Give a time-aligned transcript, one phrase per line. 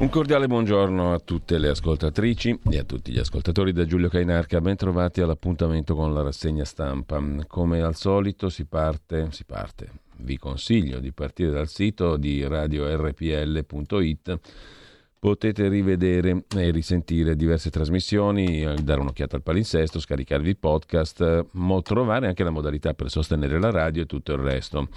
[0.00, 4.58] Un cordiale buongiorno a tutte le ascoltatrici e a tutti gli ascoltatori da Giulio Cainarca.
[4.62, 7.22] Ben trovati all'appuntamento con la rassegna stampa.
[7.46, 9.90] Come al solito si parte, si parte.
[10.16, 14.38] Vi consiglio di partire dal sito di radiorpl.it.
[15.18, 21.44] Potete rivedere e risentire diverse trasmissioni, dare un'occhiata al palinsesto, scaricarvi il podcast,
[21.82, 24.88] trovare anche la modalità per sostenere la radio e tutto il resto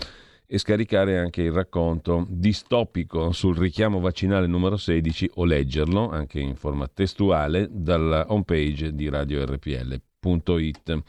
[0.45, 6.55] e scaricare anche il racconto distopico sul richiamo vaccinale numero 16 o leggerlo anche in
[6.55, 11.01] forma testuale dalla homepage di radiorpl.it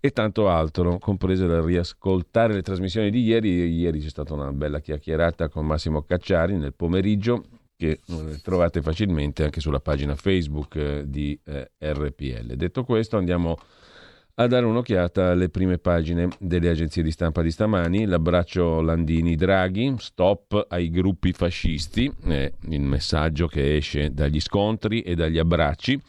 [0.00, 3.74] e tanto altro, compreso da riascoltare le trasmissioni di ieri.
[3.74, 7.44] Ieri c'è stata una bella chiacchierata con Massimo Cacciari nel pomeriggio
[7.76, 12.54] che eh, trovate facilmente anche sulla pagina Facebook eh, di eh, RPL.
[12.54, 13.56] Detto questo andiamo a
[14.40, 18.06] a dare un'occhiata alle prime pagine delle agenzie di stampa di stamani.
[18.06, 25.38] L'abbraccio Landini-Draghi, stop ai gruppi fascisti, è il messaggio che esce dagli scontri e dagli
[25.38, 26.00] abbracci.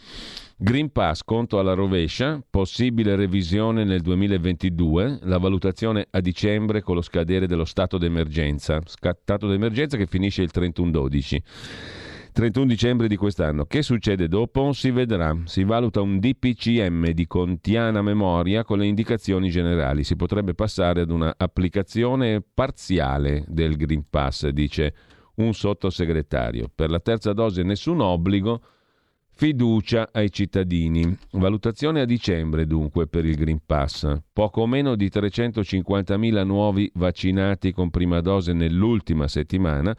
[0.61, 7.01] Green Pass conto alla rovescia, possibile revisione nel 2022, la valutazione a dicembre con lo
[7.01, 11.37] scadere dello stato d'emergenza, stato d'emergenza che finisce il 31-12.
[12.31, 13.65] 31 dicembre di quest'anno.
[13.65, 14.71] Che succede dopo?
[14.71, 15.35] Si vedrà.
[15.45, 20.03] Si valuta un DPCM di contiana memoria con le indicazioni generali.
[20.03, 24.93] Si potrebbe passare ad una applicazione parziale del Green Pass, dice
[25.35, 26.69] un sottosegretario.
[26.73, 28.61] Per la terza dose nessun obbligo.
[29.31, 31.17] Fiducia ai cittadini.
[31.31, 34.17] Valutazione a dicembre dunque per il Green Pass.
[34.33, 39.95] Poco meno di 350.000 nuovi vaccinati con prima dose nell'ultima settimana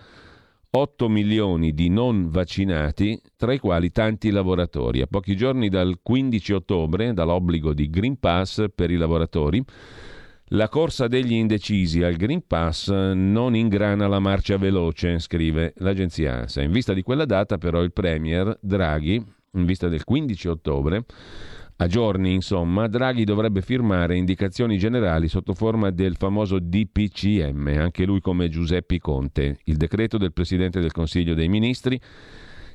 [0.72, 5.00] 8 milioni di non vaccinati, tra i quali tanti lavoratori.
[5.00, 9.64] A pochi giorni dal 15 ottobre, dall'obbligo di Green Pass per i lavoratori,
[10.52, 16.62] la corsa degli indecisi al Green Pass non ingrana la marcia veloce, scrive l'agenzia ANSA.
[16.62, 21.04] In vista di quella data, però, il Premier Draghi, in vista del 15 ottobre,
[21.80, 28.20] a giorni, insomma, Draghi dovrebbe firmare indicazioni generali sotto forma del famoso DPCM, anche lui
[28.20, 31.98] come Giuseppe Conte, il decreto del Presidente del Consiglio dei Ministri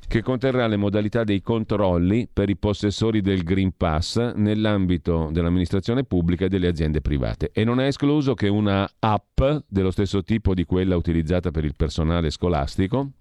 [0.08, 6.46] che conterrà le modalità dei controlli per i possessori del Green Pass nell'ambito dell'amministrazione pubblica
[6.46, 7.52] e delle aziende private.
[7.54, 11.76] E non è escluso che una app dello stesso tipo di quella utilizzata per il
[11.76, 13.12] personale scolastico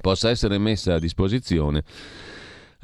[0.00, 1.84] possa essere messa a disposizione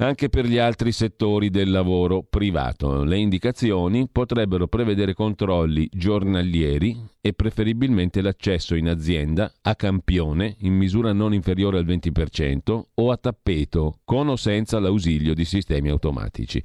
[0.03, 3.03] anche per gli altri settori del lavoro privato.
[3.03, 11.13] Le indicazioni potrebbero prevedere controlli giornalieri e preferibilmente l'accesso in azienda a campione in misura
[11.13, 16.61] non inferiore al 20% o a tappeto con o senza l'ausilio di sistemi automatici.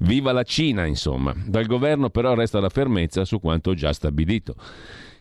[0.00, 1.32] Viva la Cina, insomma.
[1.46, 4.56] Dal governo però resta la fermezza su quanto già stabilito.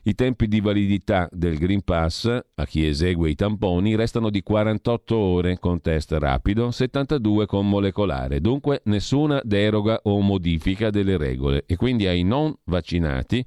[0.06, 5.16] I tempi di validità del Green Pass a chi esegue i tamponi restano di 48
[5.16, 11.78] ore con test rapido, 72 con molecolare, dunque nessuna deroga o modifica delle regole e
[11.78, 13.46] quindi ai non vaccinati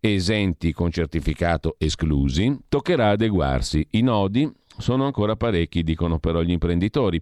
[0.00, 3.86] esenti con certificato esclusi, toccherà adeguarsi.
[3.92, 7.18] I nodi sono ancora parecchi, dicono però gli imprenditori.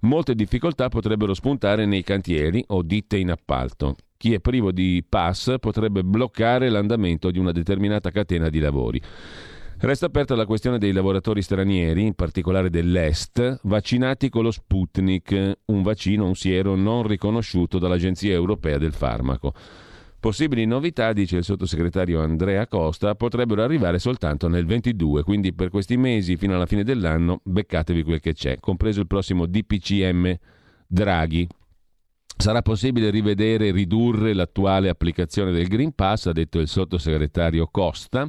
[0.00, 3.96] Molte difficoltà potrebbero spuntare nei cantieri o ditte in appalto.
[4.16, 9.00] Chi è privo di pass potrebbe bloccare l'andamento di una determinata catena di lavori.
[9.78, 15.82] Resta aperta la questione dei lavoratori stranieri, in particolare dell'Est, vaccinati con lo Sputnik, un
[15.82, 19.52] vaccino, un siero non riconosciuto dall'Agenzia Europea del Farmaco.
[20.18, 25.98] Possibili novità, dice il sottosegretario Andrea Costa, potrebbero arrivare soltanto nel 22, quindi per questi
[25.98, 30.34] mesi fino alla fine dell'anno beccatevi quel che c'è, compreso il prossimo DPCM
[30.86, 31.46] Draghi,
[32.38, 38.28] Sarà possibile rivedere e ridurre l'attuale applicazione del Green Pass, ha detto il sottosegretario Costa,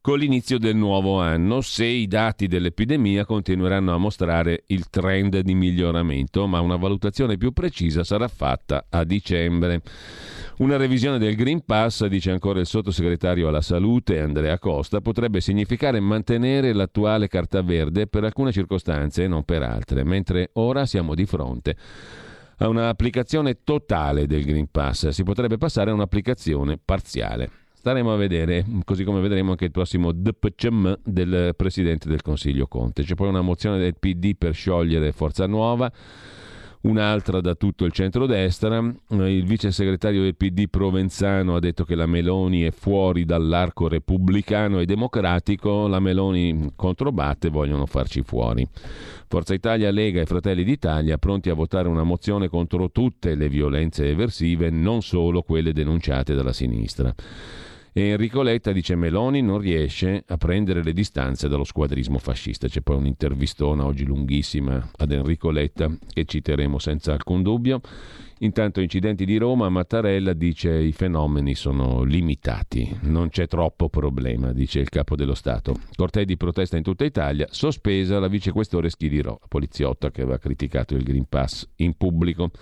[0.00, 5.54] con l'inizio del nuovo anno, se i dati dell'epidemia continueranno a mostrare il trend di
[5.54, 9.82] miglioramento, ma una valutazione più precisa sarà fatta a dicembre.
[10.58, 16.00] Una revisione del Green Pass, dice ancora il sottosegretario alla salute Andrea Costa, potrebbe significare
[16.00, 21.26] mantenere l'attuale carta verde per alcune circostanze e non per altre, mentre ora siamo di
[21.26, 21.76] fronte
[22.58, 27.50] a un'applicazione totale del Green Pass, si potrebbe passare a un'applicazione parziale.
[27.72, 33.04] Staremo a vedere, così come vedremo anche il prossimo DPCM del Presidente del Consiglio Conte.
[33.04, 35.90] C'è poi una mozione del PD per sciogliere Forza Nuova
[36.82, 38.78] un'altra da tutto il centrodestra.
[39.10, 44.80] Il vice segretario del PD Provenzano ha detto che la Meloni è fuori dall'arco repubblicano
[44.80, 48.66] e democratico, la Meloni controbatte, vogliono farci fuori.
[49.26, 54.08] Forza Italia, Lega e Fratelli d'Italia pronti a votare una mozione contro tutte le violenze
[54.08, 57.14] eversive, non solo quelle denunciate dalla sinistra.
[57.98, 62.68] E Enrico Letta dice Meloni non riesce a prendere le distanze dallo squadrismo fascista.
[62.68, 67.80] C'è poi un'intervistona oggi lunghissima ad Enrico Letta che citeremo senza alcun dubbio.
[68.38, 74.78] Intanto incidenti di Roma, Mattarella dice i fenomeni sono limitati, non c'è troppo problema, dice
[74.78, 75.74] il capo dello Stato.
[75.96, 80.94] Cortei di protesta in tutta Italia, sospesa la vicequestore Schilirò, la poliziotta che aveva criticato
[80.94, 82.52] il Green Pass in pubblico.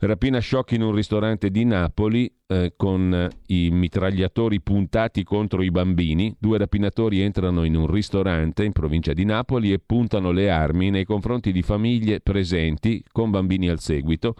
[0.00, 6.36] Rapina shock in un ristorante di Napoli eh, con i mitragliatori puntati contro i bambini.
[6.38, 11.04] Due rapinatori entrano in un ristorante in provincia di Napoli e puntano le armi nei
[11.04, 14.36] confronti di famiglie presenti con bambini al seguito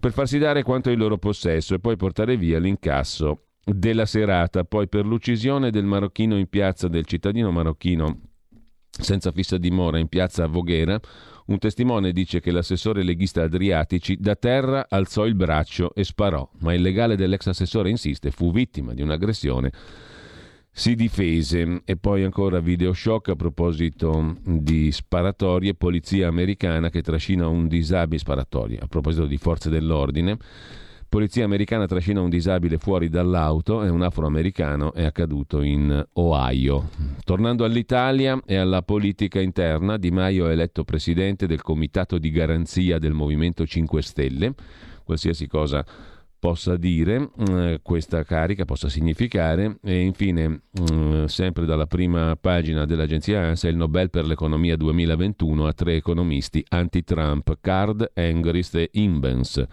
[0.00, 4.64] per farsi dare quanto è il loro possesso e poi portare via l'incasso della serata.
[4.64, 8.20] Poi per l'uccisione del marocchino in piazza del cittadino marocchino
[8.90, 10.98] senza fissa dimora in piazza Voghera,
[11.46, 16.74] un testimone dice che l'assessore leghista Adriatici da terra alzò il braccio e sparò, ma
[16.74, 19.70] il legale dell'ex assessore insiste, fu vittima di un'aggressione.
[20.70, 21.82] Si difese.
[21.84, 28.18] E poi ancora video shock a proposito di sparatorie, polizia americana che trascina un disabile
[28.18, 30.36] sparatorie, a proposito di forze dell'ordine
[31.08, 36.90] Polizia americana trascina un disabile fuori dall'auto e un afroamericano è accaduto in Ohio.
[37.24, 42.98] Tornando all'Italia e alla politica interna, Di Maio è eletto presidente del Comitato di Garanzia
[42.98, 44.54] del Movimento 5 Stelle.
[45.04, 45.84] Qualsiasi cosa
[46.38, 49.78] possa dire eh, questa carica, possa significare.
[49.82, 55.72] E infine, eh, sempre dalla prima pagina dell'agenzia ANSA, il Nobel per l'economia 2021 a
[55.72, 59.66] tre economisti anti-Trump, Card, Engrist e Imbens.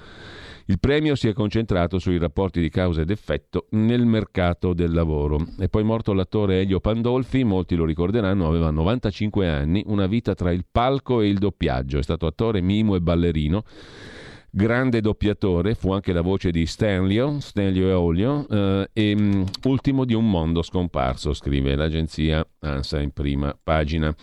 [0.65, 5.45] Il premio si è concentrato sui rapporti di causa ed effetto nel mercato del lavoro.
[5.57, 10.51] È poi morto l'attore Elio Pandolfi, molti lo ricorderanno, aveva 95 anni, una vita tra
[10.51, 11.97] il palco e il doppiaggio.
[11.97, 13.63] È stato attore, mimo e ballerino.
[14.49, 20.05] Grande doppiatore, fu anche la voce di Stanlio, Stanlio e Olio, eh, e um, ultimo
[20.05, 24.15] di un mondo scomparso, scrive l'agenzia ANSA in prima pagina.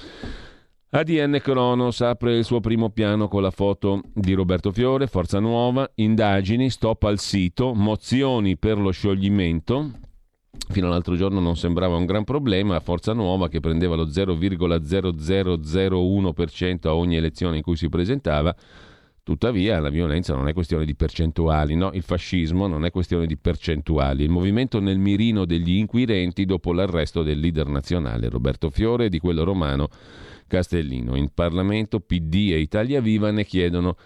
[0.93, 5.89] ADN Cronos apre il suo primo piano con la foto di Roberto Fiore, Forza Nuova,
[5.95, 9.89] indagini, stop al sito, mozioni per lo scioglimento.
[10.69, 16.95] Fino all'altro giorno non sembrava un gran problema, Forza Nuova che prendeva lo 0,0001% a
[16.97, 18.53] ogni elezione in cui si presentava,
[19.31, 21.93] Tuttavia la violenza non è questione di percentuali, no?
[21.93, 24.25] il fascismo non è questione di percentuali.
[24.25, 29.21] Il movimento nel mirino degli inquirenti dopo l'arresto del leader nazionale Roberto Fiore e di
[29.21, 29.89] quello romano
[30.49, 31.15] Castellino.
[31.15, 33.97] In Parlamento PD e Italia Viva ne chiedono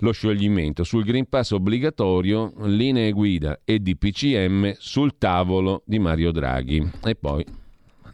[0.00, 0.82] lo scioglimento.
[0.82, 6.84] Sul Green Pass obbligatorio, linee guida e DPCM sul tavolo di Mario Draghi.
[7.04, 7.46] E poi,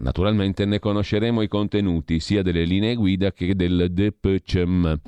[0.01, 5.01] naturalmente, ne conosceremo i contenuti sia delle linee guida che del DPCM,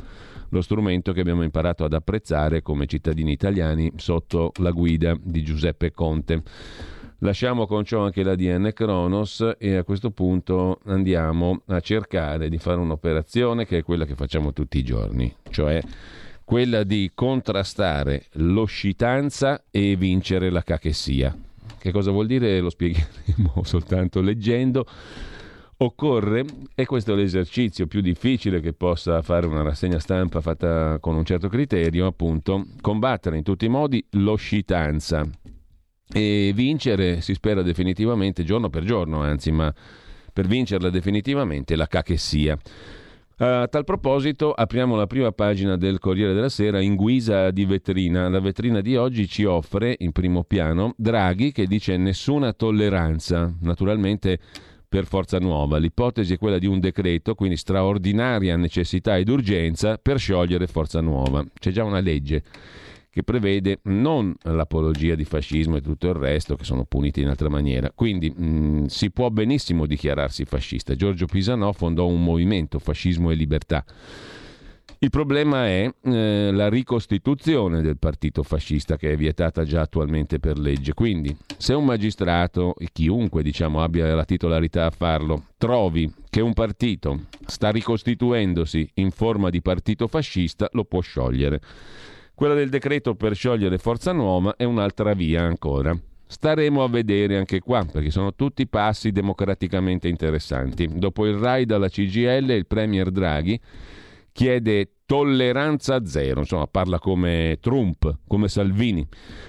[0.51, 5.91] lo strumento che abbiamo imparato ad apprezzare come cittadini italiani sotto la guida di Giuseppe
[5.93, 6.43] Conte.
[7.21, 12.79] Lasciamo con ciò anche l'ADN Kronos e a questo punto andiamo a cercare di fare
[12.79, 15.83] un'operazione che è quella che facciamo tutti i giorni, cioè
[16.45, 21.37] quella di contrastare l'oscitanza e vincere la cachessia.
[21.79, 22.61] Che cosa vuol dire?
[22.61, 24.87] Lo spiegheremo soltanto leggendo.
[25.79, 26.45] Occorre,
[26.75, 31.25] e questo è l'esercizio più difficile che possa fare una rassegna stampa fatta con un
[31.25, 35.29] certo criterio, appunto, combattere in tutti i modi l'oscitanza,
[36.11, 39.71] e vincere si spera definitivamente giorno per giorno, anzi, ma
[40.33, 42.59] per vincerla definitivamente la cachessia.
[43.39, 48.31] A tal proposito apriamo la prima pagina del Corriere della Sera in guisa di vetrina.
[48.31, 54.39] La vetrina di oggi ci offre in primo piano Draghi che dice nessuna tolleranza, naturalmente
[54.89, 55.79] per Forza Nuova.
[55.79, 61.45] L'ipotesi è quella di un decreto, quindi straordinaria necessità ed urgenza per sciogliere Forza Nuova.
[61.59, 62.43] C'è già una legge
[63.17, 67.49] che prevede non l'apologia di fascismo e tutto il resto che sono puniti in altra
[67.49, 67.91] maniera.
[67.95, 70.95] Quindi mh, si può benissimo dichiararsi fascista.
[70.95, 73.83] Giorgio Pisanò fondò un movimento, Fascismo e Libertà.
[74.99, 80.59] Il problema è eh, la ricostituzione del partito fascista che è vietata già attualmente per
[80.59, 80.95] legge.
[80.95, 86.55] Quindi, se un magistrato e chiunque diciamo, abbia la titolarità a farlo trovi che un
[86.55, 91.61] partito sta ricostituendosi in forma di partito fascista, lo può sciogliere.
[92.35, 95.95] Quella del decreto per sciogliere Forza Nuova è un'altra via ancora.
[96.27, 100.89] Staremo a vedere anche qua, perché sono tutti passi democraticamente interessanti.
[100.91, 103.61] Dopo il raid alla CGL, il Premier Draghi
[104.37, 109.07] chiede tolleranza zero, insomma parla come Trump, come Salvini.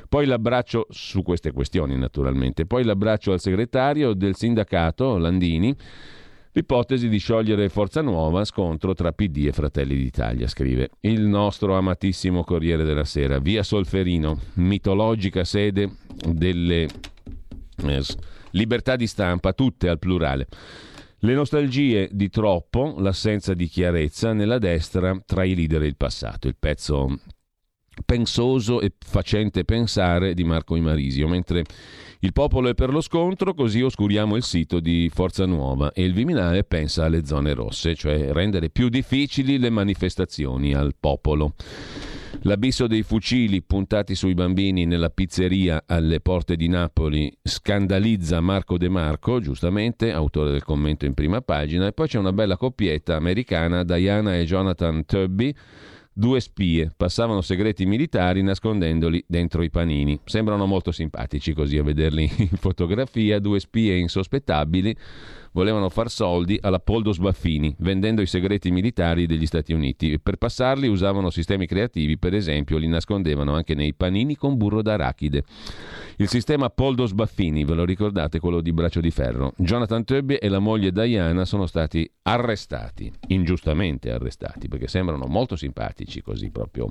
[0.08, 5.76] Poi l'abbraccio su queste questioni naturalmente, poi l'abbraccio al segretario del sindacato Landini
[6.58, 12.44] L'ipotesi di sciogliere Forza Nuova, scontro tra PD e Fratelli d'Italia, scrive il nostro amatissimo
[12.44, 13.38] Corriere della Sera.
[13.38, 15.88] Via Solferino, mitologica sede
[16.28, 16.88] delle
[18.52, 20.48] libertà di stampa, tutte al plurale.
[21.22, 26.48] Le nostalgie di troppo, l'assenza di chiarezza nella destra tra i leader e il passato.
[26.48, 27.20] Il pezzo
[28.06, 31.64] pensoso e facente pensare di Marco Imarisio, mentre
[32.20, 36.14] il popolo è per lo scontro, così oscuriamo il sito di Forza Nuova e il
[36.14, 41.56] Viminale pensa alle zone rosse, cioè rendere più difficili le manifestazioni al popolo.
[42.42, 48.90] L'abisso dei fucili puntati sui bambini nella pizzeria alle porte di Napoli scandalizza Marco De
[48.90, 53.84] Marco, giustamente, autore del commento in prima pagina, e poi c'è una bella coppietta americana,
[53.84, 55.54] Diana e Jonathan Tubby,
[56.18, 60.20] Due spie passavano segreti militari nascondendoli dentro i panini.
[60.26, 64.98] Sembrano molto simpatici così a vederli in fotografia, due spie insospettabili
[65.58, 70.20] volevano far soldi alla Poldo Sbaffini, vendendo i segreti militari degli Stati Uniti.
[70.20, 75.44] Per passarli usavano sistemi creativi, per esempio li nascondevano anche nei panini con burro d'arachide.
[76.18, 79.54] Il sistema Poldo Sbaffini, ve lo ricordate, quello di braccio di ferro.
[79.58, 86.22] Jonathan Tubby e la moglie Diana sono stati arrestati, ingiustamente arrestati, perché sembrano molto simpatici
[86.22, 86.88] così proprio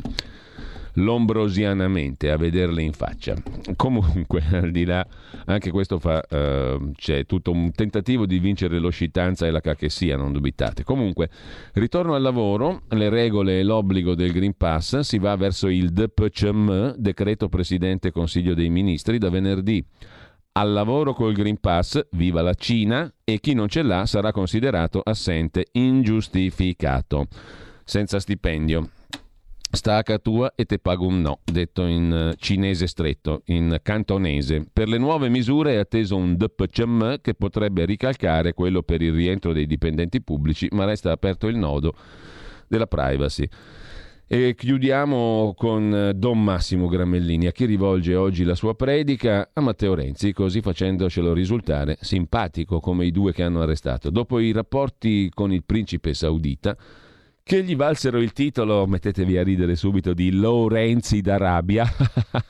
[0.97, 3.35] lombrosianamente a vederle in faccia.
[3.77, 5.07] Comunque, al di là,
[5.47, 10.33] anche questo fa, uh, c'è tutto un tentativo di vincere l'oscitanza e la cacchessia, non
[10.33, 10.85] dubitate.
[10.85, 11.31] Comunque,
[11.75, 16.95] ritorno al lavoro, le regole e l'obbligo del Green Pass, si va verso il DPCM,
[16.97, 19.85] decreto Presidente Consiglio dei Ministri, da venerdì
[20.57, 25.03] al lavoro col Green Pass, viva la Cina, e chi non ce l'ha sarà considerato
[25.05, 27.27] assente ingiustificato,
[27.85, 28.89] senza stipendio.
[29.69, 34.65] Sta a tua e te pago un no, detto in eh, cinese stretto, in cantonese.
[34.73, 39.53] Per le nuove misure è atteso un DPCM che potrebbe ricalcare quello per il rientro
[39.53, 41.95] dei dipendenti pubblici, ma resta aperto il nodo
[42.69, 43.49] della privacy.
[44.29, 49.51] E chiudiamo con eh, Don Massimo Gramellini, a chi rivolge oggi la sua predica?
[49.53, 54.11] A Matteo Renzi, così facendocelo risultare simpatico come i due che hanno arrestato.
[54.11, 56.77] Dopo i rapporti con il principe saudita,
[57.49, 61.87] che gli valsero il titolo, mettetevi a ridere subito, di Lorenzi d'Arabia,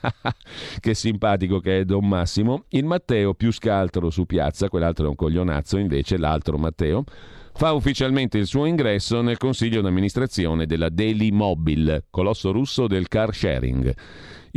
[0.81, 5.15] che simpatico che è Don Massimo, il Matteo più scaltro su piazza, quell'altro è un
[5.15, 7.05] coglionazzo, invece l'altro Matteo,
[7.53, 13.35] fa ufficialmente il suo ingresso nel consiglio d'amministrazione della Daily Mobile, colosso russo del car
[13.35, 13.95] sharing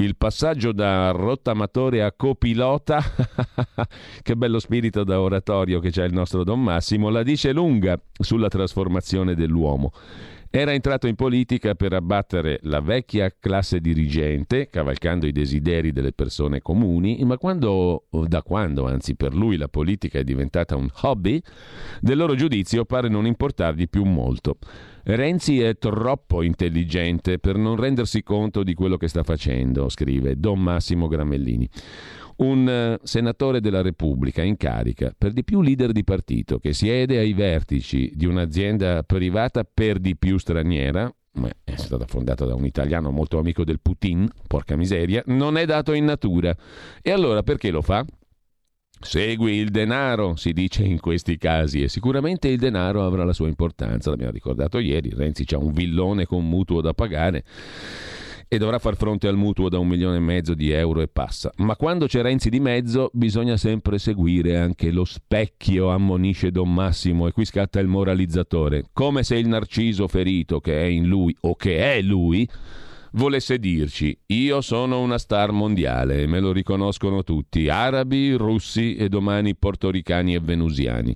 [0.03, 3.01] il passaggio da rottamatore a copilota,
[4.21, 8.47] che bello spirito da oratorio che c'è il nostro Don Massimo, la dice lunga sulla
[8.47, 9.91] trasformazione dell'uomo.
[10.51, 16.59] Era entrato in politica per abbattere la vecchia classe dirigente, cavalcando i desideri delle persone
[16.59, 21.39] comuni, ma quando, da quando, anzi per lui, la politica è diventata un hobby,
[22.01, 24.57] del loro giudizio pare non importargli più molto.
[25.03, 30.59] Renzi è troppo intelligente per non rendersi conto di quello che sta facendo, scrive Don
[30.59, 31.69] Massimo Gramellini.
[32.39, 37.17] Un uh, senatore della Repubblica in carica, per di più leader di partito, che siede
[37.17, 42.65] ai vertici di un'azienda privata per di più straniera, ma è stata fondata da un
[42.65, 46.55] italiano molto amico del Putin, porca miseria, non è dato in natura.
[47.01, 48.05] E allora perché lo fa?
[49.01, 53.49] Segui il denaro, si dice in questi casi, e sicuramente il denaro avrà la sua
[53.49, 57.43] importanza, l'abbiamo ricordato ieri, Renzi ha un villone con mutuo da pagare
[58.51, 61.51] e dovrà far fronte al mutuo da un milione e mezzo di euro e passa.
[61.57, 67.27] Ma quando c'è Renzi di mezzo bisogna sempre seguire anche lo specchio, ammonisce Don Massimo,
[67.27, 71.55] e qui scatta il moralizzatore, come se il narciso ferito che è in lui o
[71.55, 72.49] che è lui
[73.13, 79.55] volesse dirci io sono una star mondiale me lo riconoscono tutti, arabi, russi e domani
[79.55, 81.15] portoricani e venusiani.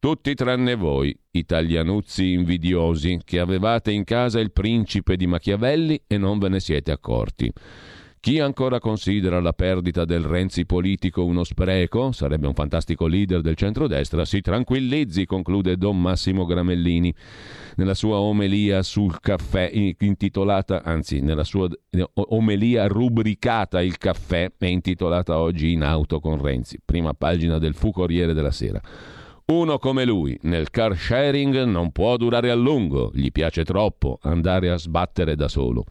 [0.00, 6.38] Tutti tranne voi, italianuzzi invidiosi, che avevate in casa il principe di Machiavelli e non
[6.38, 7.52] ve ne siete accorti.
[8.20, 13.56] Chi ancora considera la perdita del Renzi politico uno spreco, sarebbe un fantastico leader del
[13.56, 17.12] centrodestra, si tranquillizzi, conclude Don Massimo Gramellini
[17.74, 21.68] nella sua omelia sul caffè, intitolata, anzi, nella sua
[22.12, 27.90] omelia rubricata Il caffè, è intitolata oggi in auto con Renzi, prima pagina del Fu
[27.90, 28.80] Corriere della Sera.
[29.50, 34.68] Uno come lui nel car sharing non può durare a lungo, gli piace troppo andare
[34.68, 35.86] a sbattere da solo.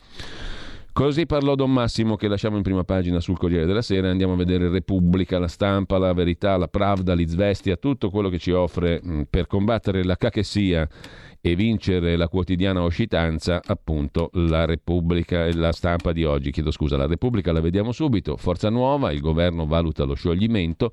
[0.94, 4.36] Così parlò Don Massimo che lasciamo in prima pagina sul Corriere della Sera, andiamo a
[4.36, 9.24] vedere Repubblica, la stampa, la verità, la Pravda, l'Izvestia, tutto quello che ci offre mh,
[9.28, 10.88] per combattere la cachessia
[11.42, 16.52] e vincere la quotidiana oscitanza, appunto la Repubblica e la stampa di oggi.
[16.52, 20.92] Chiedo scusa, la Repubblica la vediamo subito, Forza Nuova, il governo valuta lo scioglimento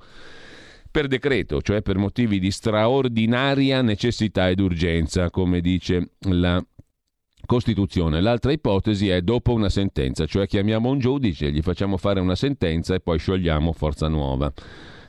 [0.95, 6.65] per decreto, cioè per motivi di straordinaria necessità ed urgenza, come dice la
[7.45, 8.21] Costituzione.
[8.21, 12.95] L'altra ipotesi è dopo una sentenza, cioè chiamiamo un giudice, gli facciamo fare una sentenza
[12.95, 14.53] e poi sciogliamo Forza Nuova.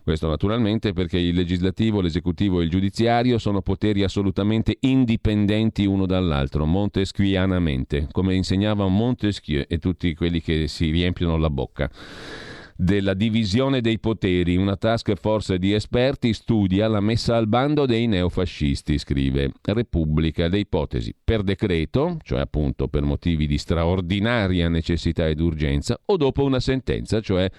[0.02, 6.66] Questo naturalmente perché il legislativo, l'esecutivo e il giudiziario sono poteri assolutamente indipendenti uno dall'altro,
[6.66, 11.92] montesquianamente, come insegnava Montesquieu e tutti quelli che si riempiono la bocca
[12.76, 14.56] della divisione dei poteri.
[14.58, 20.48] Una task force di esperti studia la messa al bando dei neofascisti, scrive Repubblica.
[20.48, 26.44] Le ipotesi per decreto, cioè appunto per motivi di straordinaria necessità ed urgenza, o dopo
[26.44, 27.50] una sentenza, cioè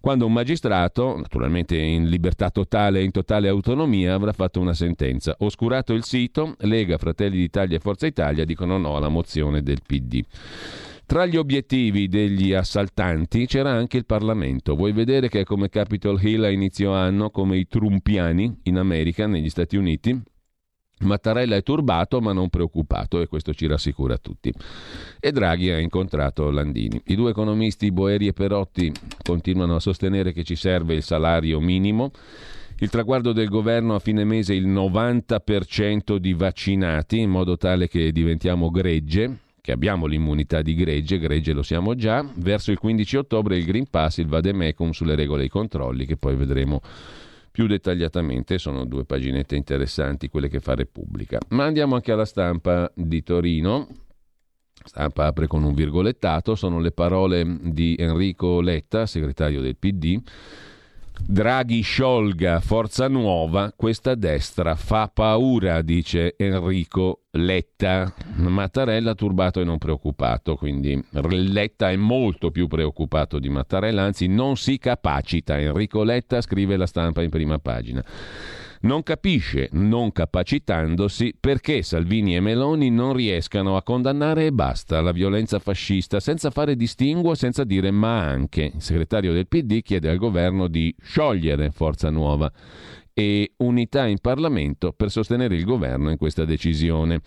[0.00, 5.36] quando un magistrato, naturalmente in libertà totale e in totale autonomia, avrà fatto una sentenza.
[5.40, 10.24] Oscurato il sito, Lega, Fratelli d'Italia e Forza Italia dicono no alla mozione del PD.
[11.10, 14.76] Tra gli obiettivi degli assaltanti c'era anche il Parlamento.
[14.76, 19.26] Vuoi vedere che è come Capitol Hill a inizio anno, come i trumpiani in America,
[19.26, 20.16] negli Stati Uniti?
[21.00, 24.54] Mattarella è turbato ma non preoccupato e questo ci rassicura tutti.
[25.18, 27.02] E Draghi ha incontrato Landini.
[27.06, 28.92] I due economisti Boeri e Perotti
[29.24, 32.12] continuano a sostenere che ci serve il salario minimo.
[32.78, 37.88] Il traguardo del governo a fine mese è il 90% di vaccinati in modo tale
[37.88, 43.16] che diventiamo gregge che abbiamo l'immunità di gregge, gregge lo siamo già, verso il 15
[43.16, 46.80] ottobre il Green Pass, il vademecum sulle regole e i controlli che poi vedremo
[47.50, 51.38] più dettagliatamente, sono due paginette interessanti quelle che fa Repubblica.
[51.48, 53.88] Ma andiamo anche alla stampa di Torino.
[54.82, 60.18] Stampa apre con un virgolettato, sono le parole di Enrico Letta, segretario del PD
[61.26, 68.12] Draghi sciolga Forza Nuova, questa destra fa paura, dice Enrico Letta.
[68.36, 74.56] Mattarella turbato e non preoccupato, quindi Letta è molto più preoccupato di Mattarella, anzi non
[74.56, 75.58] si capacita.
[75.58, 78.04] Enrico Letta scrive la stampa in prima pagina
[78.82, 85.12] non capisce, non capacitandosi, perché Salvini e Meloni non riescano a condannare e basta la
[85.12, 88.72] violenza fascista senza fare distinguo, senza dire ma anche.
[88.74, 92.50] Il segretario del PD chiede al governo di sciogliere Forza Nuova
[93.12, 97.20] e unità in Parlamento per sostenere il governo in questa decisione.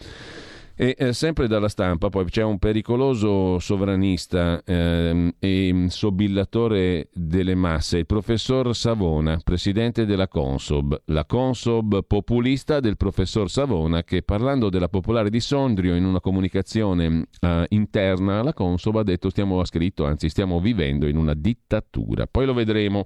[0.75, 7.99] E eh, sempre dalla stampa poi c'è un pericoloso sovranista ehm, e sobillatore delle masse,
[7.99, 14.89] il professor Savona, presidente della Consob, la Consob populista del professor Savona che parlando della
[14.89, 20.05] popolare di Sondrio in una comunicazione eh, interna alla Consob ha detto stiamo ha scritto,
[20.05, 22.25] anzi stiamo vivendo in una dittatura.
[22.25, 23.05] Poi lo vedremo.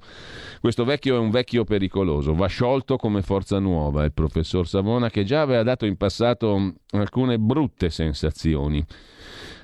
[0.61, 5.25] Questo vecchio è un vecchio pericoloso, va sciolto come forza nuova il professor Savona che
[5.25, 7.55] già aveva dato in passato alcune brutte
[7.89, 8.85] sensazioni.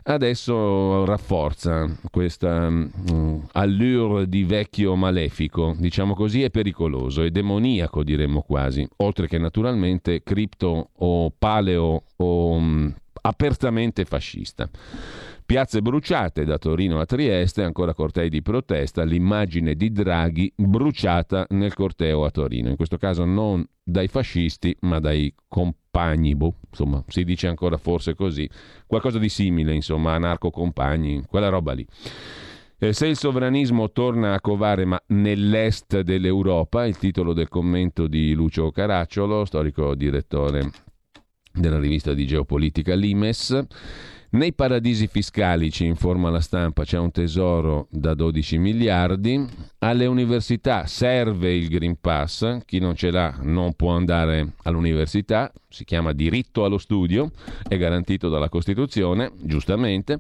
[0.06, 8.42] Adesso rafforza questa um, allure di vecchio malefico, diciamo così, è pericoloso, è demoniaco diremmo
[8.42, 14.70] quasi, oltre che naturalmente cripto o paleo o um, apertamente fascista.
[15.54, 21.76] Piazze bruciate da Torino a Trieste, ancora cortei di protesta, l'immagine di Draghi bruciata nel
[21.76, 27.24] corteo a Torino, in questo caso non dai fascisti ma dai compagni, boh, insomma si
[27.24, 28.50] dice ancora forse così,
[28.88, 31.86] qualcosa di simile, insomma, anarco-compagni, quella roba lì.
[32.80, 38.34] Eh, se il sovranismo torna a covare ma nell'est dell'Europa, il titolo del commento di
[38.34, 40.72] Lucio Caracciolo, storico direttore
[41.54, 43.68] della rivista di geopolitica Limes,
[44.34, 49.46] nei paradisi fiscali, ci informa la stampa, c'è un tesoro da 12 miliardi.
[49.80, 55.84] Alle università serve il Green Pass, chi non ce l'ha non può andare all'università, si
[55.84, 57.32] chiama diritto allo studio,
[57.68, 60.20] è garantito dalla Costituzione, giustamente.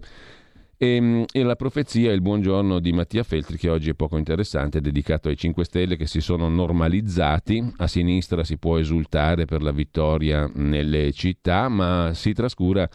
[0.77, 4.17] E, ehm, e, la profezia è il buongiorno di Mattia Feltri che oggi è poco
[4.17, 7.73] interessante, dedicato ai 5 Stelle che si sono normalizzati.
[7.77, 12.87] A sinistra si può esultare per la vittoria nelle città, ma si trascura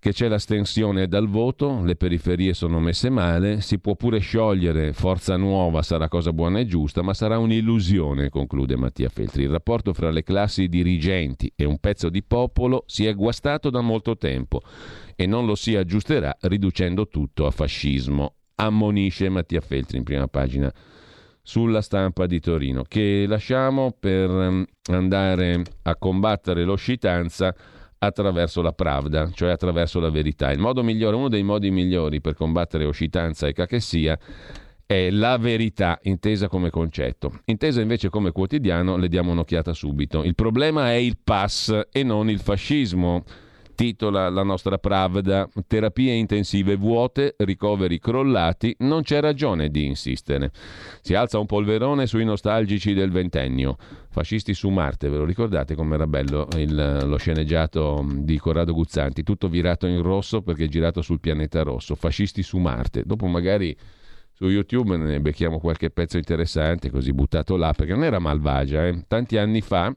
[0.00, 5.36] che c'è l'astensione dal voto, le periferie sono messe male, si può pure sciogliere Forza
[5.36, 9.42] Nuova, sarà cosa buona e giusta, ma sarà un'illusione, conclude Mattia Feltri.
[9.42, 13.80] Il rapporto fra le classi dirigenti e un pezzo di popolo si è guastato da
[13.80, 14.60] molto tempo
[15.16, 20.72] e non lo si aggiusterà riducendo tutto a fascismo, ammonisce Mattia Feltri in prima pagina
[21.42, 27.54] sulla stampa di Torino, che lasciamo per mm, andare a combattere l'oscitanza
[27.98, 30.50] attraverso la pravda, cioè attraverso la verità.
[30.50, 34.18] Il modo migliore, uno dei modi migliori per combattere oscitanza e cachessia
[34.86, 37.40] è la verità intesa come concetto.
[37.46, 40.22] Intesa invece come quotidiano le diamo un'occhiata subito.
[40.24, 43.24] Il problema è il pass e non il fascismo
[43.78, 50.50] titola la nostra Pravda, terapie intensive vuote, ricoveri crollati, non c'è ragione di insistere.
[51.00, 53.76] Si alza un polverone sui nostalgici del ventennio.
[54.10, 59.48] Fascisti su Marte, ve lo ricordate com'era bello il, lo sceneggiato di Corrado Guzzanti, tutto
[59.48, 61.94] virato in rosso perché girato sul pianeta rosso.
[61.94, 63.04] Fascisti su Marte.
[63.06, 63.76] Dopo magari
[64.32, 68.88] su YouTube ne becchiamo qualche pezzo interessante, così buttato là, perché non era malvagia.
[68.88, 69.04] Eh.
[69.06, 69.94] Tanti anni fa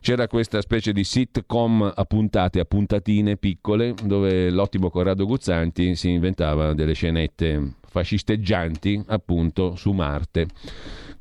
[0.00, 6.10] c'era questa specie di sitcom a puntate, a puntatine piccole, dove l'ottimo Corrado Guzzanti si
[6.10, 10.46] inventava delle scenette fascisteggianti, appunto, su Marte.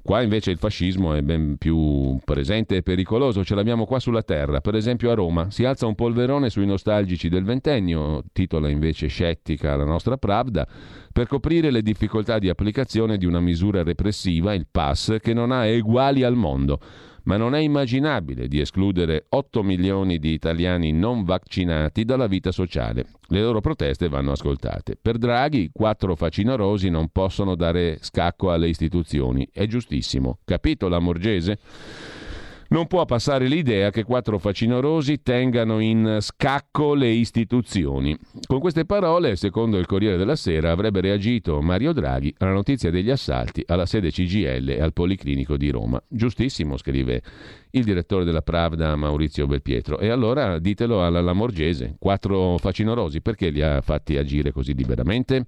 [0.01, 4.61] Qua invece il fascismo è ben più presente e pericoloso, ce l'abbiamo qua sulla terra,
[4.61, 5.51] per esempio a Roma.
[5.51, 10.65] Si alza un polverone sui nostalgici del ventennio, titola invece scettica la nostra Pravda,
[11.11, 15.65] per coprire le difficoltà di applicazione di una misura repressiva, il PAS, che non ha
[15.65, 16.79] eguali al mondo
[17.29, 23.05] ma non è immaginabile di escludere 8 milioni di italiani non vaccinati dalla vita sociale.
[23.27, 24.97] Le loro proteste vanno ascoltate.
[24.99, 29.47] Per Draghi, quattro facinorosi non possono dare scacco alle istituzioni.
[29.53, 30.39] È giustissimo.
[30.43, 31.59] Capito la Morgese?
[32.71, 38.15] Non può passare l'idea che quattro facinorosi tengano in scacco le istituzioni.
[38.45, 43.09] Con queste parole, secondo il Corriere della Sera, avrebbe reagito Mario Draghi alla notizia degli
[43.09, 45.99] assalti alla sede CGL e al Policlinico di Roma.
[46.07, 47.23] Giustissimo, scrive
[47.71, 49.99] il direttore della Pravda Maurizio Belpietro.
[49.99, 55.45] E allora ditelo alla Lamorgese, quattro facinorosi, perché li ha fatti agire così liberamente?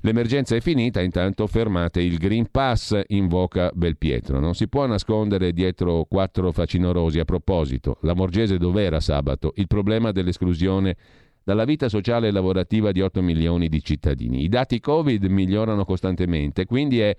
[0.00, 4.40] L'emergenza è finita, intanto fermate il Green Pass, invoca Belpietro.
[4.40, 7.18] Non si può nascondere dietro quattro facinorosi.
[7.20, 9.52] A proposito, la Morgese dov'era sabato?
[9.56, 10.96] Il problema dell'esclusione
[11.42, 14.42] dalla vita sociale e lavorativa di 8 milioni di cittadini.
[14.42, 17.16] I dati Covid migliorano costantemente, quindi è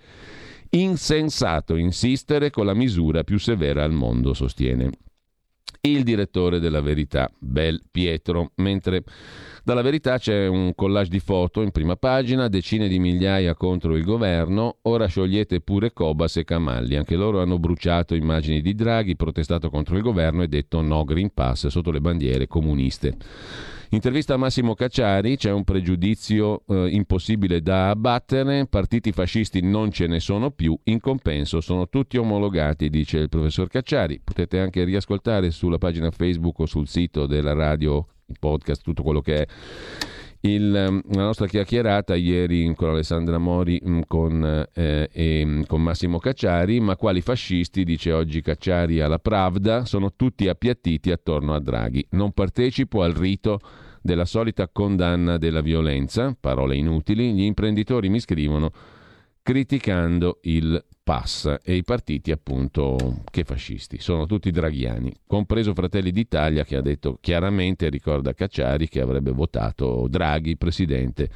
[0.72, 4.90] insensato insistere con la misura più severa al mondo, sostiene
[5.84, 9.04] il direttore della Verità, Bel Pietro, mentre
[9.64, 14.04] dalla verità c'è un collage di foto in prima pagina, decine di migliaia contro il
[14.04, 19.70] governo, ora sciogliete pure Cobas e Camalli, anche loro hanno bruciato immagini di Draghi, protestato
[19.70, 23.18] contro il governo e detto no Green Pass sotto le bandiere comuniste.
[23.94, 30.08] Intervista a Massimo Cacciari, c'è un pregiudizio eh, impossibile da abbattere, partiti fascisti non ce
[30.08, 34.22] ne sono più, in compenso sono tutti omologati, dice il professor Cacciari.
[34.24, 39.20] Potete anche riascoltare sulla pagina Facebook o sul sito della radio i podcast, tutto quello
[39.20, 39.48] che è.
[40.44, 45.84] Il, ehm, la nostra chiacchierata ieri con Alessandra Mori mm, con, eh, e mm, con
[45.84, 51.60] Massimo Cacciari, ma quali fascisti, dice oggi Cacciari alla Pravda, sono tutti appiattiti attorno a
[51.60, 52.08] Draghi.
[52.12, 53.60] Non partecipo al rito
[54.02, 58.72] della solita condanna della violenza, parole inutili, gli imprenditori mi scrivono
[59.44, 66.64] criticando il pass e i partiti appunto che fascisti, sono tutti draghiani, compreso Fratelli d'Italia
[66.64, 71.30] che ha detto chiaramente, ricorda Cacciari, che avrebbe votato Draghi presidente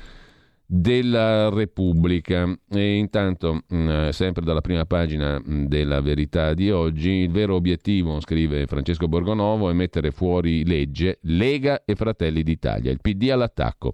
[0.65, 2.51] della Repubblica.
[2.69, 8.19] E intanto, mm, sempre dalla prima pagina mm, della verità di oggi, il vero obiettivo,
[8.19, 13.93] scrive Francesco Borgonovo, è mettere fuori legge Lega e Fratelli d'Italia, il PD all'attacco.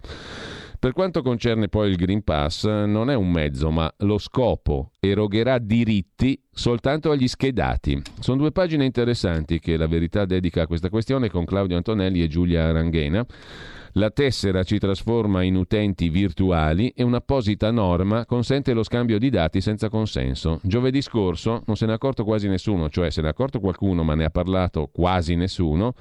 [0.81, 5.59] Per quanto concerne poi il Green Pass, non è un mezzo, ma lo scopo erogherà
[5.59, 8.01] diritti soltanto agli schedati.
[8.19, 12.27] Sono due pagine interessanti che la verità dedica a questa questione con Claudio Antonelli e
[12.27, 13.23] Giulia Aranghena.
[13.91, 19.61] La tessera ci trasforma in utenti virtuali e un'apposita norma consente lo scambio di dati
[19.61, 20.61] senza consenso.
[20.63, 24.01] Giovedì scorso non se ne è accorto quasi nessuno, cioè se ne è accorto qualcuno
[24.01, 25.93] ma ne ha parlato quasi nessuno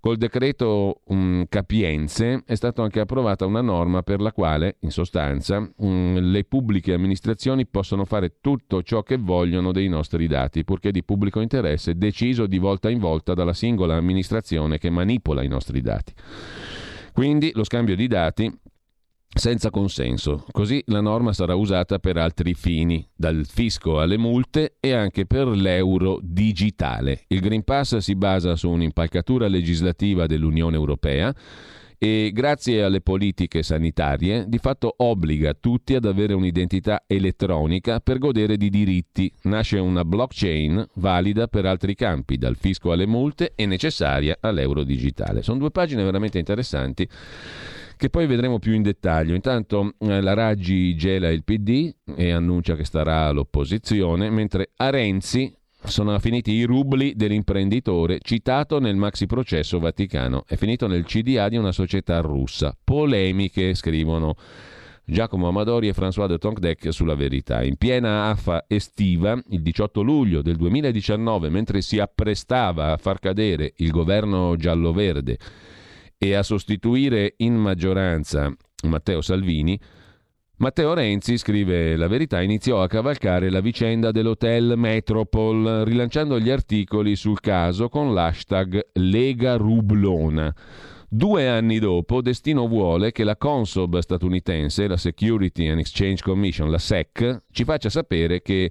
[0.00, 5.70] Col decreto um, Capienze è stata anche approvata una norma per la quale, in sostanza,
[5.76, 11.04] um, le pubbliche amministrazioni possono fare tutto ciò che vogliono dei nostri dati, purché di
[11.04, 16.14] pubblico interesse, deciso di volta in volta dalla singola amministrazione che manipola i nostri dati.
[17.12, 18.50] Quindi lo scambio di dati
[19.32, 20.44] senza consenso.
[20.50, 25.46] Così la norma sarà usata per altri fini, dal fisco alle multe e anche per
[25.46, 27.24] l'euro digitale.
[27.28, 31.34] Il Green Pass si basa su un'impalcatura legislativa dell'Unione Europea
[32.02, 38.56] e grazie alle politiche sanitarie di fatto obbliga tutti ad avere un'identità elettronica per godere
[38.56, 39.30] di diritti.
[39.42, 45.42] Nasce una blockchain valida per altri campi, dal fisco alle multe e necessaria all'euro digitale.
[45.42, 47.06] Sono due pagine veramente interessanti
[48.00, 49.34] che poi vedremo più in dettaglio.
[49.34, 55.54] Intanto eh, la Raggi gela il PD e annuncia che starà all'opposizione, mentre a Renzi
[55.84, 60.44] sono finiti i rubli dell'imprenditore citato nel maxi processo vaticano.
[60.46, 62.74] È finito nel CDA di una società russa.
[62.82, 64.34] Polemiche, scrivono
[65.04, 67.62] Giacomo Amadori e François de Tonquedec sulla verità.
[67.62, 73.74] In piena affa estiva, il 18 luglio del 2019, mentre si apprestava a far cadere
[73.76, 75.36] il governo giallo-verde
[76.22, 79.80] e a sostituire in maggioranza Matteo Salvini,
[80.58, 87.16] Matteo Renzi, scrive La Verità, iniziò a cavalcare la vicenda dell'hotel Metropol, rilanciando gli articoli
[87.16, 90.54] sul caso con l'hashtag Lega Rublona.
[91.08, 96.76] Due anni dopo, Destino vuole che la Consob statunitense, la Security and Exchange Commission, la
[96.76, 98.70] SEC, ci faccia sapere che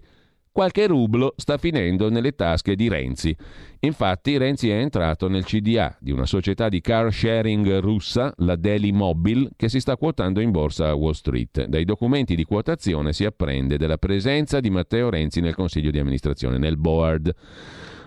[0.59, 3.33] qualche rublo sta finendo nelle tasche di Renzi.
[3.79, 8.91] Infatti Renzi è entrato nel CDA di una società di car sharing russa, la Daily
[8.91, 11.63] Mobile, che si sta quotando in borsa a Wall Street.
[11.63, 16.57] Dai documenti di quotazione si apprende della presenza di Matteo Renzi nel consiglio di amministrazione,
[16.57, 17.33] nel board.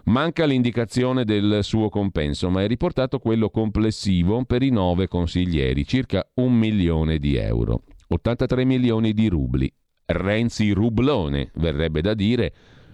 [0.05, 6.23] Manca l'indicazione del suo compenso, ma è riportato quello complessivo per i nove consiglieri, circa
[6.35, 7.85] un milione di euro.
[8.09, 9.73] 83 milioni di rubli,
[10.07, 12.53] Renzi Rublone, verrebbe da dire,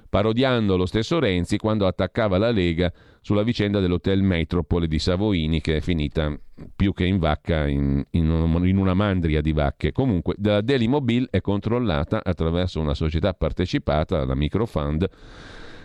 [0.09, 5.77] parodiando lo stesso Renzi quando attaccava la Lega sulla vicenda dell'Hotel Metropole di Savoini che
[5.77, 6.35] è finita
[6.75, 9.93] più che in vacca in, in, in una mandria di vacche.
[9.93, 15.09] Comunque la Daily Mobile è controllata attraverso una società partecipata, la Microfund,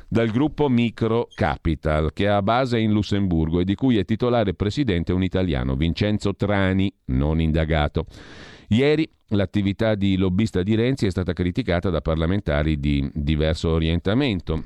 [0.07, 5.11] dal gruppo Micro Capital, che ha base in Lussemburgo e di cui è titolare presidente
[5.11, 8.05] un italiano, Vincenzo Trani, non indagato.
[8.69, 14.63] Ieri l'attività di lobbista di Renzi è stata criticata da parlamentari di diverso orientamento.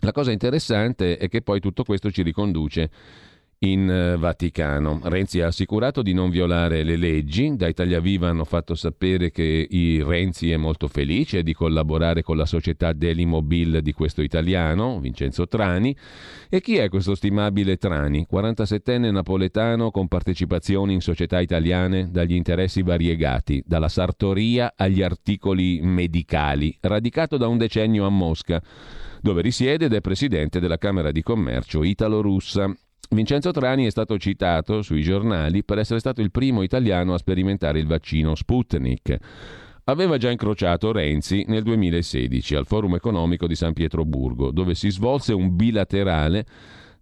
[0.00, 2.90] La cosa interessante è che poi tutto questo ci riconduce
[3.60, 5.00] in eh, Vaticano.
[5.04, 9.66] Renzi ha assicurato di non violare le leggi, da Italia Viva hanno fatto sapere che
[10.04, 15.96] Renzi è molto felice di collaborare con la società Delimobil di questo italiano, Vincenzo Trani.
[16.48, 18.26] E chi è questo stimabile Trani?
[18.30, 26.76] 47enne napoletano con partecipazioni in società italiane dagli interessi variegati, dalla sartoria agli articoli medicali,
[26.80, 28.62] radicato da un decennio a Mosca
[29.20, 32.72] dove risiede ed è presidente della Camera di Commercio italo-russa.
[33.10, 37.78] Vincenzo Trani è stato citato sui giornali per essere stato il primo italiano a sperimentare
[37.78, 39.16] il vaccino Sputnik.
[39.84, 45.32] Aveva già incrociato Renzi nel 2016 al Forum economico di San Pietroburgo, dove si svolse
[45.32, 46.44] un bilaterale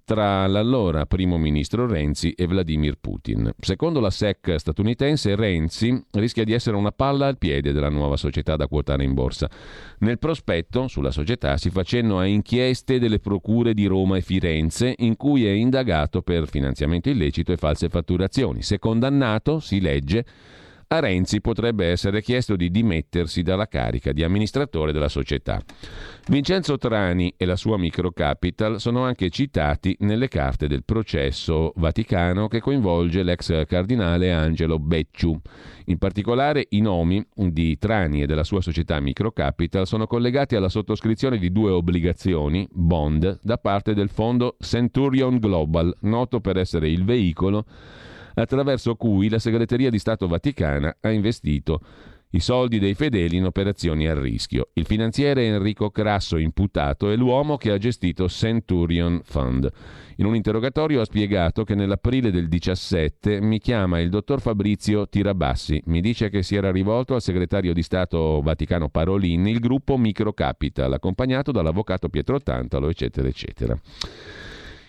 [0.07, 3.53] tra l'allora primo ministro Renzi e Vladimir Putin.
[3.59, 8.55] Secondo la SEC statunitense, Renzi rischia di essere una palla al piede della nuova società
[8.55, 9.51] da quotare in borsa.
[9.99, 14.95] Nel prospetto sulla società si fa cenno a inchieste delle procure di Roma e Firenze
[14.99, 18.63] in cui è indagato per finanziamento illecito e false fatturazioni.
[18.63, 20.25] Se condannato, si legge,
[20.89, 25.61] a Renzi potrebbe essere chiesto di dimettersi dalla carica di amministratore della società.
[26.29, 32.61] Vincenzo Trani e la sua microcapital sono anche citati nelle carte del processo vaticano che
[32.61, 35.41] coinvolge l'ex cardinale Angelo Becciu.
[35.87, 41.39] In particolare i nomi di Trani e della sua società microcapital sono collegati alla sottoscrizione
[41.39, 47.65] di due obbligazioni, bond, da parte del fondo Centurion Global, noto per essere il veicolo
[48.43, 51.81] attraverso cui la segreteria di Stato Vaticana ha investito
[52.31, 54.69] i soldi dei fedeli in operazioni a rischio.
[54.75, 59.71] Il finanziere Enrico Crasso, imputato, è l'uomo che ha gestito Centurion Fund.
[60.17, 65.83] In un interrogatorio ha spiegato che nell'aprile del 17 mi chiama il dottor Fabrizio Tirabassi,
[65.87, 70.93] mi dice che si era rivolto al segretario di Stato Vaticano Parolin, il gruppo Microcapital,
[70.93, 73.79] accompagnato dall'avvocato Pietro Tantalo, eccetera, eccetera.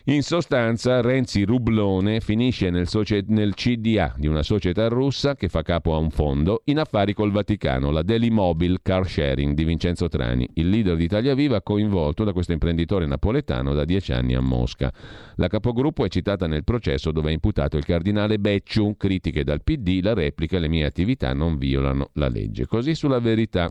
[0.09, 5.63] In sostanza, Renzi Rublone finisce nel, socie- nel, CDA di una società russa che fa
[5.63, 10.07] capo a un fondo in affari col Vaticano, la Daily Mobile Car Sharing di Vincenzo
[10.07, 14.39] Trani, il leader di Italia Viva coinvolto da questo imprenditore napoletano da dieci anni a
[14.39, 14.93] Mosca.
[15.35, 19.99] La capogruppo è citata nel processo dove è imputato il cardinale Becciu, critiche dal PD,
[20.01, 22.65] la replica le mie attività non violano la legge.
[22.65, 23.69] Così sulla verità.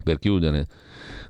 [0.00, 0.66] Per chiudere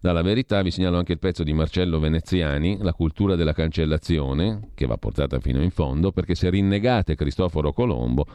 [0.00, 4.86] dalla verità vi segnalo anche il pezzo di Marcello Veneziani, La cultura della cancellazione, che
[4.86, 8.26] va portata fino in fondo, perché se rinnegate Cristoforo Colombo,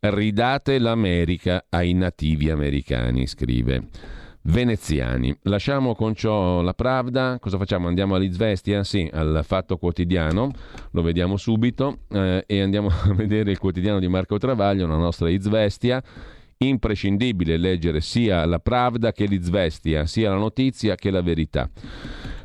[0.00, 3.88] ridate l'America ai nativi americani, scrive.
[4.48, 5.36] Veneziani.
[5.42, 7.88] Lasciamo con ciò la Pravda, cosa facciamo?
[7.88, 8.84] Andiamo all'Izvestia?
[8.84, 10.52] Sì, al Fatto Quotidiano,
[10.92, 15.28] lo vediamo subito eh, e andiamo a vedere il quotidiano di Marco Travaglio, la nostra
[15.28, 16.00] Izvestia
[16.58, 21.68] imprescindibile leggere sia la Pravda che l'Izvestia, sia la notizia che la verità.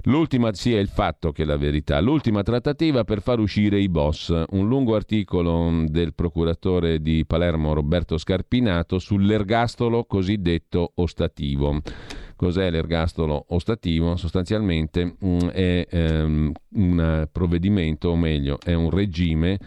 [0.06, 2.00] L'ultima sia il fatto che la verità.
[2.00, 4.30] L'ultima trattativa per far uscire i boss.
[4.50, 11.82] Un lungo articolo del procuratore di Palermo Roberto Scarpinato sull'ergastolo cosiddetto ostativo.
[12.36, 14.16] Cos'è l'ergastolo ostativo?
[14.16, 19.60] Sostanzialmente mm, è um, un provvedimento, o meglio, è un regime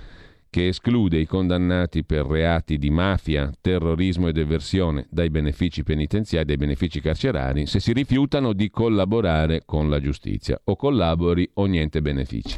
[0.54, 6.56] che esclude i condannati per reati di mafia, terrorismo ed eversione dai benefici penitenziari, dai
[6.56, 12.56] benefici carcerari, se si rifiutano di collaborare con la giustizia o collabori o niente benefici.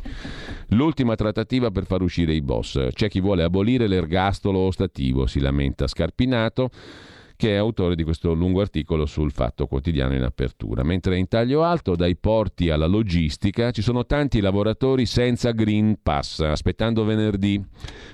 [0.72, 2.88] L'ultima trattativa per far uscire i boss.
[2.92, 6.68] C'è chi vuole abolire l'ergastolo ostativo, si lamenta Scarpinato
[7.36, 10.82] che è autore di questo lungo articolo sul Fatto Quotidiano in apertura.
[10.82, 16.40] Mentre in taglio alto, dai porti alla logistica, ci sono tanti lavoratori senza Green Pass,
[16.40, 17.62] aspettando venerdì,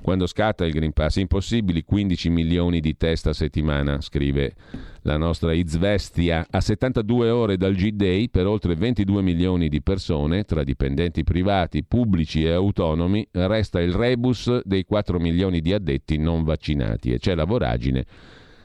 [0.02, 1.16] quando scatta il Green Pass.
[1.16, 4.54] Impossibili 15 milioni di test a settimana, scrive
[5.02, 10.64] la nostra Izvestia, a 72 ore dal G-Day per oltre 22 milioni di persone, tra
[10.64, 17.12] dipendenti privati, pubblici e autonomi, resta il rebus dei 4 milioni di addetti non vaccinati
[17.12, 18.04] e c'è la voragine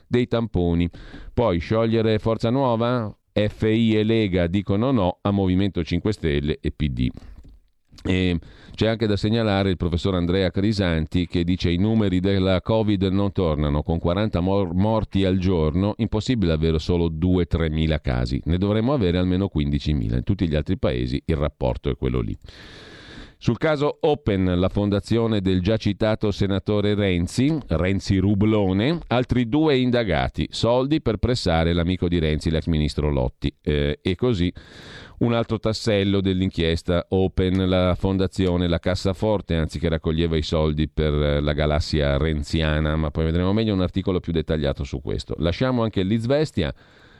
[0.08, 0.90] dei tamponi.
[1.34, 3.16] Poi sciogliere Forza Nuova?
[3.34, 7.10] FI e Lega dicono no a Movimento 5 Stelle e PD.
[8.04, 8.40] E
[8.74, 13.32] c'è anche da segnalare il professor Andrea Crisanti che dice i numeri della Covid non
[13.32, 18.94] tornano, con 40 mor- morti al giorno, impossibile avere solo 2-3 mila casi, ne dovremmo
[18.94, 20.18] avere almeno 15 mila.
[20.18, 22.38] In tutti gli altri paesi il rapporto è quello lì.
[23.40, 30.48] Sul caso Open, la fondazione del già citato senatore Renzi, Renzi Rublone, altri due indagati,
[30.50, 33.56] soldi per pressare l'amico di Renzi, l'ex ministro Lotti.
[33.62, 34.52] Eh, e così
[35.20, 41.54] un altro tassello dell'inchiesta Open, la fondazione, la cassaforte, anzi raccoglieva i soldi per la
[41.54, 45.36] galassia renziana, ma poi vedremo meglio un articolo più dettagliato su questo.
[45.38, 46.74] Lasciamo anche l'Izvestia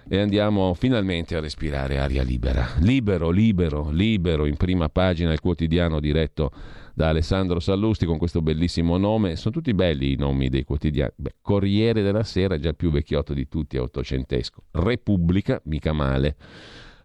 [0.10, 2.68] e andiamo finalmente a respirare aria libera.
[2.80, 6.52] Libero, libero, libero, in prima pagina il quotidiano diretto
[6.94, 9.36] da Alessandro Sallusti con questo bellissimo nome.
[9.36, 11.12] Sono tutti belli i nomi dei quotidiani.
[11.16, 14.64] Beh, Corriere della Sera, già il più vecchiotto di tutti, è ottocentesco.
[14.72, 16.36] Repubblica, mica male.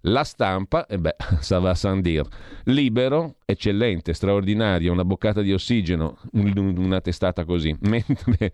[0.06, 2.24] La stampa, e eh beh, ça va sans dire.
[2.64, 7.76] Libero, eccellente, straordinario, una boccata di ossigeno, una testata così.
[7.82, 8.52] Mentre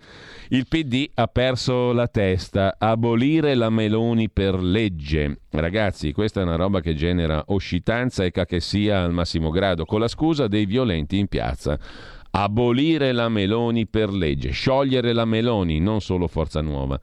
[0.48, 2.76] il PD ha perso la testa.
[2.78, 5.40] Abolire la Meloni per legge.
[5.50, 10.08] Ragazzi, questa è una roba che genera oscitanza e cachessia al massimo grado, con la
[10.08, 11.78] scusa dei violenti in piazza.
[12.30, 17.00] Abolire la Meloni per legge, sciogliere la Meloni, non solo Forza Nuova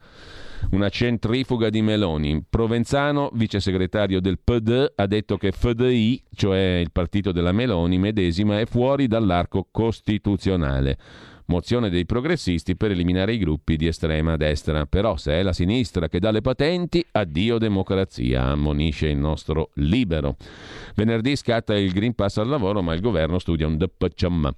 [0.70, 2.44] una centrifuga di Meloni.
[2.48, 8.60] Provenzano, vice segretario del PD, ha detto che FDI, cioè il partito della Meloni medesima,
[8.60, 10.98] è fuori dall'arco costituzionale.
[11.48, 14.84] Mozione dei progressisti per eliminare i gruppi di estrema destra.
[14.86, 20.36] Però se è la sinistra che dà le patenti, addio democrazia, ammonisce il nostro libero.
[20.96, 24.54] Venerdì scatta il Green Pass al lavoro, ma il governo studia un DPCM.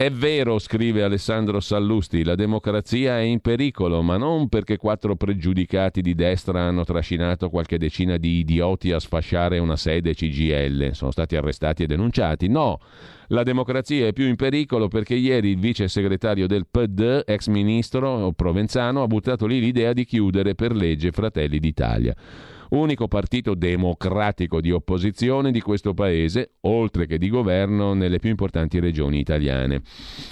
[0.00, 6.00] È vero, scrive Alessandro Sallusti, la democrazia è in pericolo, ma non perché quattro pregiudicati
[6.00, 11.36] di destra hanno trascinato qualche decina di idioti a sfasciare una sede CGL, sono stati
[11.36, 12.48] arrestati e denunciati.
[12.48, 12.78] No,
[13.26, 18.32] la democrazia è più in pericolo perché ieri il vice segretario del PD, ex ministro
[18.32, 22.16] Provenzano, ha buttato lì l'idea di chiudere per legge Fratelli d'Italia
[22.70, 28.78] unico partito democratico di opposizione di questo paese, oltre che di governo nelle più importanti
[28.78, 29.82] regioni italiane.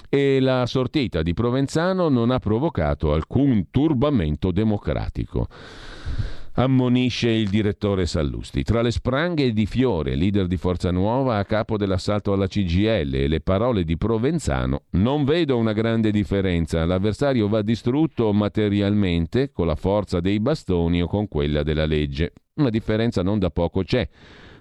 [0.08, 5.48] E la sortita di Provenzano non ha provocato alcun turbamento democratico
[6.58, 8.64] ammonisce il direttore Sallusti.
[8.64, 13.28] Tra le spranghe di Fiore, leader di Forza Nuova a capo dell'assalto alla CGL, e
[13.28, 16.84] le parole di Provenzano, non vedo una grande differenza.
[16.84, 22.32] L'avversario va distrutto materialmente con la forza dei bastoni o con quella della legge.
[22.54, 24.08] Una differenza non da poco c'è.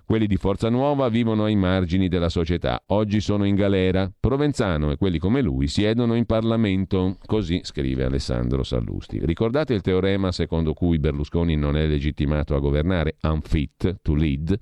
[0.07, 4.09] Quelli di Forza Nuova vivono ai margini della società, oggi sono in galera.
[4.17, 7.17] Provenzano e quelli come lui siedono in Parlamento.
[7.25, 9.19] Così scrive Alessandro Sallusti.
[9.25, 14.57] Ricordate il teorema secondo cui Berlusconi non è legittimato a governare, unfit to lead,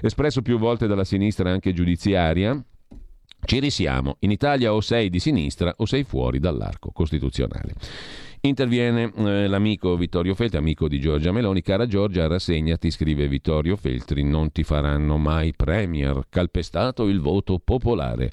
[0.00, 2.60] espresso più volte dalla sinistra anche giudiziaria?
[3.44, 4.16] Ci risiamo.
[4.20, 7.74] In Italia o sei di sinistra o sei fuori dall'arco costituzionale.
[8.44, 11.62] Interviene eh, l'amico Vittorio Feltri, amico di Giorgia Meloni.
[11.62, 16.26] Cara Giorgia, rassegnati, scrive Vittorio Feltri, non ti faranno mai premier.
[16.28, 18.32] Calpestato il voto popolare.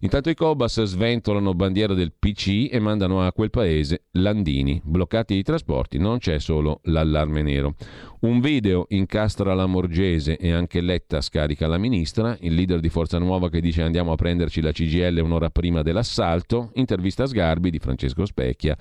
[0.00, 4.80] Intanto i Cobas sventolano bandiera del PC e mandano a quel paese Landini.
[4.84, 7.74] Bloccati i trasporti, non c'è solo l'allarme nero.
[8.20, 12.36] Un video incastra la Morgese e anche Letta scarica la ministra.
[12.40, 16.70] Il leader di Forza Nuova che dice andiamo a prenderci la CGL un'ora prima dell'assalto.
[16.74, 18.76] Intervista a Sgarbi di Francesco Specchia.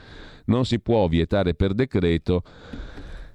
[0.45, 2.43] Non si può vietare per decreto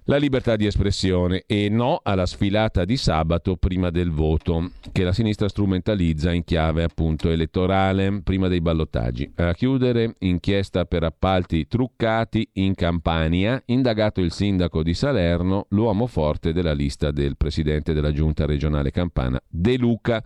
[0.09, 5.13] la libertà di espressione e no alla sfilata di sabato prima del voto che la
[5.13, 9.31] sinistra strumentalizza in chiave appunto elettorale prima dei ballottaggi.
[9.37, 16.55] A chiudere inchiesta per appalti truccati in Campania, indagato il sindaco di Salerno, l'uomo forte
[16.55, 20.25] della lista del presidente della giunta regionale campana, De Luca.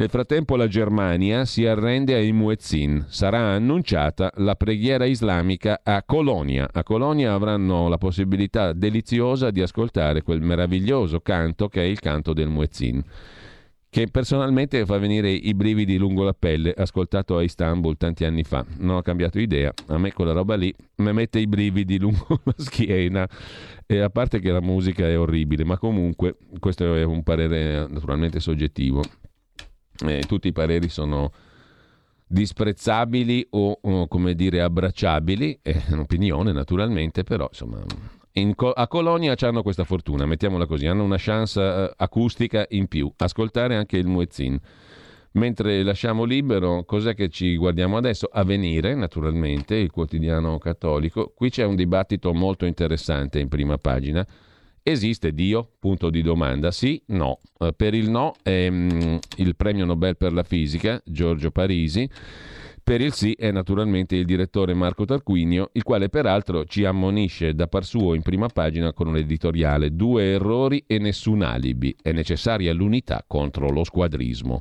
[0.00, 3.04] Nel frattempo la Germania si arrende ai Muezzin.
[3.08, 6.70] Sarà annunciata la preghiera islamica a Colonia.
[6.72, 12.32] A Colonia avranno la possibilità deliziosa di ascoltare quel meraviglioso canto che è il canto
[12.32, 13.04] del Muezzin
[13.90, 18.64] che personalmente fa venire i brividi lungo la pelle, ascoltato a Istanbul tanti anni fa.
[18.78, 22.54] Non ho cambiato idea, a me quella roba lì mi mette i brividi lungo la
[22.56, 23.28] schiena,
[23.86, 28.38] e a parte che la musica è orribile, ma comunque questo è un parere naturalmente
[28.38, 29.02] soggettivo.
[30.06, 31.32] Eh, tutti i pareri sono
[32.26, 37.82] disprezzabili o, o come dire abbracciabili, è un'opinione naturalmente, però insomma
[38.32, 43.12] in, a Colonia hanno questa fortuna, mettiamola così, hanno una chance uh, acustica in più,
[43.16, 44.58] ascoltare anche il muezzin.
[45.32, 48.28] Mentre lasciamo libero, cos'è che ci guardiamo adesso?
[48.32, 51.32] Avvenire, naturalmente, il quotidiano cattolico.
[51.34, 54.26] Qui c'è un dibattito molto interessante in prima pagina.
[54.82, 55.72] Esiste Dio?
[55.78, 56.70] Punto di domanda.
[56.70, 57.40] Sì, no.
[57.58, 62.08] Uh, per il no um, il premio Nobel per la fisica, Giorgio Parisi
[62.90, 67.68] per il sì è naturalmente il direttore Marco Tarquinio, il quale peraltro ci ammonisce da
[67.68, 71.94] par suo in prima pagina con un editoriale due errori e nessun alibi.
[72.02, 74.60] È necessaria l'unità contro lo squadrismo,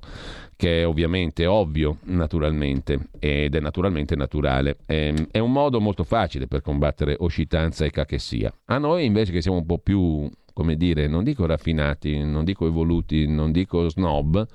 [0.55, 4.77] che è ovviamente ovvio, naturalmente, ed è naturalmente naturale.
[4.85, 8.53] È, è un modo molto facile per combattere oscitanza e cachessia.
[8.65, 12.67] A noi invece che siamo un po' più, come dire, non dico raffinati, non dico
[12.67, 14.45] evoluti, non dico snob,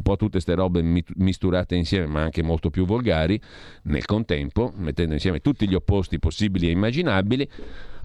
[0.00, 0.82] un po' tutte queste robe
[1.16, 3.40] misturate insieme, ma anche molto più volgari,
[3.84, 7.48] nel contempo, mettendo insieme tutti gli opposti possibili e immaginabili.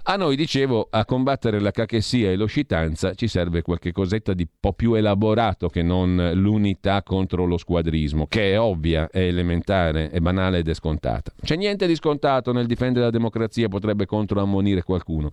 [0.08, 4.72] A noi, dicevo, a combattere la cachessia e l'oscitanza ci serve qualche cosetta di po'
[4.72, 10.58] più elaborato che non l'unità contro lo squadrismo, che è ovvia, è elementare, è banale
[10.58, 11.32] ed è scontata.
[11.42, 15.30] C'è niente di scontato nel difendere la democrazia, potrebbe controammonire qualcuno.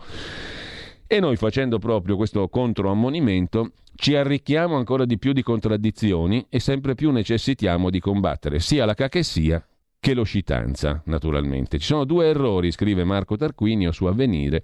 [1.14, 6.96] E noi facendo proprio questo controammonimento ci arricchiamo ancora di più di contraddizioni e sempre
[6.96, 9.64] più necessitiamo di combattere sia la cachessia
[10.00, 11.78] che l'oscitanza, naturalmente.
[11.78, 14.64] Ci sono due errori, scrive Marco Tarquinio su Avvenire,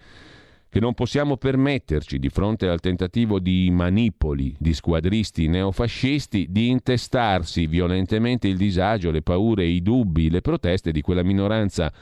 [0.69, 7.67] che non possiamo permetterci di fronte al tentativo di manipoli di squadristi neofascisti di intestarsi
[7.67, 11.93] violentemente il disagio, le paure, i dubbi, le proteste di quella minoranza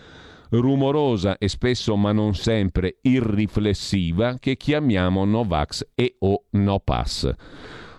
[0.50, 7.32] rumorosa e spesso ma non sempre irriflessiva che chiamiamo Novax e o No Pass.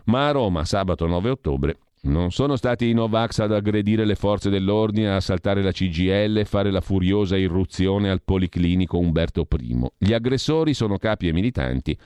[0.05, 4.51] Ma a Roma, sabato 9 ottobre, non sono stati i Novax ad aggredire le forze
[4.51, 9.87] dell'ordine, a saltare la CGL e fare la furiosa irruzione al Policlinico Umberto I.
[9.99, 11.99] Gli aggressori sono capi e militanti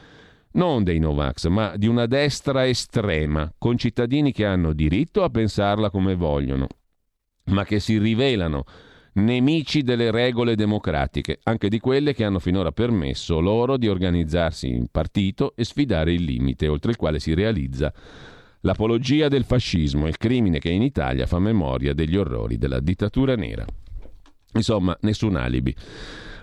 [0.53, 5.91] non dei Novax, ma di una destra estrema, con cittadini che hanno diritto a pensarla
[5.91, 6.67] come vogliono,
[7.47, 8.65] ma che si rivelano
[9.15, 14.87] nemici delle regole democratiche, anche di quelle che hanno finora permesso loro di organizzarsi in
[14.91, 17.93] partito e sfidare il limite oltre il quale si realizza
[18.61, 23.65] l'apologia del fascismo, il crimine che in Italia fa memoria degli orrori della dittatura nera.
[24.55, 25.75] Insomma, nessun alibi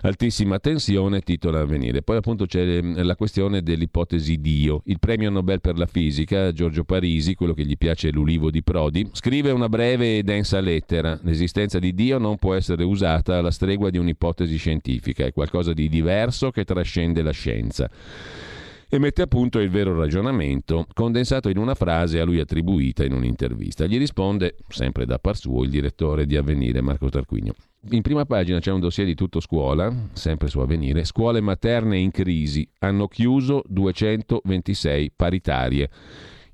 [0.02, 2.02] altissima tensione, titola Avvenire.
[2.02, 4.82] Poi appunto c'è ehm, la questione dell'ipotesi Dio.
[4.86, 9.08] Il premio Nobel per la fisica, Giorgio Parisi, quello che gli piace l'ulivo di Prodi,
[9.12, 11.18] scrive una breve e densa lettera.
[11.22, 15.88] L'esistenza di Dio non può essere usata alla stregua di un'ipotesi scientifica, è qualcosa di
[15.88, 17.90] diverso che trascende la scienza
[18.92, 23.12] e mette a punto il vero ragionamento, condensato in una frase a lui attribuita in
[23.12, 23.86] un'intervista.
[23.86, 27.54] Gli risponde, sempre da par suo, il direttore di Avvenire, Marco Tarquinio.
[27.90, 32.10] In prima pagina c'è un dossier di tutto scuola, sempre su Avvenire, scuole materne in
[32.10, 35.88] crisi, hanno chiuso 226 paritarie.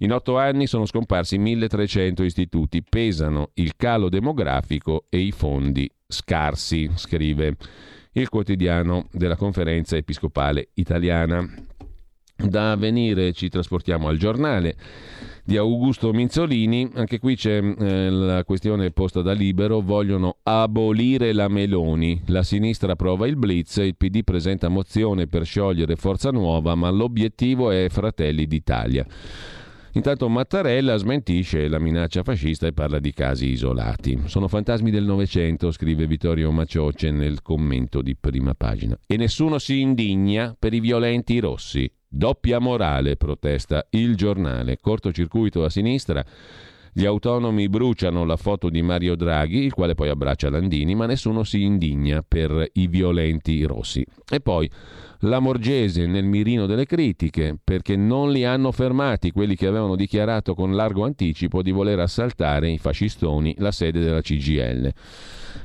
[0.00, 6.90] In otto anni sono scomparsi 1300 istituti, pesano il calo demografico e i fondi scarsi,
[6.96, 7.56] scrive
[8.12, 11.48] il quotidiano della conferenza episcopale italiana.
[12.36, 14.76] Da avvenire ci trasportiamo al giornale
[15.46, 21.46] di Augusto Minzolini, anche qui c'è eh, la questione posta da Libero, vogliono abolire la
[21.46, 26.90] Meloni, la sinistra approva il blitz, il PD presenta mozione per sciogliere Forza Nuova, ma
[26.90, 29.06] l'obiettivo è Fratelli d'Italia.
[29.92, 34.24] Intanto Mattarella smentisce la minaccia fascista e parla di casi isolati.
[34.26, 38.98] Sono fantasmi del Novecento, scrive Vittorio Macioce nel commento di prima pagina.
[39.06, 41.90] E nessuno si indigna per i violenti rossi.
[42.16, 44.78] Doppia morale, protesta il giornale.
[44.80, 46.24] Cortocircuito a sinistra.
[46.90, 51.44] Gli autonomi bruciano la foto di Mario Draghi, il quale poi abbraccia Landini, ma nessuno
[51.44, 54.02] si indigna per i violenti rossi.
[54.30, 54.70] E poi
[55.20, 60.54] la Morgese nel mirino delle critiche, perché non li hanno fermati quelli che avevano dichiarato
[60.54, 64.90] con largo anticipo di voler assaltare i fascistoni la sede della CGL.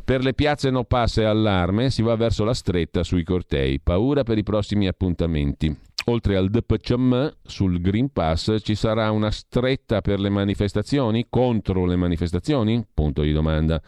[0.04, 4.38] Per le piazze no passe allarme, si va verso la stretta sui cortei, paura per
[4.38, 5.74] i prossimi appuntamenti.
[6.06, 11.96] Oltre al DPCM sul Green Pass ci sarà una stretta per le manifestazioni, contro le
[11.96, 12.84] manifestazioni?
[12.92, 13.80] Punto di domanda.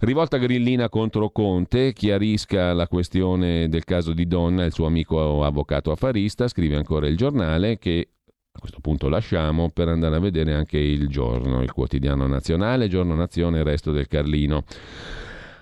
[0.00, 5.92] Rivolta grillina contro Conte, chiarisca la questione del caso di Donna, il suo amico avvocato
[5.92, 8.08] affarista, scrive ancora il giornale che
[8.52, 13.14] A questo punto lasciamo per andare a vedere anche il giorno, il quotidiano nazionale, giorno
[13.14, 14.64] nazione, il resto del Carlino.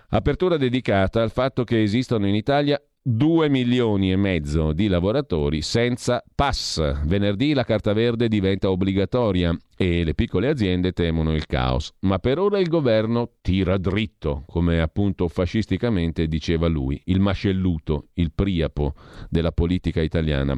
[0.09, 6.23] Apertura dedicata al fatto che esistono in Italia 2 milioni e mezzo di lavoratori senza
[6.35, 7.05] pass.
[7.07, 11.93] Venerdì la carta verde diventa obbligatoria e le piccole aziende temono il caos.
[12.01, 18.33] Ma per ora il governo tira dritto, come appunto fascisticamente diceva lui, il mascelluto, il
[18.35, 18.95] priapo
[19.31, 20.55] della politica italiana.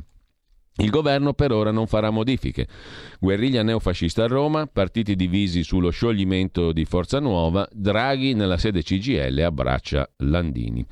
[0.80, 2.66] Il governo per ora non farà modifiche.
[3.18, 9.40] Guerriglia neofascista a Roma, partiti divisi sullo scioglimento di Forza Nuova, Draghi nella sede CGL
[9.40, 10.84] abbraccia Landini.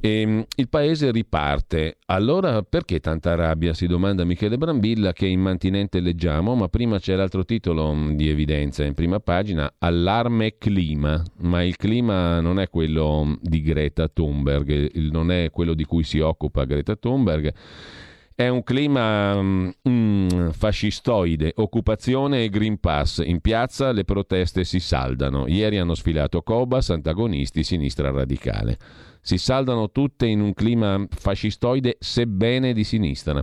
[0.00, 1.98] E, ehm, il paese riparte.
[2.06, 3.74] Allora perché tanta rabbia?
[3.74, 8.28] Si domanda Michele Brambilla che in mantinente leggiamo, ma prima c'è l'altro titolo mm, di
[8.28, 14.08] evidenza in prima pagina, Allarme clima, ma il clima non è quello mm, di Greta
[14.08, 17.54] Thunberg, non è quello di cui si occupa Greta Thunberg
[18.36, 23.22] è un clima mm, fascistoide, occupazione e Green Pass.
[23.24, 25.46] In piazza le proteste si saldano.
[25.46, 28.76] Ieri hanno sfilato Cobas, antagonisti, sinistra radicale.
[29.22, 33.42] Si saldano tutte in un clima fascistoide, sebbene di sinistra.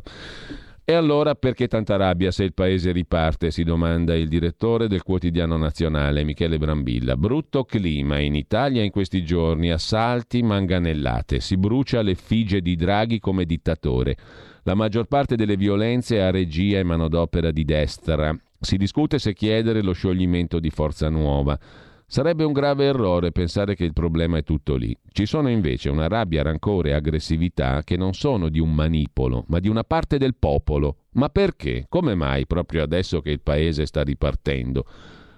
[0.86, 3.50] E allora perché tanta rabbia se il paese riparte?
[3.50, 7.18] si domanda il direttore del quotidiano nazionale Michele Brambilla.
[7.18, 13.46] Brutto clima in Italia in questi giorni, assalti, manganellate, si brucia l'effigie di Draghi come
[13.46, 14.18] dittatore.
[14.66, 18.34] La maggior parte delle violenze a regia e manodopera di destra.
[18.62, 21.60] Si discute se chiedere lo scioglimento di Forza Nuova.
[22.06, 24.98] Sarebbe un grave errore pensare che il problema è tutto lì.
[25.12, 29.60] Ci sono invece una rabbia, rancore e aggressività che non sono di un manipolo, ma
[29.60, 31.08] di una parte del popolo.
[31.14, 31.88] Ma perché?
[31.90, 34.86] Come mai proprio adesso che il paese sta ripartendo?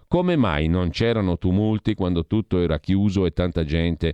[0.08, 4.14] Come mai non c'erano tumulti quando tutto era chiuso e tanta gente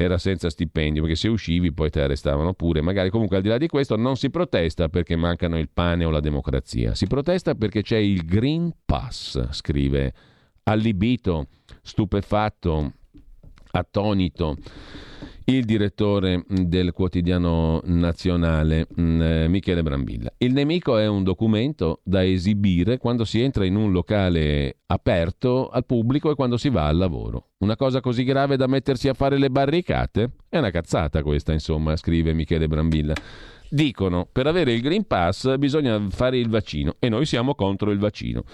[0.00, 2.80] era senza stipendio, perché se uscivi poi ti arrestavano pure.
[2.80, 6.10] Magari comunque al di là di questo non si protesta perché mancano il pane o
[6.10, 10.14] la democrazia, si protesta perché c'è il Green Pass, scrive
[10.62, 11.48] allibito,
[11.82, 12.92] stupefatto,
[13.72, 14.56] attonito
[15.50, 20.30] il direttore del quotidiano nazionale mm, eh, Michele Brambilla.
[20.38, 25.86] Il nemico è un documento da esibire quando si entra in un locale aperto al
[25.86, 27.48] pubblico e quando si va al lavoro.
[27.58, 30.32] Una cosa così grave da mettersi a fare le barricate?
[30.50, 33.14] È una cazzata questa, insomma, scrive Michele Brambilla.
[33.70, 37.98] Dicono, per avere il Green Pass bisogna fare il vaccino e noi siamo contro il
[37.98, 38.44] vaccino.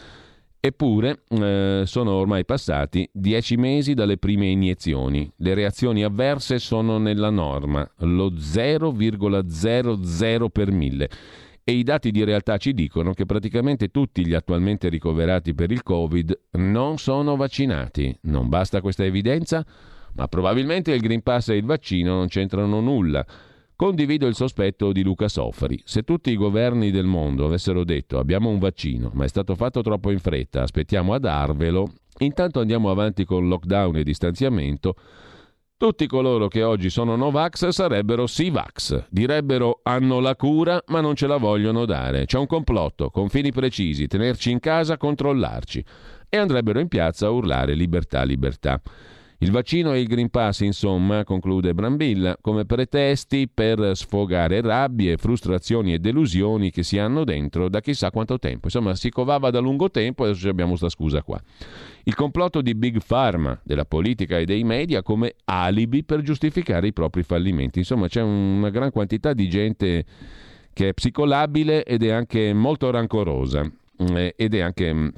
[0.66, 5.30] Eppure eh, sono ormai passati dieci mesi dalle prime iniezioni.
[5.36, 11.10] Le reazioni avverse sono nella norma, lo 0,00 per mille.
[11.62, 15.82] E i dati di realtà ci dicono che praticamente tutti gli attualmente ricoverati per il
[15.82, 18.16] Covid non sono vaccinati.
[18.22, 19.62] Non basta questa evidenza?
[20.14, 23.22] Ma probabilmente il Green Pass e il vaccino non c'entrano nulla.
[23.76, 25.82] Condivido il sospetto di Luca Soffri.
[25.84, 29.80] Se tutti i governi del mondo avessero detto abbiamo un vaccino, ma è stato fatto
[29.80, 34.94] troppo in fretta, aspettiamo a darvelo, intanto andiamo avanti con lockdown e distanziamento,
[35.76, 41.26] tutti coloro che oggi sono Novax sarebbero Sivax, direbbero hanno la cura ma non ce
[41.26, 45.84] la vogliono dare, c'è un complotto, con fini precisi, tenerci in casa, controllarci
[46.28, 48.80] e andrebbero in piazza a urlare libertà, libertà.
[49.44, 55.92] Il vaccino e il Green Pass, insomma, conclude Brambilla, come pretesti per sfogare rabbie, frustrazioni
[55.92, 58.68] e delusioni che si hanno dentro da chissà quanto tempo.
[58.68, 61.38] Insomma, si covava da lungo tempo e adesso abbiamo questa scusa qua.
[62.04, 66.94] Il complotto di Big Pharma, della politica e dei media come alibi per giustificare i
[66.94, 67.80] propri fallimenti.
[67.80, 70.04] Insomma, c'è una gran quantità di gente
[70.72, 75.08] che è psicolabile ed è anche molto rancorosa eh, ed è anche mm,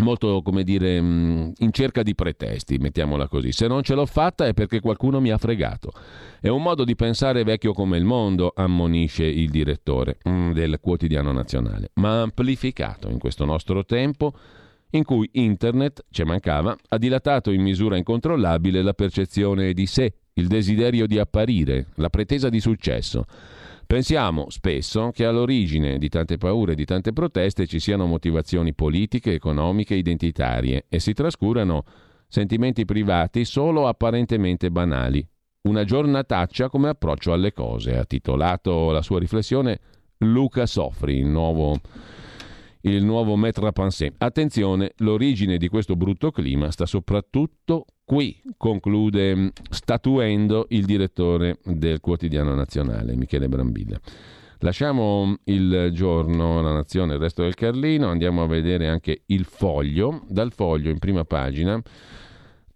[0.00, 3.52] molto, come dire, mm, in cerca di pretesti, mettiamola così.
[3.52, 5.92] Se non ce l'ho fatta è perché qualcuno mi ha fregato.
[6.40, 11.32] È un modo di pensare vecchio come il mondo, ammonisce il direttore mm, del quotidiano
[11.32, 14.32] nazionale, ma amplificato in questo nostro tempo
[14.90, 20.46] in cui Internet, ci mancava, ha dilatato in misura incontrollabile la percezione di sé, il
[20.46, 23.24] desiderio di apparire, la pretesa di successo.
[23.86, 29.32] Pensiamo spesso che all'origine di tante paure e di tante proteste ci siano motivazioni politiche,
[29.32, 31.84] economiche, identitarie e si trascurano
[32.26, 35.24] sentimenti privati solo apparentemente banali.
[35.68, 39.78] Una giornataccia come approccio alle cose, ha titolato la sua riflessione
[40.18, 41.78] Luca Soffri, il nuovo
[42.94, 44.12] il nuovo maître à penser.
[44.18, 52.00] Attenzione, l'origine di questo brutto clima sta soprattutto qui, conclude mm, statuendo il direttore del
[52.00, 53.98] quotidiano nazionale, Michele Brambilla.
[54.60, 60.22] Lasciamo il giorno, la nazione, il resto del Carlino, andiamo a vedere anche il foglio.
[60.28, 61.82] Dal foglio in prima pagina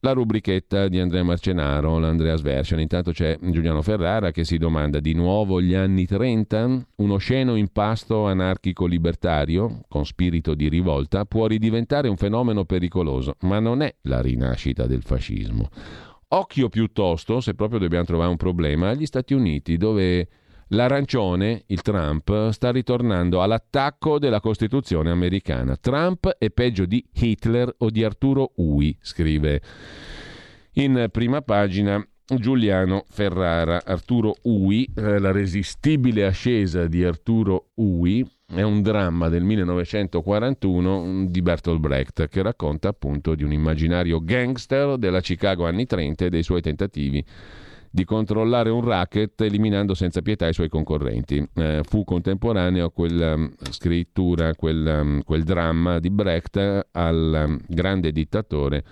[0.00, 2.80] la rubrichetta di Andrea Marcenaro, l'Andreas Version.
[2.80, 8.26] Intanto c'è Giuliano Ferrara che si domanda di nuovo gli anni 30, uno sceno impasto
[8.26, 14.86] anarchico-libertario con spirito di rivolta può ridiventare un fenomeno pericoloso, ma non è la rinascita
[14.86, 15.68] del fascismo.
[16.32, 20.28] Occhio piuttosto, se proprio dobbiamo trovare un problema, agli Stati Uniti dove
[20.72, 25.76] L'arancione, il Trump, sta ritornando all'attacco della Costituzione americana.
[25.76, 29.60] Trump è peggio di Hitler o di Arturo Ui, scrive
[30.74, 33.82] in prima pagina Giuliano Ferrara.
[33.84, 41.42] Arturo Ui, eh, la resistibile ascesa di Arturo Ui, è un dramma del 1941 di
[41.42, 46.44] Bertolt Brecht che racconta appunto di un immaginario gangster della Chicago anni 30 e dei
[46.44, 47.24] suoi tentativi
[47.90, 51.44] di controllare un racket eliminando senza pietà i suoi concorrenti.
[51.54, 57.58] Eh, fu contemporaneo a quella um, scrittura, quel, um, quel, dramma di Brecht al um,
[57.66, 58.84] grande dittatore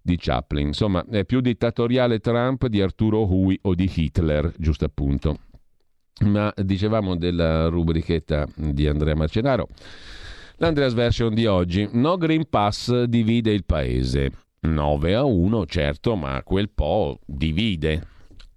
[0.00, 0.68] di Chaplin.
[0.68, 5.36] Insomma, è più dittatoriale Trump di Arturo Hui o di Hitler, giusto appunto.
[6.24, 9.68] Ma dicevamo della rubrichetta di Andrea Marcenaro.
[10.56, 11.88] L'Andreas Version di oggi.
[11.92, 14.30] No Green Pass divide il paese.
[14.60, 18.06] 9 a 1, certo, ma quel po' divide.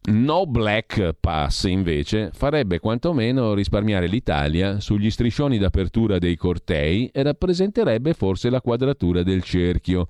[0.06, 8.14] No Black Pass invece farebbe quantomeno risparmiare l'Italia sugli striscioni d'apertura dei cortei e rappresenterebbe
[8.14, 10.08] forse la quadratura del cerchio.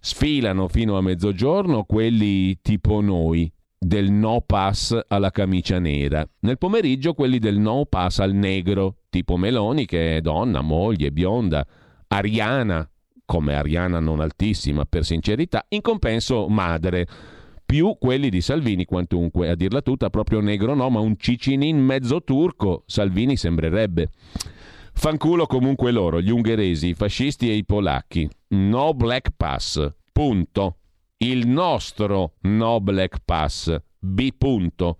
[0.00, 6.28] Sfilano fino a mezzogiorno quelli tipo noi, del no pass alla camicia nera.
[6.40, 11.66] Nel pomeriggio quelli del no pass al negro, tipo Meloni che è donna, moglie, bionda,
[12.08, 12.86] ariana,
[13.24, 17.06] come ariana non altissima per sincerità, in compenso madre
[17.66, 22.22] più quelli di Salvini quantunque, a dirla tutta proprio negro no, ma un cicinin mezzo
[22.22, 24.10] turco, Salvini sembrerebbe.
[24.92, 28.26] Fanculo comunque loro, gli ungheresi, i fascisti e i polacchi.
[28.48, 30.76] No Black Pass, punto.
[31.18, 34.98] Il nostro no Black Pass, B punto.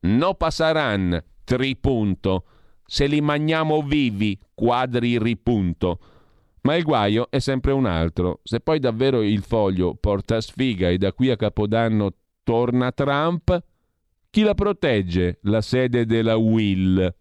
[0.00, 2.44] No passaran, tripunto.
[2.84, 5.98] Se li mangiamo vivi, quadri ripunto.
[6.66, 8.40] Ma il guaio è sempre un altro.
[8.42, 12.12] Se poi davvero il foglio porta sfiga e da qui a Capodanno
[12.42, 13.62] torna Trump,
[14.28, 15.38] chi la protegge?
[15.42, 17.14] La sede della Will?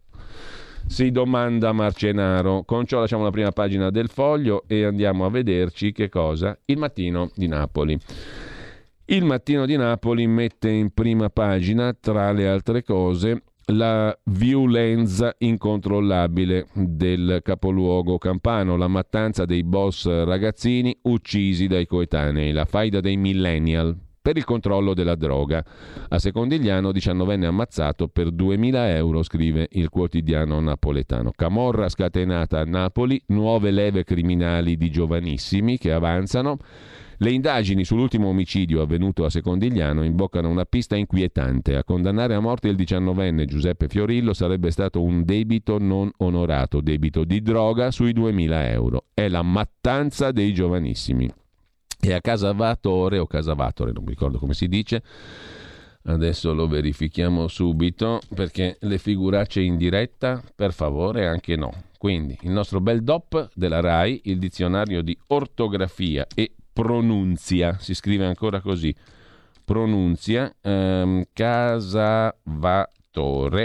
[0.87, 2.63] Si domanda Marcenaro.
[2.63, 6.57] Con ciò lasciamo la prima pagina del foglio e andiamo a vederci che cosa?
[6.65, 7.95] Il mattino di Napoli.
[9.05, 16.67] Il mattino di Napoli mette in prima pagina, tra le altre cose, la violenza incontrollabile
[16.73, 23.97] del capoluogo campano, la mattanza dei boss ragazzini uccisi dai coetanei, la faida dei millennial
[24.25, 25.63] per il controllo della droga.
[26.09, 31.31] A Secondigliano, 19enne ammazzato per 2000 euro, scrive il quotidiano napoletano.
[31.35, 36.57] Camorra scatenata a Napoli, nuove leve criminali di giovanissimi che avanzano.
[37.17, 41.77] Le indagini sull'ultimo omicidio avvenuto a Secondigliano imboccano una pista inquietante.
[41.77, 47.23] A condannare a morte il diciannovenne Giuseppe Fiorillo sarebbe stato un debito non onorato, debito
[47.23, 49.05] di droga sui 2000 euro.
[49.13, 51.31] È la mattanza dei giovanissimi.
[52.01, 55.01] E a Casavatore o Casavatore, non mi ricordo come si dice,
[56.07, 61.73] Adesso lo verifichiamo subito perché le figuracce in diretta, per favore, anche no.
[61.97, 68.25] Quindi il nostro bel DOP della RAI, il dizionario di ortografia e pronunzia, si scrive
[68.25, 68.93] ancora così,
[69.63, 72.41] pronunzia, ehm, Casavatore,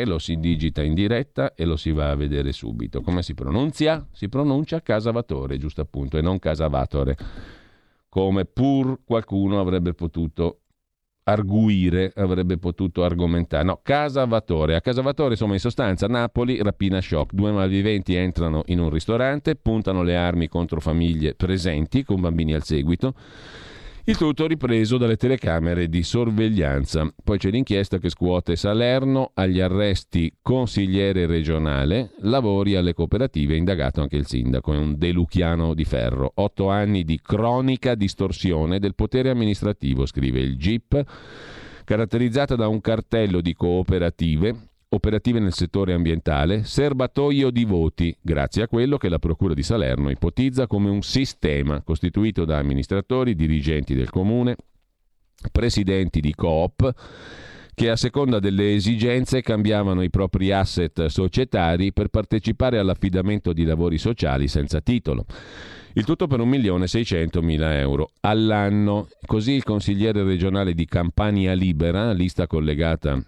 [0.06, 3.00] lo si digita in diretta e lo si va a vedere subito.
[3.00, 4.06] Come si pronuncia?
[4.12, 7.16] Si pronuncia Casavatore, giusto appunto, e non Casavatore,
[8.08, 10.59] come pur qualcuno avrebbe potuto
[11.24, 13.64] arguire, avrebbe potuto argomentare.
[13.64, 14.76] No, Casavatore.
[14.76, 17.32] A Casavatore, insomma, in sostanza, Napoli, rapina shock.
[17.32, 22.64] Due malviventi entrano in un ristorante, puntano le armi contro famiglie presenti, con bambini al
[22.64, 23.14] seguito.
[24.04, 27.12] Il tutto ripreso dalle telecamere di sorveglianza.
[27.22, 34.16] Poi c'è l'inchiesta che scuote Salerno agli arresti consigliere regionale, lavori alle cooperative, indagato anche
[34.16, 36.32] il sindaco, è un deluchiano di ferro.
[36.36, 41.04] Otto anni di cronica distorsione del potere amministrativo, scrive il GIP,
[41.84, 48.68] caratterizzata da un cartello di cooperative operative nel settore ambientale, serbatoio di voti, grazie a
[48.68, 54.10] quello che la Procura di Salerno ipotizza come un sistema costituito da amministratori, dirigenti del
[54.10, 54.56] comune,
[55.52, 56.92] presidenti di coop,
[57.72, 63.96] che a seconda delle esigenze cambiavano i propri asset societari per partecipare all'affidamento di lavori
[63.96, 65.24] sociali senza titolo.
[65.92, 69.08] Il tutto per 1.600.000 euro all'anno.
[69.24, 73.24] Così il consigliere regionale di Campania Libera, lista collegata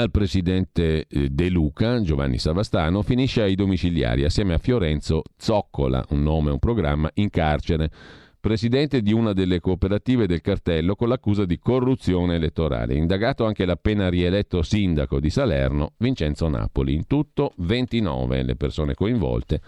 [0.00, 6.22] al presidente eh, De Luca, Giovanni Savastano, finisce ai domiciliari assieme a Fiorenzo Zoccola, un
[6.22, 7.90] nome un programma, in carcere
[8.40, 12.94] presidente di una delle cooperative del cartello con l'accusa di corruzione elettorale.
[12.94, 16.92] Indagato anche l'appena rieletto sindaco di Salerno, Vincenzo Napoli.
[16.92, 19.62] In tutto 29 le persone coinvolte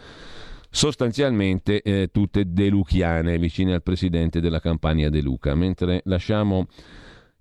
[0.68, 5.54] sostanzialmente eh, tutte deluchiane, vicine al presidente della campagna De Luca.
[5.54, 6.66] Mentre lasciamo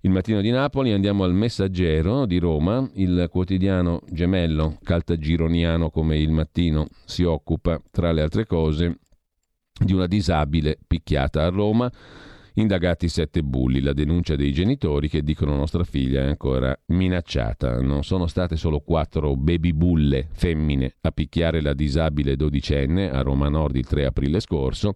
[0.06, 6.30] il mattino di Napoli, andiamo al Messaggero di Roma, il quotidiano gemello caltagironiano come il
[6.30, 9.00] mattino si occupa, tra le altre cose,
[9.76, 11.90] di una disabile picchiata a Roma
[12.58, 17.82] Indagati sette bulli, la denuncia dei genitori che dicono nostra figlia è ancora minacciata.
[17.82, 23.50] Non sono state solo quattro baby bulle femmine a picchiare la disabile dodicenne a Roma
[23.50, 24.94] Nord il 3 aprile scorso.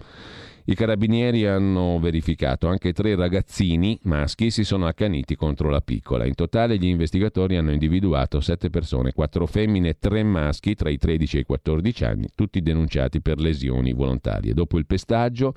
[0.70, 6.24] I carabinieri hanno verificato anche tre ragazzini maschi si sono accaniti contro la piccola.
[6.24, 10.96] In totale gli investigatori hanno individuato sette persone, quattro femmine e tre maschi tra i
[10.96, 14.54] 13 e i 14 anni, tutti denunciati per lesioni volontarie.
[14.54, 15.54] Dopo il pestaggio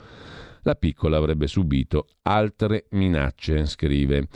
[0.63, 4.27] la piccola avrebbe subito altre minacce, scrive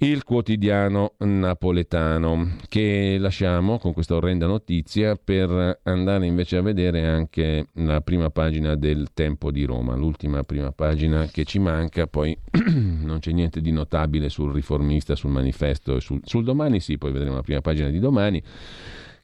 [0.00, 7.66] il quotidiano napoletano, che lasciamo con questa orrenda notizia per andare invece a vedere anche
[7.74, 12.36] la prima pagina del Tempo di Roma, l'ultima prima pagina che ci manca, poi
[12.70, 17.10] non c'è niente di notabile sul riformista, sul manifesto e sul, sul domani, sì, poi
[17.10, 18.40] vedremo la prima pagina di domani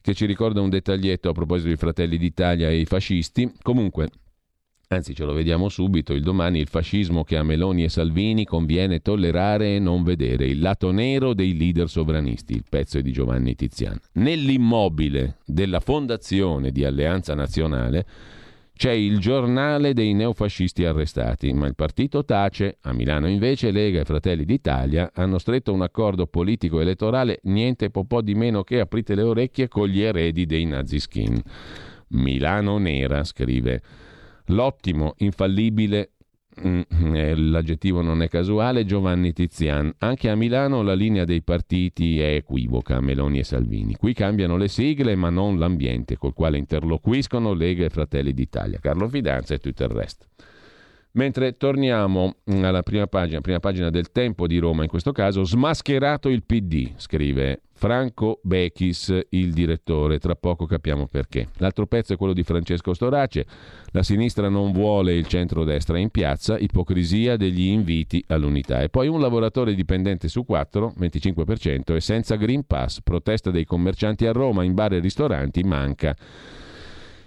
[0.01, 3.51] che ci ricorda un dettaglietto a proposito dei Fratelli d'Italia e i fascisti.
[3.63, 4.09] Comunque,
[4.95, 9.01] Anzi, ce lo vediamo subito, il domani il fascismo che a Meloni e Salvini conviene
[9.01, 13.57] tollerare e non vedere, il lato nero dei leader sovranisti, il pezzo è di Giovanni
[13.57, 13.99] Tiziano.
[14.13, 18.07] Nell'immobile della fondazione di Alleanza Nazionale
[18.77, 22.79] c'è il giornale dei neofascisti arrestati, ma il partito tace.
[22.83, 28.23] A Milano invece Lega e Fratelli d'Italia hanno stretto un accordo politico elettorale niente po'
[28.23, 31.41] di meno che aprite le orecchie con gli eredi dei naziskin.
[32.09, 33.83] Milano nera, scrive
[34.49, 36.13] L'ottimo, infallibile,
[36.61, 36.81] mm,
[37.15, 39.93] eh, l'aggettivo non è casuale, Giovanni Tizian.
[39.99, 43.97] Anche a Milano la linea dei partiti è equivoca, Meloni e Salvini.
[43.97, 48.79] Qui cambiano le sigle ma non l'ambiente col quale interloquiscono Lega e Fratelli d'Italia.
[48.81, 50.27] Carlo Fidanza e tutto il resto.
[51.13, 56.29] Mentre torniamo alla prima pagina, prima pagina del Tempo di Roma in questo caso, smascherato
[56.29, 61.49] il PD, scrive Franco Bechis, il direttore, tra poco capiamo perché.
[61.59, 63.45] L'altro pezzo è quello di Francesco Storace,
[63.91, 68.81] la sinistra non vuole il centrodestra in piazza, ipocrisia degli inviti all'unità.
[68.81, 74.25] E poi un lavoratore dipendente su quattro, 25%, è senza Green Pass, protesta dei commercianti
[74.25, 76.17] a Roma, in bar e ristoranti manca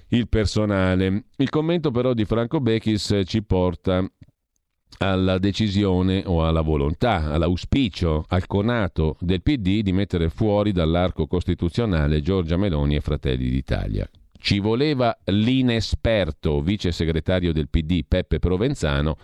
[0.07, 1.25] il personale.
[1.35, 4.03] Il commento però di Franco Bechis ci porta
[4.99, 12.21] alla decisione o alla volontà, all'auspicio, al conato del PD di mettere fuori dall'arco costituzionale
[12.21, 14.09] Giorgia Meloni e Fratelli d'Italia.
[14.39, 19.17] Ci voleva l'inesperto vice segretario del PD Peppe Provenzano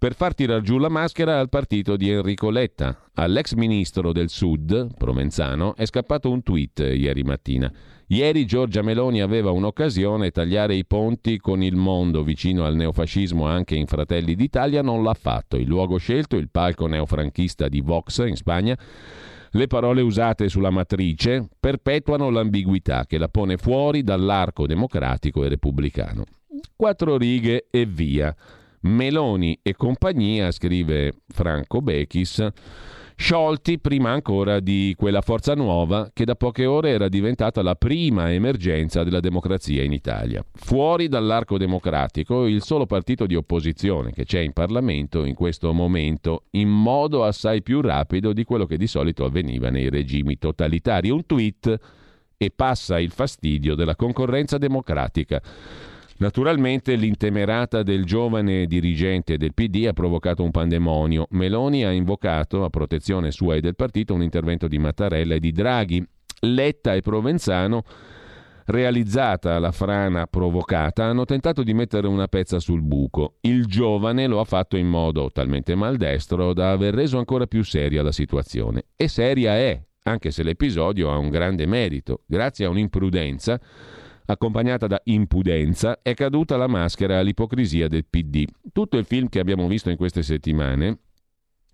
[0.00, 3.10] per far tirar giù la maschera al partito di Enrico Letta.
[3.16, 7.70] All'ex ministro del Sud, Provenzano, è scappato un tweet ieri mattina.
[8.06, 13.74] Ieri Giorgia Meloni aveva un'occasione, tagliare i ponti con il mondo vicino al neofascismo anche
[13.74, 15.58] in Fratelli d'Italia, non l'ha fatto.
[15.58, 18.78] Il luogo scelto, il palco neofranchista di Vox in Spagna,
[19.50, 26.24] le parole usate sulla matrice perpetuano l'ambiguità che la pone fuori dall'arco democratico e repubblicano.
[26.74, 28.34] Quattro righe e via.
[28.82, 32.46] Meloni e compagnia, scrive Franco Bechis,
[33.20, 38.32] sciolti prima ancora di quella forza nuova che da poche ore era diventata la prima
[38.32, 40.42] emergenza della democrazia in Italia.
[40.54, 46.44] Fuori dall'arco democratico il solo partito di opposizione che c'è in Parlamento in questo momento
[46.52, 51.10] in modo assai più rapido di quello che di solito avveniva nei regimi totalitari.
[51.10, 51.78] Un tweet
[52.38, 55.42] e passa il fastidio della concorrenza democratica.
[56.20, 61.26] Naturalmente l'intemerata del giovane dirigente del PD ha provocato un pandemonio.
[61.30, 65.50] Meloni ha invocato a protezione sua e del partito un intervento di Mattarella e di
[65.50, 66.06] Draghi.
[66.40, 67.84] Letta e Provenzano
[68.66, 73.36] realizzata la frana provocata, hanno tentato di mettere una pezza sul buco.
[73.40, 78.02] Il giovane lo ha fatto in modo talmente maldestro da aver reso ancora più seria
[78.02, 78.84] la situazione.
[78.94, 82.24] E seria è, anche se l'episodio ha un grande merito.
[82.26, 83.58] Grazie a un'imprudenza
[84.32, 88.44] accompagnata da impudenza, è caduta la maschera all'ipocrisia del PD.
[88.72, 90.98] Tutto il film che abbiamo visto in queste settimane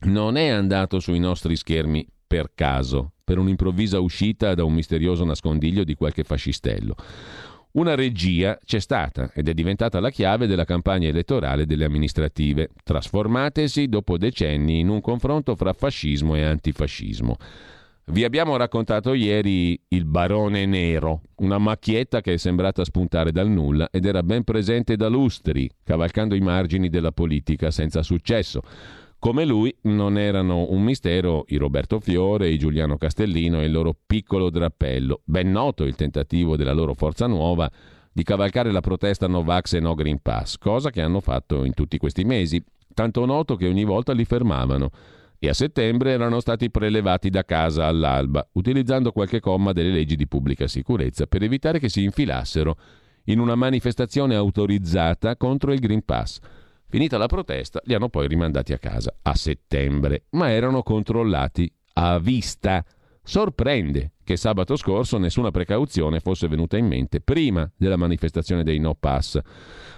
[0.01, 5.85] non è andato sui nostri schermi per caso, per un'improvvisa uscita da un misterioso nascondiglio
[5.85, 6.95] di qualche fascistello.
[7.73, 13.87] Una regia c'è stata ed è diventata la chiave della campagna elettorale delle amministrative, trasformatesi
[13.89, 17.37] dopo decenni in un confronto fra fascismo e antifascismo.
[18.09, 23.89] Vi abbiamo raccontato ieri il Barone Nero, una macchietta che è sembrata spuntare dal nulla
[23.91, 28.63] ed era ben presente da lustri, cavalcando i margini della politica senza successo.
[29.19, 33.93] Come lui non erano un mistero i Roberto Fiore, i Giuliano Castellino e il loro
[34.07, 35.23] piccolo drappello.
[35.25, 37.69] Ben noto il tentativo della loro forza nuova
[38.13, 41.99] di cavalcare la protesta Novax e No Green Pass, cosa che hanno fatto in tutti
[41.99, 42.63] questi mesi,
[42.95, 44.91] tanto noto che ogni volta li fermavano
[45.39, 50.27] e a settembre erano stati prelevati da casa all'alba, utilizzando qualche comma delle leggi di
[50.27, 52.77] pubblica sicurezza per evitare che si infilassero
[53.25, 56.39] in una manifestazione autorizzata contro il Green Pass.
[56.89, 62.19] Finita la protesta, li hanno poi rimandati a casa a settembre, ma erano controllati a
[62.19, 62.85] vista.
[63.23, 68.95] Sorprende che sabato scorso nessuna precauzione fosse venuta in mente prima della manifestazione dei No
[68.95, 69.41] Pass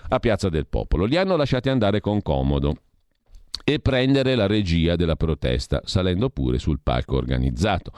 [0.09, 1.05] a Piazza del Popolo.
[1.05, 2.77] Li hanno lasciati andare con comodo
[3.69, 7.93] e prendere la regia della protesta, salendo pure sul palco organizzato.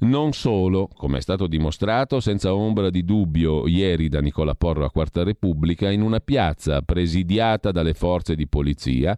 [0.00, 4.90] Non solo, come è stato dimostrato senza ombra di dubbio ieri da Nicola Porro a
[4.90, 9.16] Quarta Repubblica, in una piazza presidiata dalle forze di polizia,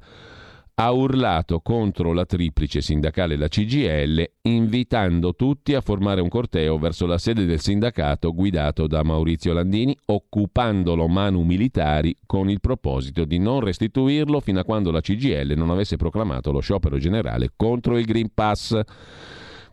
[0.79, 7.07] ha urlato contro la triplice sindacale la CGL, invitando tutti a formare un corteo verso
[7.07, 13.39] la sede del sindacato guidato da Maurizio Landini, occupandolo manu militari con il proposito di
[13.39, 18.05] non restituirlo fino a quando la CGL non avesse proclamato lo sciopero generale contro il
[18.05, 18.79] Green Pass.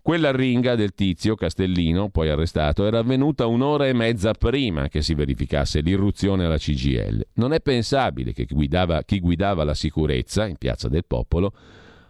[0.03, 5.13] Quella ringa del tizio Castellino, poi arrestato, era avvenuta un'ora e mezza prima che si
[5.13, 7.25] verificasse l'irruzione alla CGL.
[7.35, 11.53] Non è pensabile che guidava, chi guidava la sicurezza in Piazza del Popolo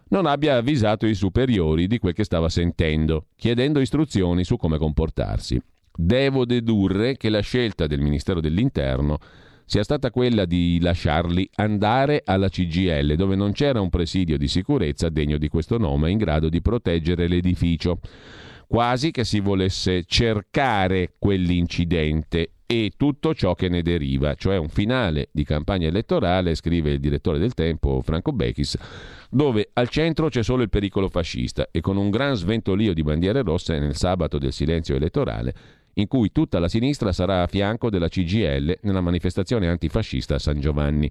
[0.08, 5.62] non abbia avvisato i superiori di quel che stava sentendo, chiedendo istruzioni su come comportarsi.
[5.96, 9.20] Devo dedurre che la scelta del Ministero dell'Interno
[9.66, 15.10] sia stata quella di lasciarli andare alla CGL, dove non c'era un presidio di sicurezza
[15.10, 18.00] degno di questo nome in grado di proteggere l'edificio.
[18.68, 25.30] Quasi che si volesse cercare quell'incidente e tutto ciò che ne deriva, cioè un finale
[25.32, 28.78] di campagna elettorale, scrive il direttore del Tempo Franco Bechis,
[29.30, 33.44] dove al centro c'è solo il pericolo fascista e con un gran sventolio di bandiere
[33.44, 35.54] rosse nel sabato del silenzio elettorale
[35.96, 40.60] in cui tutta la sinistra sarà a fianco della CGL nella manifestazione antifascista a San
[40.60, 41.10] Giovanni.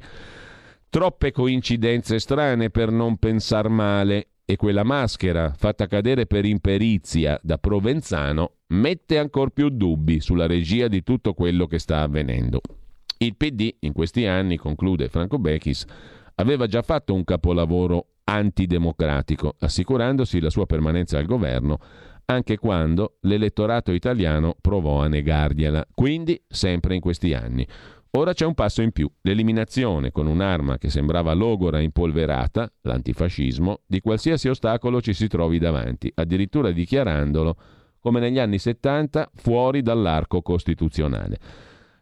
[0.88, 7.58] Troppe coincidenze strane per non pensar male e quella maschera fatta cadere per imperizia da
[7.58, 12.60] Provenzano mette ancora più dubbi sulla regia di tutto quello che sta avvenendo.
[13.18, 15.84] Il PD in questi anni, conclude Franco Bechis,
[16.34, 21.78] aveva già fatto un capolavoro antidemocratico, assicurandosi la sua permanenza al governo
[22.26, 27.66] anche quando l'elettorato italiano provò a negargliela, quindi sempre in questi anni.
[28.14, 33.80] Ora c'è un passo in più, l'eliminazione con un'arma che sembrava logora e impolverata, l'antifascismo,
[33.86, 37.56] di qualsiasi ostacolo ci si trovi davanti, addirittura dichiarandolo,
[37.98, 41.38] come negli anni 70, fuori dall'arco costituzionale.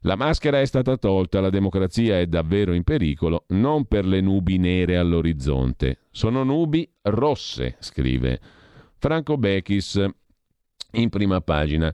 [0.01, 4.59] La maschera è stata tolta, la democrazia è davvero in pericolo, non per le nubi
[4.59, 8.41] nere all'orizzonte, sono nubi rosse, scrive
[9.01, 10.05] Franco Bechis
[10.93, 11.93] in prima pagina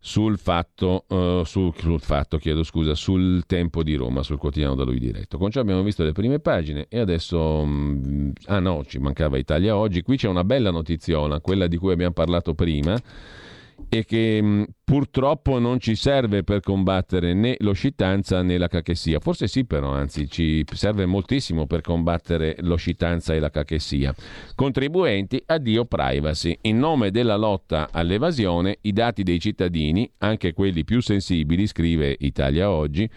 [0.00, 4.82] sul fatto, uh, sul, sul fatto, chiedo scusa, sul tempo di Roma, sul quotidiano da
[4.82, 5.38] lui diretto.
[5.38, 9.76] Con ciò abbiamo visto le prime pagine e adesso, um, ah no, ci mancava Italia
[9.76, 13.00] oggi, qui c'è una bella notiziola, quella di cui abbiamo parlato prima,
[13.88, 19.20] e che mh, purtroppo non ci serve per combattere né l'oscitanza né la cachessia.
[19.20, 24.14] Forse sì, però, anzi, ci serve moltissimo per combattere l'oscitanza e la cachessia.
[24.54, 26.58] Contribuenti, addio privacy.
[26.62, 32.70] In nome della lotta all'evasione, i dati dei cittadini, anche quelli più sensibili, scrive Italia
[32.70, 33.08] Oggi,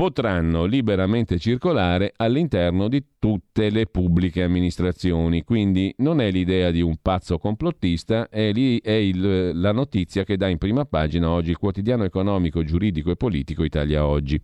[0.00, 5.44] potranno liberamente circolare all'interno di tutte le pubbliche amministrazioni.
[5.44, 10.38] Quindi non è l'idea di un pazzo complottista, è, lì, è il, la notizia che
[10.38, 14.40] dà in prima pagina oggi il quotidiano economico, giuridico e politico Italia Oggi.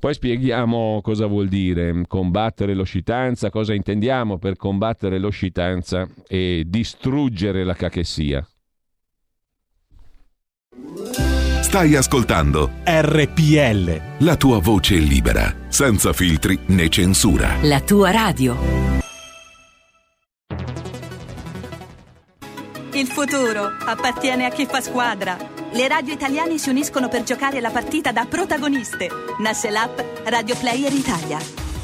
[0.00, 7.74] Poi spieghiamo cosa vuol dire combattere l'oscitanza, cosa intendiamo per combattere l'oscitanza e distruggere la
[7.74, 8.44] cachessia.
[11.66, 14.00] Stai ascoltando RPL.
[14.18, 17.56] La tua voce libera, senza filtri né censura.
[17.62, 18.56] La tua radio.
[22.92, 25.36] Il futuro appartiene a chi fa squadra.
[25.72, 29.08] Le radio italiane si uniscono per giocare la partita da protagoniste.
[29.40, 31.65] Nasce l'app Radio Player Italia.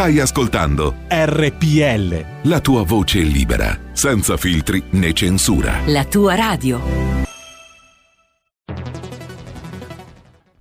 [0.00, 2.48] Stai ascoltando RPL.
[2.48, 5.82] la tua voce libera, senza filtri né censura.
[5.88, 6.80] La tua radio.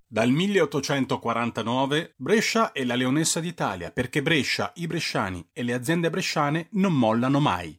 [0.06, 6.68] Dal 1849 Brescia è la leonessa d'Italia perché Brescia, i bresciani e le aziende bresciane
[6.72, 7.79] non mollano mai.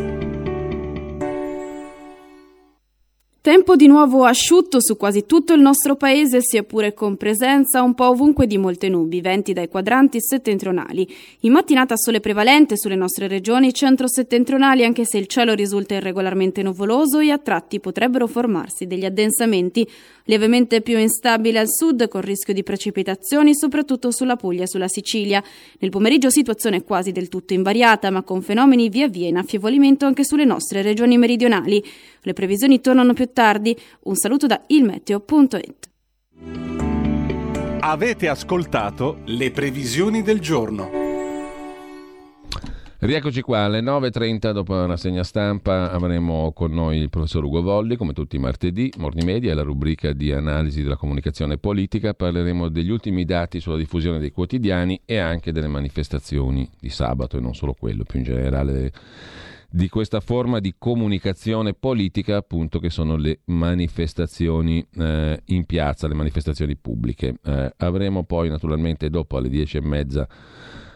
[3.43, 7.95] Tempo di nuovo asciutto su quasi tutto il nostro paese, sia pure con presenza un
[7.95, 11.07] po' ovunque di molte nubi, venti dai quadranti settentrionali.
[11.39, 17.17] In mattinata sole prevalente sulle nostre regioni centro-settentrionali, anche se il cielo risulta irregolarmente nuvoloso
[17.17, 19.89] e a tratti potrebbero formarsi degli addensamenti
[20.25, 25.43] lievemente più instabile al sud, con rischio di precipitazioni soprattutto sulla Puglia e sulla Sicilia.
[25.79, 30.23] Nel pomeriggio situazione quasi del tutto invariata, ma con fenomeni via via in affievolimento anche
[30.23, 31.83] sulle nostre regioni meridionali.
[32.21, 33.77] Le previsioni tornano più tardi.
[34.03, 35.89] Un saluto da ilmeteo.it.
[37.79, 40.99] Avete ascoltato le previsioni del giorno.
[42.99, 47.95] Rieccoci qua alle 9.30 dopo la rassegna stampa avremo con noi il professor Ugo Volli
[47.95, 52.91] come tutti i martedì, Morni Media, la rubrica di analisi della comunicazione politica, parleremo degli
[52.91, 57.73] ultimi dati sulla diffusione dei quotidiani e anche delle manifestazioni di sabato e non solo
[57.73, 58.91] quello, più in generale
[59.73, 66.13] di questa forma di comunicazione politica appunto che sono le manifestazioni eh, in piazza, le
[66.13, 67.35] manifestazioni pubbliche.
[67.41, 70.27] Eh, avremo poi naturalmente dopo alle 10 e mezza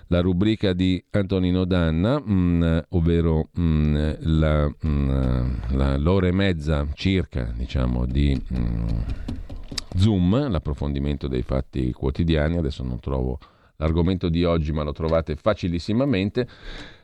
[0.07, 6.27] la rubrica di Antonino Danna, mh, mm, ovvero mh, mm, la, mh, mm, la, l'ora
[6.27, 8.39] e mezza circa diciamo, di
[9.95, 12.57] Zoom, l'approfondimento dei fatti quotidiani.
[12.57, 13.39] Adesso non trovo
[13.77, 16.47] l'argomento di oggi, ma lo trovate facilissimamente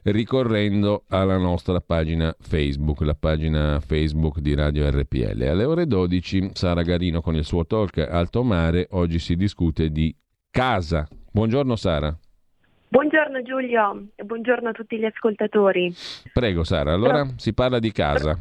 [0.04, 5.41] ricorrendo alla nostra pagina Facebook, la pagina Facebook di Radio RPL.
[5.43, 10.16] Alle ore 12 Sara Garino con il suo talk Alto Mare, oggi si discute di
[10.49, 11.08] casa.
[11.32, 12.16] Buongiorno Sara.
[12.88, 15.93] Buongiorno Giulio e buongiorno a tutti gli ascoltatori.
[16.34, 17.34] Prego Sara, allora Però...
[17.38, 18.38] si parla di casa.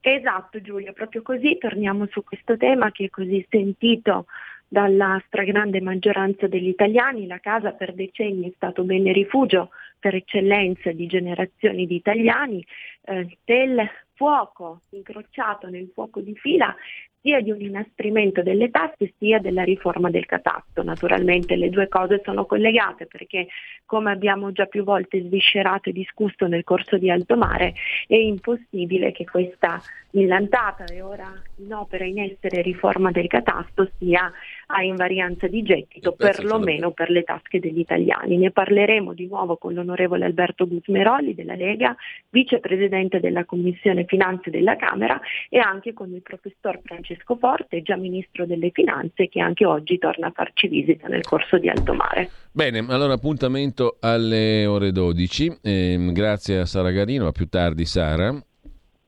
[0.00, 4.26] Esatto Giulio, proprio così torniamo su questo tema che è così sentito
[4.68, 7.26] dalla stragrande maggioranza degli italiani.
[7.26, 9.70] La casa per decenni è stato bene rifugio
[10.02, 12.66] per eccellenza di generazioni di italiani,
[13.04, 16.74] eh, del fuoco incrociato nel fuoco di fila
[17.20, 20.82] sia di un inasprimento delle tasse sia della riforma del catasto.
[20.82, 23.46] Naturalmente le due cose sono collegate perché
[23.86, 27.74] come abbiamo già più volte sviscerato e discusso nel corso di Alto Mare
[28.08, 29.80] è impossibile che questa
[30.10, 31.32] millantata e ora
[31.62, 34.30] in opera in essere riforma del catasto sia
[34.66, 38.36] a invarianza di gettito perlomeno per le tasche degli italiani.
[38.36, 41.94] Ne parleremo di nuovo con l'onorevole Alberto Gusmeroli della Lega,
[42.30, 48.46] vicepresidente della Commissione Finanze della Camera e anche con il professor Francesco Forte, già ministro
[48.46, 52.30] delle Finanze, che anche oggi torna a farci visita nel corso di Alto Mare.
[52.50, 55.58] Bene, allora appuntamento alle ore 12.
[55.62, 58.34] Eh, grazie a Sara Garino, a più tardi Sara.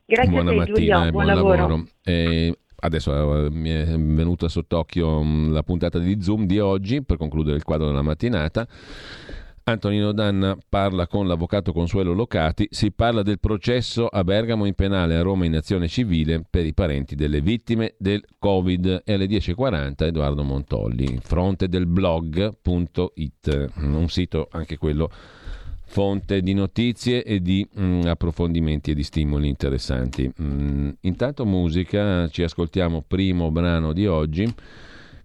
[0.07, 1.57] Grazie Buona a te, mattina Giulio, e buon, buon lavoro.
[1.57, 1.87] lavoro.
[2.03, 7.17] Eh, adesso eh, mi è venuta sott'occhio mh, la puntata di Zoom di oggi per
[7.17, 8.69] concludere il quadro della mattinata.
[9.67, 15.17] Antonino Danna parla con l'avvocato Consuelo Locati, si parla del processo a Bergamo in penale,
[15.17, 20.05] a Roma in azione civile per i parenti delle vittime del Covid e alle 10.40
[20.05, 25.11] Edoardo Montolli, fronte del blog.it, un sito anche quello
[25.87, 30.31] fonte di notizie e di mm, approfondimenti e di stimoli interessanti.
[30.41, 34.53] Mm, intanto musica, ci ascoltiamo primo brano di oggi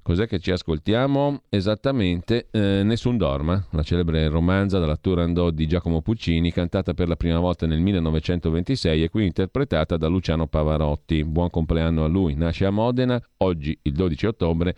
[0.10, 1.44] Cos'è che ci ascoltiamo?
[1.50, 7.16] Esattamente eh, Nessun Dorma, la celebre romanza dalla Turandot di Giacomo Puccini, cantata per la
[7.16, 11.24] prima volta nel 1926 e qui interpretata da Luciano Pavarotti.
[11.24, 14.76] Buon compleanno a lui, nasce a Modena oggi, il 12 ottobre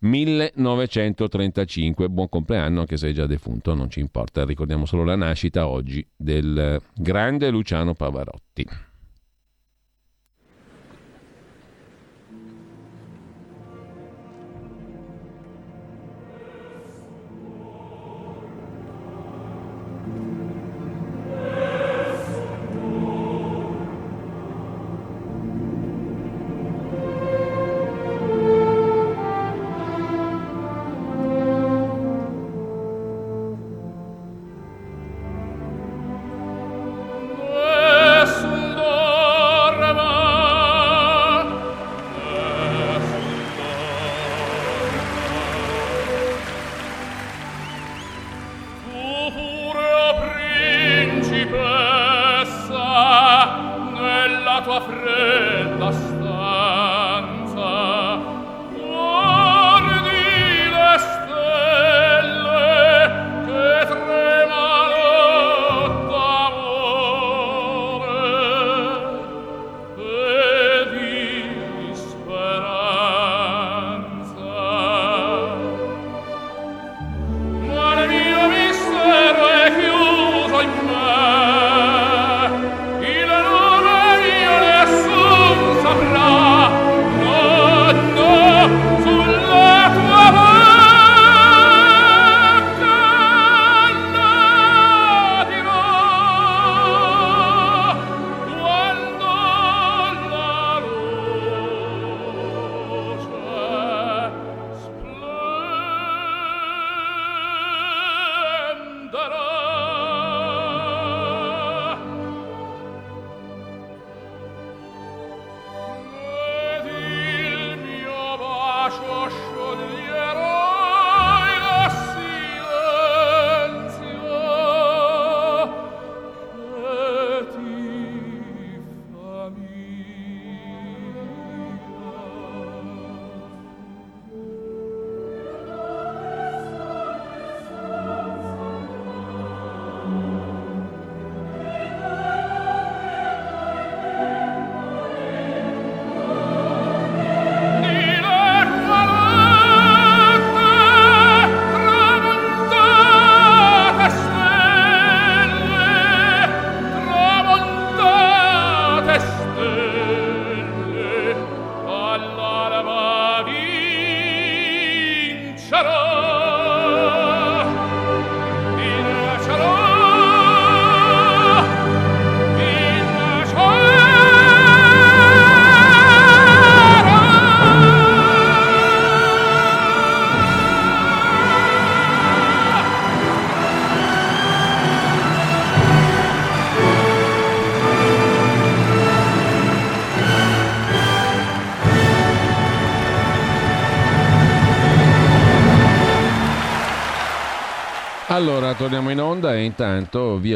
[0.00, 2.08] 1935.
[2.08, 6.06] Buon compleanno, anche se è già defunto, non ci importa, ricordiamo solo la nascita oggi
[6.14, 8.66] del grande Luciano Pavarotti.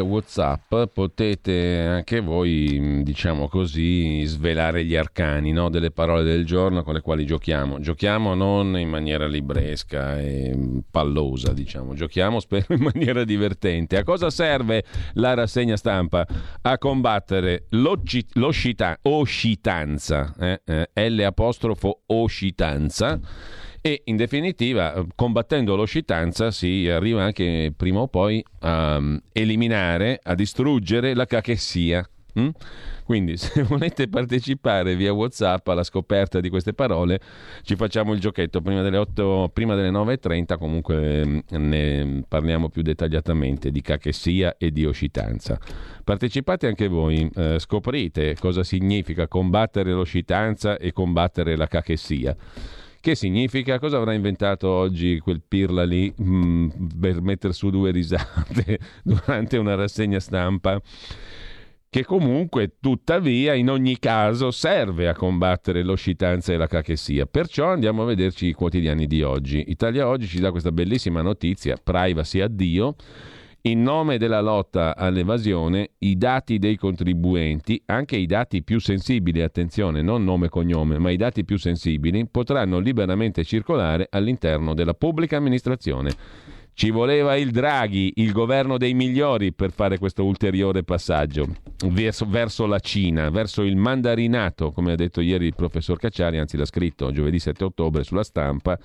[0.03, 5.70] Via WhatsApp potete anche voi, diciamo così, svelare gli arcani no?
[5.70, 7.80] delle parole del giorno con le quali giochiamo.
[7.80, 13.96] Giochiamo non in maniera libresca e pallosa, diciamo, giochiamo spero in maniera divertente.
[13.96, 14.84] A cosa serve
[15.14, 16.26] la rassegna stampa?
[16.62, 18.98] A combattere l'oscitanza,
[20.38, 20.61] eh?
[20.64, 20.88] eh,
[22.07, 23.20] oscitanza
[23.85, 30.20] e in definitiva eh, combattendo l'oscitanza si arriva anche prima o poi a um, eliminare,
[30.22, 32.09] a distruggere la cachessia.
[32.35, 32.49] Hm?
[33.05, 37.20] Quindi se volete partecipare via Whatsapp alla scoperta di queste parole
[37.62, 42.82] ci facciamo il giochetto prima delle, 8, prima delle 9.30 comunque mm, ne parliamo più
[42.82, 45.59] dettagliatamente di cachessia e di oscitanza.
[46.05, 52.36] Partecipate anche voi, eh, scoprite cosa significa combattere l'oscitanza e combattere la cachessia.
[53.03, 53.81] Che significa?
[53.81, 56.69] Cosa avrà inventato oggi quel pirla lì mh, mm,
[57.01, 60.81] per mettere su due risate durante una rassegna stampa?
[61.91, 67.27] che comunque, tuttavia, in ogni caso serve a combattere l'oscitanza e la cachessia.
[67.27, 69.65] Perciò andiamo a vederci i quotidiani di oggi.
[69.66, 72.95] Italia Oggi ci dà questa bellissima notizia, privacy addio,
[73.64, 80.02] In nome della lotta all'evasione, i dati dei contribuenti, anche i dati più sensibili, attenzione,
[80.02, 85.36] non nome e cognome, ma i dati più sensibili, potranno liberamente circolare all'interno della pubblica
[85.36, 86.10] amministrazione.
[86.74, 91.47] Ci voleva il Draghi, il governo dei migliori, per fare questo ulteriore passaggio
[91.86, 96.56] verso, verso, la Cina, verso il mandarinato, come ha detto ieri il professor Cacciari, anzi
[96.56, 98.76] l'ha scritto giovedì 7 ottobre sulla stampa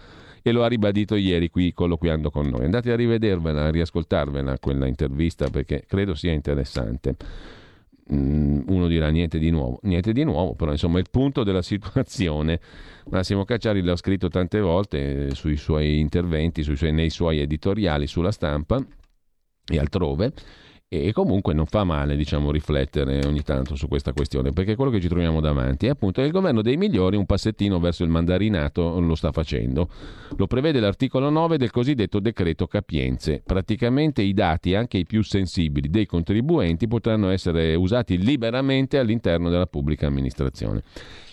[0.50, 2.66] e lo ha ribadito ieri qui colloquiando con noi.
[2.66, 7.16] Andate a rivedervela, a riascoltarvela quella intervista perché credo sia interessante.
[8.14, 12.60] Mm, uno dirà niente di nuovo, niente di nuovo, però insomma il punto della situazione.
[13.10, 18.32] Massimo Cacciari l'ha scritto tante volte sui suoi interventi, sui suoi, nei suoi editoriali sulla
[18.32, 18.84] stampa
[19.70, 20.34] e altrove
[20.90, 25.02] e comunque non fa male diciamo, riflettere ogni tanto su questa questione perché quello che
[25.02, 28.98] ci troviamo davanti è appunto che il governo dei migliori un passettino verso il mandarinato
[29.02, 29.90] lo sta facendo.
[30.38, 33.42] Lo prevede l'articolo 9 del cosiddetto decreto capienze.
[33.46, 39.68] Praticamente i dati anche i più sensibili dei contribuenti potranno essere usati liberamente all'interno della
[39.68, 40.84] pubblica amministrazione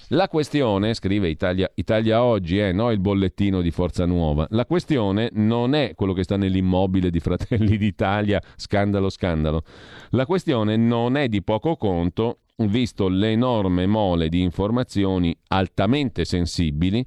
[0.09, 4.67] la questione, scrive Italia, Italia Oggi, è eh, no il bollettino di Forza Nuova, la
[4.67, 9.63] questione non è quello che sta nell'immobile di Fratelli d'Italia, scandalo, scandalo.
[10.11, 17.05] La questione non è di poco conto, visto l'enorme mole di informazioni altamente sensibili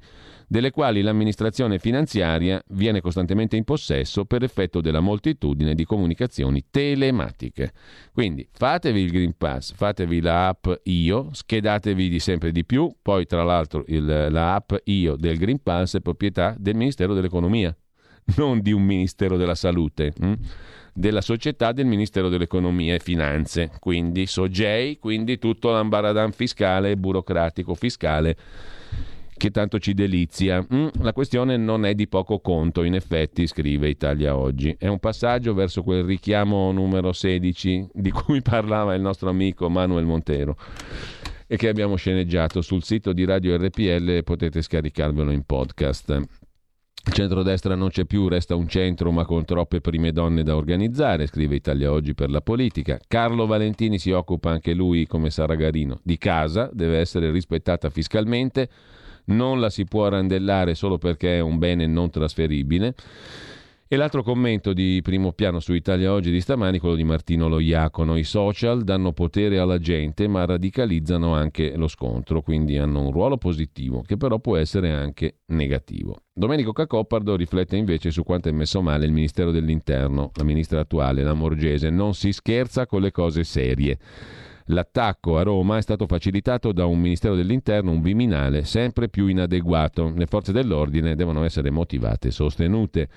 [0.48, 7.72] delle quali l'amministrazione finanziaria viene costantemente in possesso per effetto della moltitudine di comunicazioni telematiche.
[8.12, 13.26] Quindi fatevi il Green Pass, fatevi la app Io, schedatevi di sempre di più, poi
[13.26, 17.76] tra l'altro il, la app Io del Green Pass è proprietà del Ministero dell'Economia,
[18.36, 20.12] non di un Ministero della Salute.
[20.18, 20.32] Hm?
[20.98, 28.36] della società del Ministero dell'Economia e Finanze, quindi SOGEI, quindi tutto l'ambaradan fiscale, burocratico fiscale
[29.38, 30.62] che tanto ci delizia.
[30.74, 34.76] Mm, la questione non è di poco conto, in effetti, scrive Italia Oggi.
[34.78, 40.04] È un passaggio verso quel richiamo numero 16 di cui parlava il nostro amico Manuel
[40.04, 40.56] Montero
[41.46, 46.10] e che abbiamo sceneggiato sul sito di Radio RPL potete scaricarvelo in podcast.
[47.06, 51.26] Il centrodestra non c'è più, resta un centro ma con troppe prime donne da organizzare,
[51.26, 52.98] scrive Italia Oggi per la politica.
[53.08, 58.68] Carlo Valentini si occupa anche lui, come Saragarino, di casa, deve essere rispettata fiscalmente
[59.28, 62.94] non la si può randellare solo perché è un bene non trasferibile.
[63.90, 68.18] E l'altro commento di primo piano su Italia Oggi di stamani, quello di Martino Loiacono.
[68.18, 73.38] I social danno potere alla gente ma radicalizzano anche lo scontro, quindi hanno un ruolo
[73.38, 76.18] positivo che però può essere anche negativo.
[76.34, 81.22] Domenico Cacopardo riflette invece su quanto è messo male il Ministero dell'Interno, la ministra attuale,
[81.22, 81.88] la Morgese.
[81.88, 83.98] Non si scherza con le cose serie.
[84.70, 90.12] L'attacco a Roma è stato facilitato da un Ministero dell'Interno, un Viminale, sempre più inadeguato.
[90.14, 93.08] Le forze dell'ordine devono essere motivate e sostenute.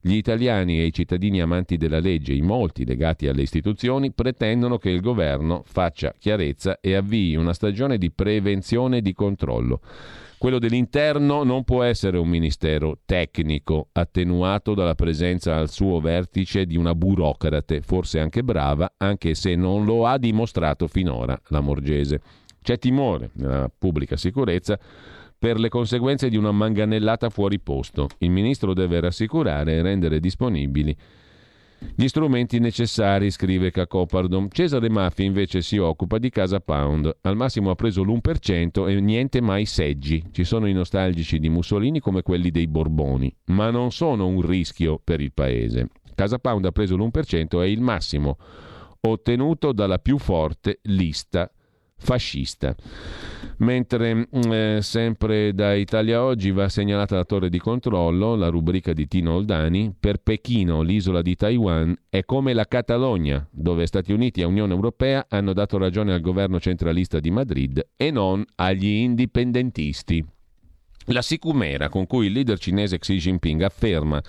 [0.00, 4.90] Gli italiani e i cittadini amanti della legge, i molti legati alle istituzioni, pretendono che
[4.90, 9.80] il governo faccia chiarezza e avvii una stagione di prevenzione e di controllo.
[10.38, 16.76] Quello dell'interno non può essere un ministero tecnico, attenuato dalla presenza al suo vertice di
[16.76, 22.20] una burocrate, forse anche brava, anche se non lo ha dimostrato finora la Morgese.
[22.62, 24.78] C'è timore nella pubblica sicurezza
[25.36, 28.06] per le conseguenze di una manganellata fuori posto.
[28.18, 30.96] Il ministro deve rassicurare e rendere disponibili
[31.94, 34.48] gli strumenti necessari, scrive Cacopardo.
[34.50, 37.18] Cesare Maffi invece si occupa di Casa Pound.
[37.22, 40.24] Al massimo ha preso l'1% e niente mai seggi.
[40.30, 45.00] Ci sono i nostalgici di Mussolini come quelli dei Borboni, ma non sono un rischio
[45.02, 45.88] per il paese.
[46.14, 48.36] Casa Pound ha preso l'1% e il massimo
[49.00, 51.50] ottenuto dalla più forte lista
[51.98, 52.74] fascista.
[53.58, 58.92] Mentre mm, eh, sempre da Italia Oggi va segnalata la torre di controllo, la rubrica
[58.92, 64.40] di Tino Oldani, per Pechino l'isola di Taiwan è come la Catalogna, dove Stati Uniti
[64.40, 70.24] e Unione Europea hanno dato ragione al governo centralista di Madrid e non agli indipendentisti.
[71.10, 74.22] La sicumera con cui il leader cinese Xi Jinping afferma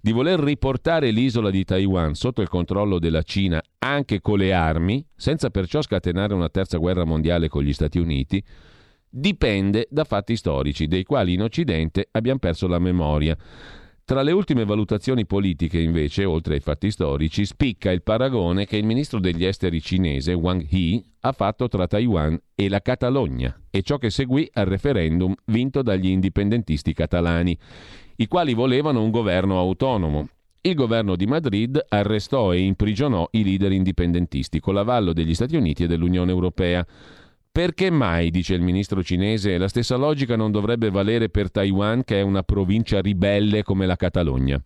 [0.00, 5.04] di voler riportare l'isola di Taiwan sotto il controllo della Cina anche con le armi,
[5.16, 8.42] senza perciò scatenare una terza guerra mondiale con gli Stati Uniti,
[9.08, 13.36] dipende da fatti storici, dei quali in Occidente abbiamo perso la memoria.
[14.04, 18.86] Tra le ultime valutazioni politiche, invece, oltre ai fatti storici, spicca il paragone che il
[18.86, 23.98] ministro degli esteri cinese Wang Yi ha fatto tra Taiwan e la Catalogna e ciò
[23.98, 27.58] che seguì al referendum vinto dagli indipendentisti catalani
[28.20, 30.28] i quali volevano un governo autonomo.
[30.60, 35.84] Il governo di Madrid arrestò e imprigionò i leader indipendentisti con l'avallo degli Stati Uniti
[35.84, 36.84] e dell'Unione Europea.
[37.50, 42.18] Perché mai, dice il ministro cinese, la stessa logica non dovrebbe valere per Taiwan, che
[42.18, 44.60] è una provincia ribelle come la Catalogna?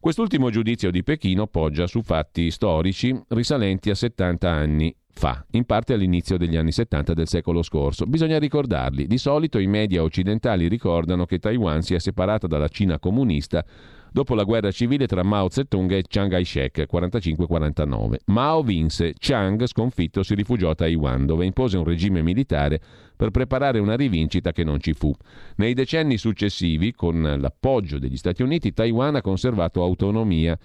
[0.00, 5.92] Quest'ultimo giudizio di Pechino poggia su fatti storici risalenti a 70 anni fa, in parte
[5.92, 8.06] all'inizio degli anni 70 del secolo scorso.
[8.06, 9.06] Bisogna ricordarli.
[9.06, 13.64] Di solito i media occidentali ricordano che Taiwan si è separata dalla Cina comunista
[14.12, 18.16] dopo la guerra civile tra Mao Zedong e Chiang Kai-shek 45-49.
[18.26, 22.80] Mao vinse, Chiang sconfitto si rifugiò a Taiwan dove impose un regime militare
[23.16, 25.14] per preparare una rivincita che non ci fu.
[25.56, 30.58] Nei decenni successivi, con l'appoggio degli Stati Uniti, Taiwan ha conservato autonomia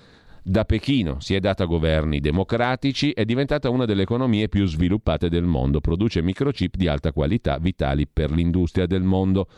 [0.49, 5.43] da Pechino si è data governi democratici, è diventata una delle economie più sviluppate del
[5.43, 9.49] mondo, produce microchip di alta qualità vitali per l'industria del mondo.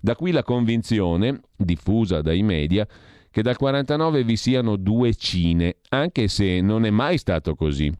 [0.00, 2.88] Da qui la convinzione, diffusa dai media,
[3.30, 7.92] che dal 49 vi siano due Cine, anche se non è mai stato così.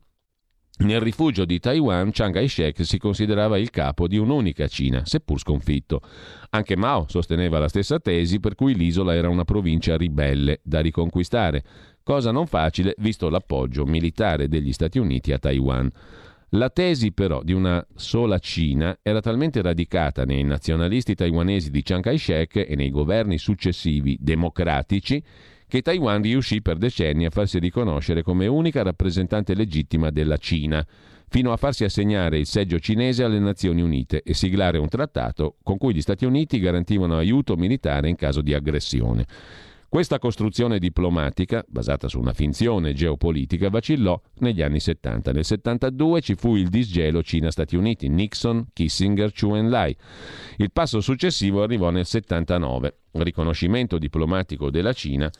[0.80, 6.00] Nel rifugio di Taiwan, Chiang Kai-shek si considerava il capo di un'unica Cina, seppur sconfitto.
[6.50, 11.64] Anche Mao sosteneva la stessa tesi per cui l'isola era una provincia ribelle da riconquistare
[12.05, 15.90] cosa non facile visto l'appoggio militare degli Stati Uniti a Taiwan.
[16.50, 22.05] La tesi però di una sola Cina era talmente radicata nei nazionalisti taiwanesi di Chiang
[22.05, 25.22] Kai-shek e nei governi successivi democratici
[25.68, 30.84] che Taiwan riuscì per decenni a farsi riconoscere come unica rappresentante legittima della Cina,
[31.28, 35.76] fino a farsi assegnare il seggio cinese alle Nazioni Unite e siglare un trattato con
[35.76, 39.26] cui gli Stati Uniti garantivano aiuto militare in caso di aggressione.
[39.90, 45.32] Questa costruzione diplomatica, basata su una finzione geopolitica, vacillò negli anni 70.
[45.32, 49.96] Nel 72 ci fu il disgelo Cina-Stati Uniti, Nixon, Kissinger, Chu Enlai.
[50.58, 55.30] Il passo successivo arrivò nel 79, riconoscimento diplomatico della Cina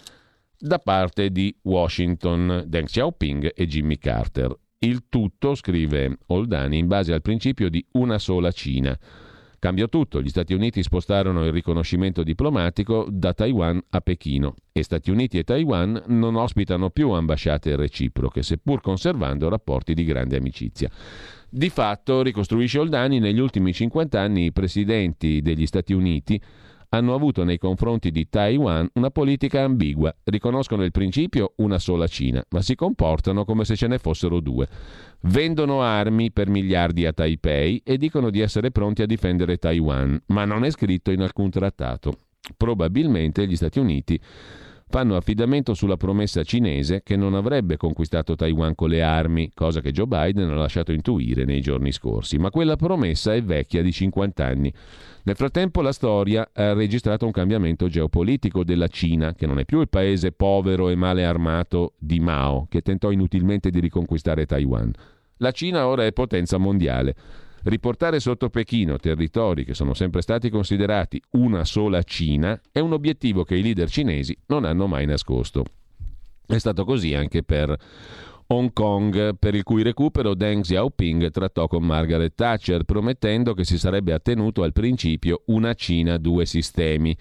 [0.59, 4.55] da parte di Washington, Deng Xiaoping e Jimmy Carter.
[4.81, 8.99] Il tutto, scrive Oldani, in base al principio di una sola Cina
[9.61, 15.11] Cambiò tutto, gli Stati Uniti spostarono il riconoscimento diplomatico da Taiwan a Pechino e Stati
[15.11, 20.89] Uniti e Taiwan non ospitano più ambasciate reciproche, seppur conservando rapporti di grande amicizia.
[21.51, 26.41] Di fatto, ricostruisce Oldani, negli ultimi 50 anni i presidenti degli Stati Uniti
[26.91, 30.15] hanno avuto nei confronti di Taiwan una politica ambigua.
[30.25, 34.69] Riconoscono il principio una sola Cina, ma si comportano come se ce ne fossero due.
[35.23, 40.45] Vendono armi per miliardi a Taipei e dicono di essere pronti a difendere Taiwan, ma
[40.45, 42.19] non è scritto in alcun trattato.
[42.57, 44.19] Probabilmente gli Stati Uniti
[44.89, 49.93] fanno affidamento sulla promessa cinese che non avrebbe conquistato Taiwan con le armi, cosa che
[49.93, 54.45] Joe Biden ha lasciato intuire nei giorni scorsi, ma quella promessa è vecchia di 50
[54.45, 54.73] anni.
[55.25, 59.81] Nel frattempo la storia ha registrato un cambiamento geopolitico della Cina, che non è più
[59.81, 64.91] il paese povero e male armato di Mao, che tentò inutilmente di riconquistare Taiwan.
[65.39, 67.15] La Cina ora è potenza mondiale.
[67.65, 73.45] Riportare sotto Pechino territori che sono sempre stati considerati una sola Cina è un obiettivo
[73.45, 75.65] che i leader cinesi non hanno mai nascosto.
[76.47, 77.77] È stato così anche per
[78.51, 83.77] Hong Kong, per il cui recupero Deng Xiaoping trattò con Margaret Thatcher, promettendo che si
[83.77, 87.15] sarebbe attenuto al principio una Cina, due sistemi.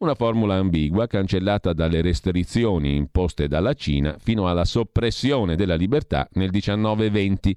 [0.00, 6.50] Una formula ambigua cancellata dalle restrizioni imposte dalla Cina fino alla soppressione della libertà nel
[6.52, 7.56] 1920.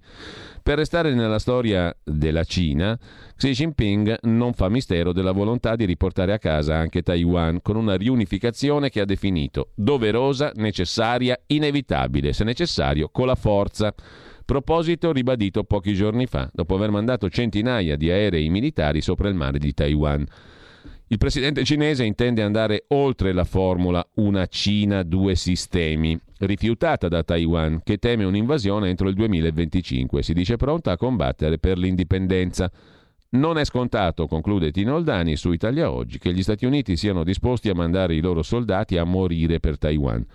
[0.63, 2.97] Per restare nella storia della Cina,
[3.37, 7.93] Xi Jinping non fa mistero della volontà di riportare a casa anche Taiwan con una
[7.93, 13.93] riunificazione che ha definito doverosa, necessaria, inevitabile, se necessario con la forza.
[14.43, 19.59] Proposito ribadito pochi giorni fa, dopo aver mandato centinaia di aerei militari sopra il mare
[19.59, 20.25] di Taiwan.
[21.11, 27.81] Il presidente cinese intende andare oltre la formula una Cina, due sistemi, rifiutata da Taiwan,
[27.83, 30.23] che teme un'invasione entro il 2025.
[30.23, 32.71] Si dice pronta a combattere per l'indipendenza.
[33.31, 37.67] Non è scontato, conclude Tino Oldani su Italia Oggi, che gli Stati Uniti siano disposti
[37.67, 40.25] a mandare i loro soldati a morire per Taiwan.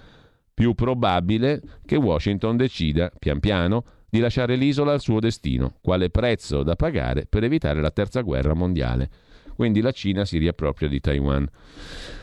[0.52, 6.62] Più probabile che Washington decida, pian piano, di lasciare l'isola al suo destino, quale prezzo
[6.62, 9.08] da pagare per evitare la terza guerra mondiale.
[9.56, 11.48] Quindi la Cina si riappropria di Taiwan.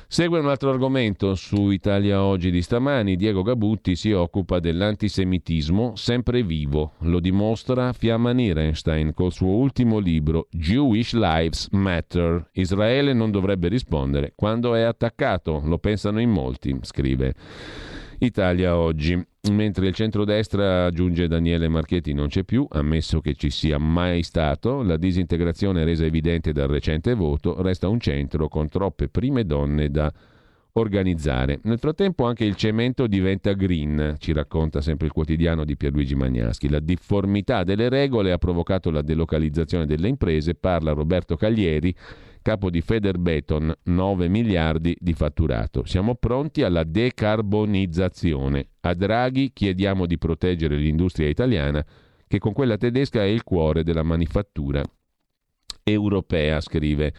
[0.08, 3.16] Segue un altro argomento su Italia Oggi di stamani.
[3.16, 6.94] Diego Gabutti si occupa dell'antisemitismo sempre vivo.
[7.00, 12.48] Lo dimostra Fiamma Nierenstein col suo ultimo libro Jewish Lives Matter.
[12.54, 15.64] Israele non dovrebbe rispondere quando è attaccato.
[15.66, 17.34] Lo pensano in molti, scrive.
[18.20, 19.33] Italia oggi.
[19.52, 24.82] Mentre il centrodestra, aggiunge Daniele Marchetti, non c'è più, ammesso che ci sia mai stato,
[24.84, 30.10] la disintegrazione resa evidente dal recente voto resta un centro con troppe prime donne da
[30.76, 31.60] organizzare.
[31.64, 36.70] Nel frattempo anche il cemento diventa green, ci racconta sempre il quotidiano di Pierluigi Magnaschi.
[36.70, 41.94] La difformità delle regole ha provocato la delocalizzazione delle imprese, parla Roberto Caglieri,
[42.44, 45.84] capo di Federbeton, 9 miliardi di fatturato.
[45.86, 48.68] Siamo pronti alla decarbonizzazione.
[48.82, 51.84] A Draghi chiediamo di proteggere l'industria italiana
[52.28, 54.84] che con quella tedesca è il cuore della manifattura
[55.84, 57.14] europea, scrive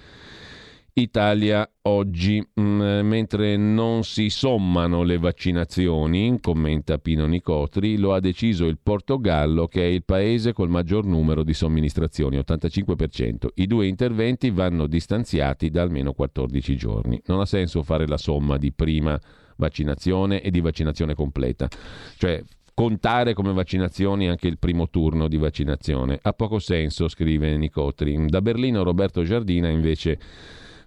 [0.97, 8.67] Italia oggi, mm, mentre non si sommano le vaccinazioni, commenta Pino Nicotri, lo ha deciso
[8.67, 13.49] il Portogallo che è il paese col maggior numero di somministrazioni, 85%.
[13.55, 17.21] I due interventi vanno distanziati da almeno 14 giorni.
[17.27, 19.21] Non ha senso fare la somma di prima
[19.57, 21.69] vaccinazione e di vaccinazione completa.
[22.17, 22.41] Cioè
[22.73, 26.21] contare come vaccinazioni anche il primo turno di vaccinazione.
[26.23, 28.27] Ha poco senso, scrive Nicotri.
[28.27, 30.19] Da Berlino Roberto Giardina invece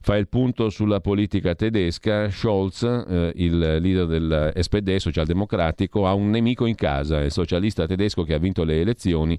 [0.07, 2.29] fa il punto sulla politica tedesca.
[2.29, 8.23] Scholz, eh, il leader del SPD socialdemocratico, ha un nemico in casa, il socialista tedesco
[8.23, 9.37] che ha vinto le elezioni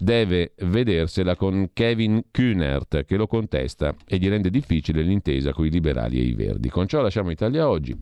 [0.00, 5.70] deve vedersela con Kevin Kühnert che lo contesta e gli rende difficile l'intesa con i
[5.70, 6.68] liberali e i verdi.
[6.68, 7.98] Con ciò lasciamo Italia oggi.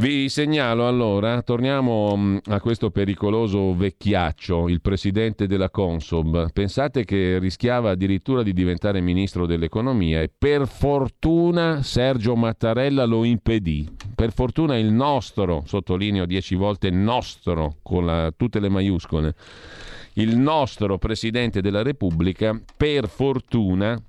[0.00, 6.50] Vi segnalo allora, torniamo mm, a questo pericoloso vecchiaccio, il presidente della Consob.
[6.54, 13.86] Pensate che rischiava addirittura di diventare ministro dell'economia e per fortuna Sergio Mattarella lo impedì.
[14.14, 19.34] Per fortuna il nostro, sottolineo dieci volte nostro, con la, tutte le maiuscole,
[20.14, 24.02] il nostro presidente della Repubblica, per fortuna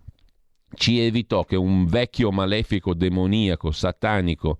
[0.76, 4.58] ci evitò che un vecchio malefico demoniaco, satanico,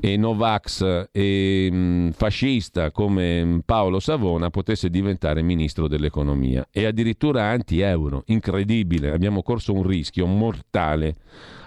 [0.00, 8.22] e Novax e mm, fascista come Paolo Savona potesse diventare ministro dell'economia e addirittura anti-euro.
[8.26, 11.16] Incredibile, abbiamo corso un rischio mortale.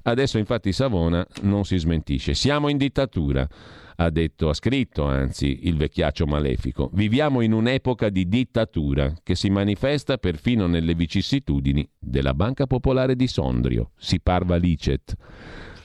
[0.03, 2.34] Adesso infatti Savona non si smentisce.
[2.34, 3.48] Siamo in dittatura
[4.01, 6.89] ha detto, ha scritto anzi il vecchiaccio malefico.
[6.93, 13.27] Viviamo in un'epoca di dittatura che si manifesta perfino nelle vicissitudini della Banca Popolare di
[13.27, 13.91] Sondrio.
[13.97, 15.15] Si parva licet.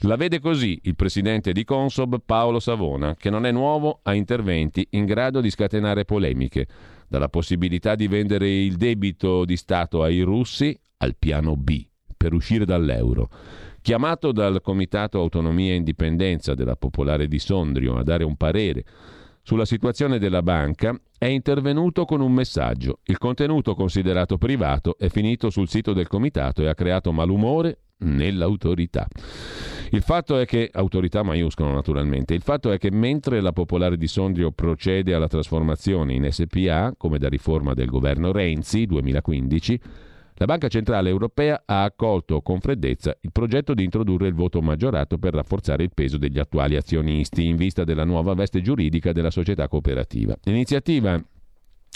[0.01, 4.87] La vede così il presidente di Consob Paolo Savona, che non è nuovo a interventi
[4.91, 6.69] in grado di scatenare polemiche,
[7.09, 11.85] dalla possibilità di vendere il debito di Stato ai russi al piano B
[12.17, 13.29] per uscire dall'euro.
[13.85, 18.83] Chiamato dal Comitato Autonomia e Indipendenza della Popolare di Sondrio a dare un parere
[19.43, 23.01] sulla situazione della banca, è intervenuto con un messaggio.
[23.05, 29.07] Il contenuto considerato privato è finito sul sito del comitato e ha creato malumore nell'autorità.
[29.91, 34.07] Il fatto è che, autorità maiuscola naturalmente, il fatto è che mentre la Popolare di
[34.07, 39.81] Sondrio procede alla trasformazione in SPA, come da riforma del governo Renzi 2015,
[40.37, 45.17] la Banca Centrale Europea ha accolto con freddezza il progetto di introdurre il voto maggiorato
[45.17, 49.69] per rafforzare il peso degli attuali azionisti in vista della nuova veste giuridica della società
[49.69, 50.37] cooperativa.
[50.43, 51.23] L'iniziativa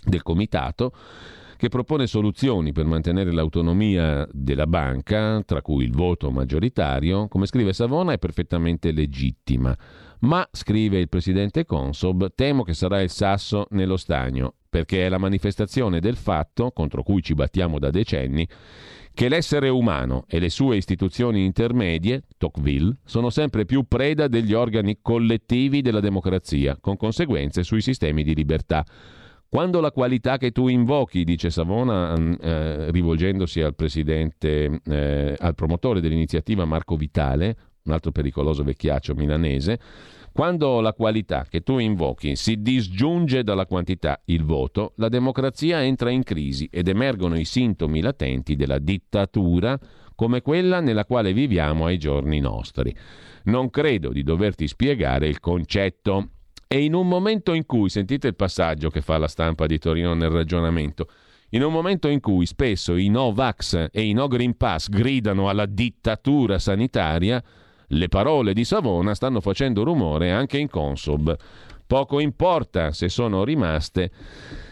[0.05, 0.93] del Comitato
[1.56, 7.73] che propone soluzioni per mantenere l'autonomia della banca, tra cui il voto maggioritario, come scrive
[7.73, 9.77] Savona, è perfettamente legittima.
[10.20, 15.18] Ma, scrive il presidente Consob, temo che sarà il sasso nello stagno, perché è la
[15.18, 18.46] manifestazione del fatto, contro cui ci battiamo da decenni,
[19.14, 24.98] che l'essere umano e le sue istituzioni intermedie, Tocqueville, sono sempre più preda degli organi
[25.00, 28.84] collettivi della democrazia, con conseguenze sui sistemi di libertà.
[29.48, 35.54] Quando la qualità che tu invochi, dice Savona, mm, eh, rivolgendosi al presidente, eh, al
[35.54, 37.56] promotore dell'iniziativa Marco Vitale,
[37.89, 39.78] un altro pericoloso vecchiaccio milanese,
[40.32, 46.10] quando la qualità che tu invochi si disgiunge dalla quantità, il voto, la democrazia entra
[46.10, 49.78] in crisi ed emergono i sintomi latenti della dittatura
[50.15, 52.94] come quella nella quale viviamo ai giorni nostri.
[53.44, 56.31] Non credo di doverti spiegare il concetto.
[56.69, 60.12] E in un momento in cui, sentite il passaggio che fa la stampa di Torino
[60.15, 61.09] nel ragionamento,
[61.51, 65.48] in un momento in cui spesso i no vax e i no Green Pass gridano
[65.48, 67.43] alla dittatura sanitaria,
[67.89, 71.36] le parole di Savona stanno facendo rumore anche in Consob.
[71.86, 74.10] Poco importa se sono rimaste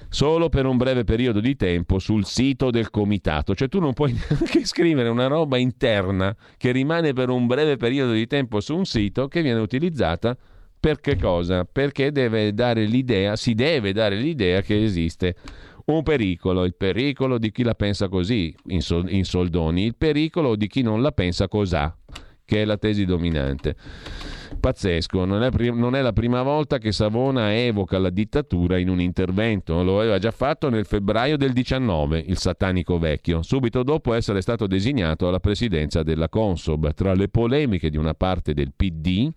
[0.08, 3.54] solo per un breve periodo di tempo sul sito del comitato.
[3.54, 8.12] Cioè tu non puoi neanche scrivere una roba interna che rimane per un breve periodo
[8.12, 10.36] di tempo su un sito che viene utilizzata
[10.78, 11.64] per che cosa?
[11.64, 15.34] Perché deve dare l'idea, si deve dare l'idea che esiste
[15.86, 20.54] un pericolo, il pericolo di chi la pensa così, in, sol- in soldoni, il pericolo
[20.54, 21.96] di chi non la pensa cos'ha,
[22.46, 23.76] che è la tesi dominante.
[24.58, 28.88] Pazzesco, non è, prim- non è, la prima volta che Savona evoca la dittatura in
[28.88, 34.14] un intervento, lo aveva già fatto nel febbraio del 19, il satanico vecchio, subito dopo
[34.14, 36.94] essere stato designato alla presidenza della Consob.
[36.94, 39.30] Tra le polemiche di una parte del PD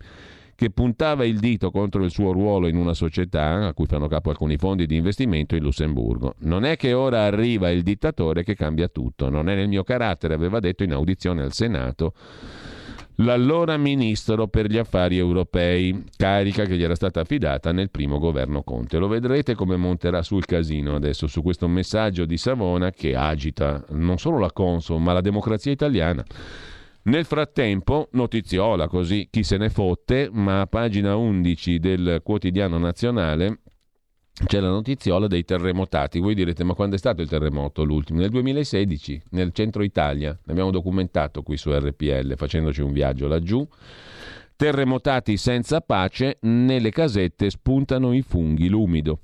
[0.60, 4.28] che puntava il dito contro il suo ruolo in una società a cui fanno capo
[4.28, 6.34] alcuni fondi di investimento in Lussemburgo.
[6.40, 10.34] Non è che ora arriva il dittatore che cambia tutto, non è nel mio carattere,
[10.34, 12.12] aveva detto in audizione al Senato
[13.16, 18.62] l'allora ministro per gli affari europei, carica che gli era stata affidata nel primo governo
[18.62, 18.98] Conte.
[18.98, 24.18] Lo vedrete come monterà sul casino adesso su questo messaggio di Savona che agita non
[24.18, 26.24] solo la Consul ma la democrazia italiana.
[27.02, 33.60] Nel frattempo, notiziola così, chi se ne fotte, ma a pagina 11 del quotidiano nazionale
[34.46, 36.18] c'è la notiziola dei terremotati.
[36.18, 38.20] Voi direte, ma quando è stato il terremoto l'ultimo?
[38.20, 40.30] Nel 2016, nel centro Italia.
[40.30, 43.66] Ne abbiamo documentato qui su RPL, facendoci un viaggio laggiù.
[44.56, 49.20] Terremotati senza pace, nelle casette spuntano i funghi, l'umido.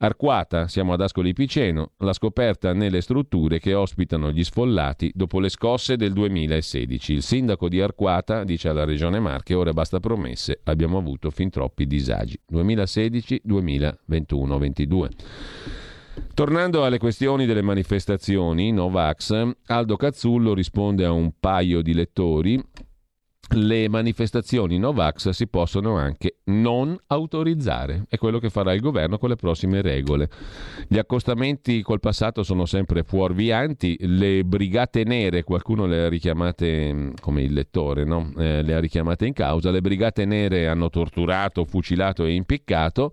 [0.00, 5.48] Arquata, siamo ad Ascoli Piceno, la scoperta nelle strutture che ospitano gli sfollati dopo le
[5.48, 7.14] scosse del 2016.
[7.14, 11.84] Il sindaco di Arquata dice alla regione Marche ora basta promesse, abbiamo avuto fin troppi
[11.88, 12.38] disagi.
[12.46, 15.10] 2016, 2021, 22.
[16.32, 22.62] Tornando alle questioni delle manifestazioni Novax, Aldo Cazzullo risponde a un paio di lettori
[23.50, 28.04] le manifestazioni Novax si possono anche non autorizzare.
[28.08, 30.28] È quello che farà il governo con le prossime regole.
[30.86, 33.96] Gli accostamenti col passato sono sempre fuorvianti.
[34.00, 38.32] Le brigate nere, qualcuno le ha richiamate mm, come il lettore, no?
[38.36, 39.70] eh, le ha richiamate in causa.
[39.70, 43.12] Le brigate nere hanno torturato, fucilato e impiccato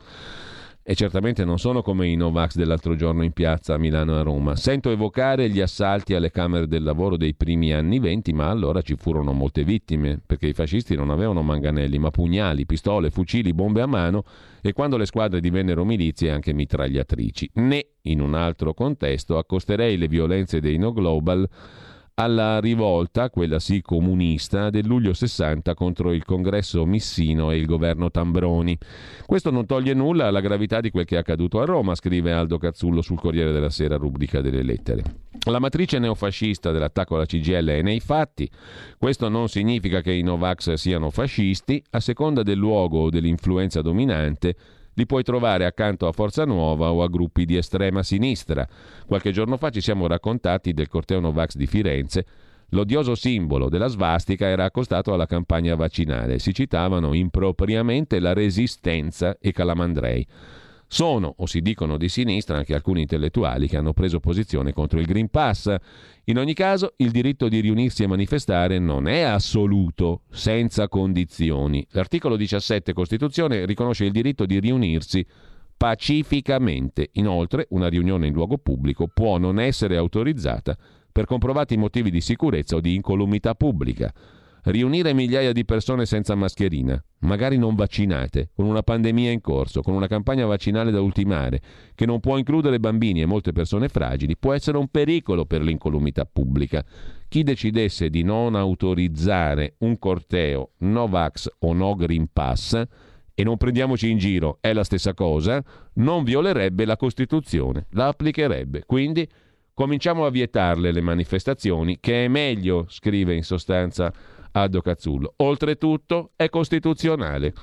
[0.87, 4.21] e certamente non sono come i Novax dell'altro giorno in piazza a Milano e a
[4.21, 4.55] Roma.
[4.55, 8.95] Sento evocare gli assalti alle Camere del Lavoro dei primi anni venti, ma allora ci
[8.95, 13.87] furono molte vittime, perché i fascisti non avevano manganelli, ma pugnali, pistole, fucili, bombe a
[13.87, 14.25] mano
[14.61, 17.49] e quando le squadre divennero milizie anche mitragliatrici.
[17.53, 21.49] Né, in un altro contesto, accosterei le violenze dei No Global
[22.17, 28.09] alla rivolta, quella sì comunista, del luglio 60 contro il congresso Missino e il governo
[28.09, 28.77] Tambroni.
[29.25, 32.57] Questo non toglie nulla alla gravità di quel che è accaduto a Roma, scrive Aldo
[32.57, 35.03] Cazzullo sul Corriere della Sera, rubrica delle lettere.
[35.47, 38.49] La matrice neofascista dell'attacco alla CGL è nei fatti.
[38.97, 44.55] Questo non significa che i Novax siano fascisti, a seconda del luogo o dell'influenza dominante
[44.95, 48.67] li puoi trovare accanto a Forza Nuova o a gruppi di estrema sinistra.
[49.05, 52.25] Qualche giorno fa ci siamo raccontati del corteo Novax di Firenze.
[52.69, 56.39] L'odioso simbolo della svastica era accostato alla campagna vaccinale.
[56.39, 60.25] Si citavano impropriamente la resistenza e Calamandrei.
[60.95, 65.05] Sono, o si dicono di sinistra, anche alcuni intellettuali che hanno preso posizione contro il
[65.05, 65.75] Green Pass.
[66.23, 71.85] In ogni caso, il diritto di riunirsi e manifestare non è assoluto, senza condizioni.
[71.89, 75.25] L'articolo 17 Costituzione riconosce il diritto di riunirsi
[75.75, 77.09] pacificamente.
[77.15, 80.77] Inoltre, una riunione in luogo pubblico può non essere autorizzata
[81.11, 84.13] per comprovati motivi di sicurezza o di incolumità pubblica
[84.65, 89.93] riunire migliaia di persone senza mascherina, magari non vaccinate, con una pandemia in corso, con
[89.93, 91.61] una campagna vaccinale da ultimare,
[91.93, 96.25] che non può includere bambini e molte persone fragili, può essere un pericolo per l'incolumità
[96.25, 96.83] pubblica.
[97.27, 102.83] Chi decidesse di non autorizzare un corteo Novax o no Green Pass,
[103.37, 105.61] e non prendiamoci in giro, è la stessa cosa,
[105.95, 108.83] non violerebbe la Costituzione, la applicherebbe.
[108.85, 109.27] Quindi
[109.73, 114.13] cominciamo a vietarle le manifestazioni, che è meglio, scrive in sostanza
[114.55, 115.33] Addo Cazzullo.
[115.37, 117.53] Oltretutto è costituzionale.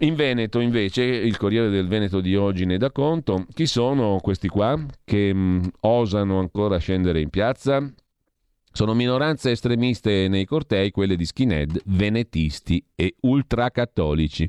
[0.00, 3.46] In Veneto, invece, il Corriere del Veneto di oggi ne dà conto.
[3.54, 7.92] Chi sono questi qua che mh, mm, osano ancora scendere in piazza?
[8.76, 14.46] Sono minoranze estremiste nei cortei, quelle di skinhead, venetisti e ultracattolici.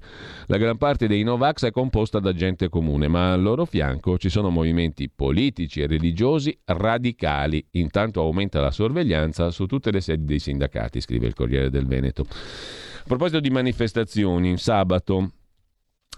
[0.48, 4.28] La gran parte dei Novax è composta da gente comune, ma al loro fianco ci
[4.28, 7.66] sono movimenti politici e religiosi radicali.
[7.72, 12.24] Intanto aumenta la sorveglianza su tutte le sedi dei sindacati, scrive il Corriere del Veneto.
[12.24, 15.32] A proposito di manifestazioni, sabato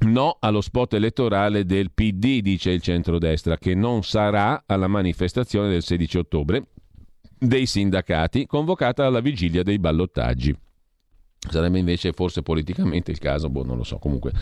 [0.07, 5.83] No allo spot elettorale del PD, dice il centrodestra, che non sarà alla manifestazione del
[5.83, 6.63] 16 ottobre,
[7.39, 10.55] dei sindacati convocata alla vigilia dei ballottaggi.
[11.49, 14.33] Sarebbe invece forse politicamente il caso, boh, non lo so, comunque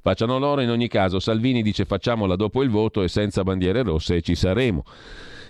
[0.00, 1.18] facciano loro in ogni caso.
[1.18, 4.84] Salvini dice facciamola dopo il voto e senza bandiere rosse ci saremo.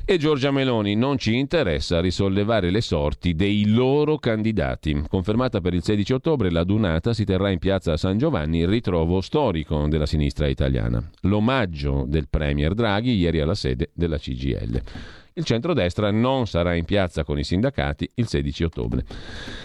[0.08, 5.02] E Giorgia Meloni non ci interessa risollevare le sorti dei loro candidati.
[5.08, 9.20] Confermata per il 16 ottobre, la dunata si terrà in piazza San Giovanni, il ritrovo
[9.20, 11.02] storico della sinistra italiana.
[11.22, 14.80] L'omaggio del Premier Draghi ieri alla sede della CGL.
[15.38, 19.04] Il centrodestra non sarà in piazza con i sindacati il 16 ottobre.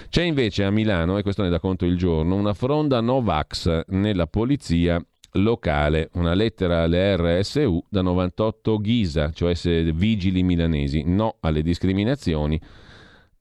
[0.10, 4.28] C'è invece a Milano, e questo ne dà conto il giorno, una fronda Novax nella
[4.28, 5.02] polizia
[5.36, 9.54] locale, una lettera alle RSU da 98 Ghisa, cioè
[9.94, 12.60] vigili milanesi, no alle discriminazioni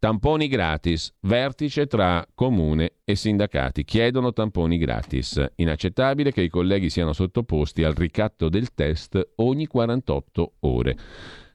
[0.00, 3.84] Tamponi gratis, vertice tra comune e sindacati.
[3.84, 5.44] Chiedono tamponi gratis.
[5.56, 10.96] Inaccettabile che i colleghi siano sottoposti al ricatto del test ogni 48 ore.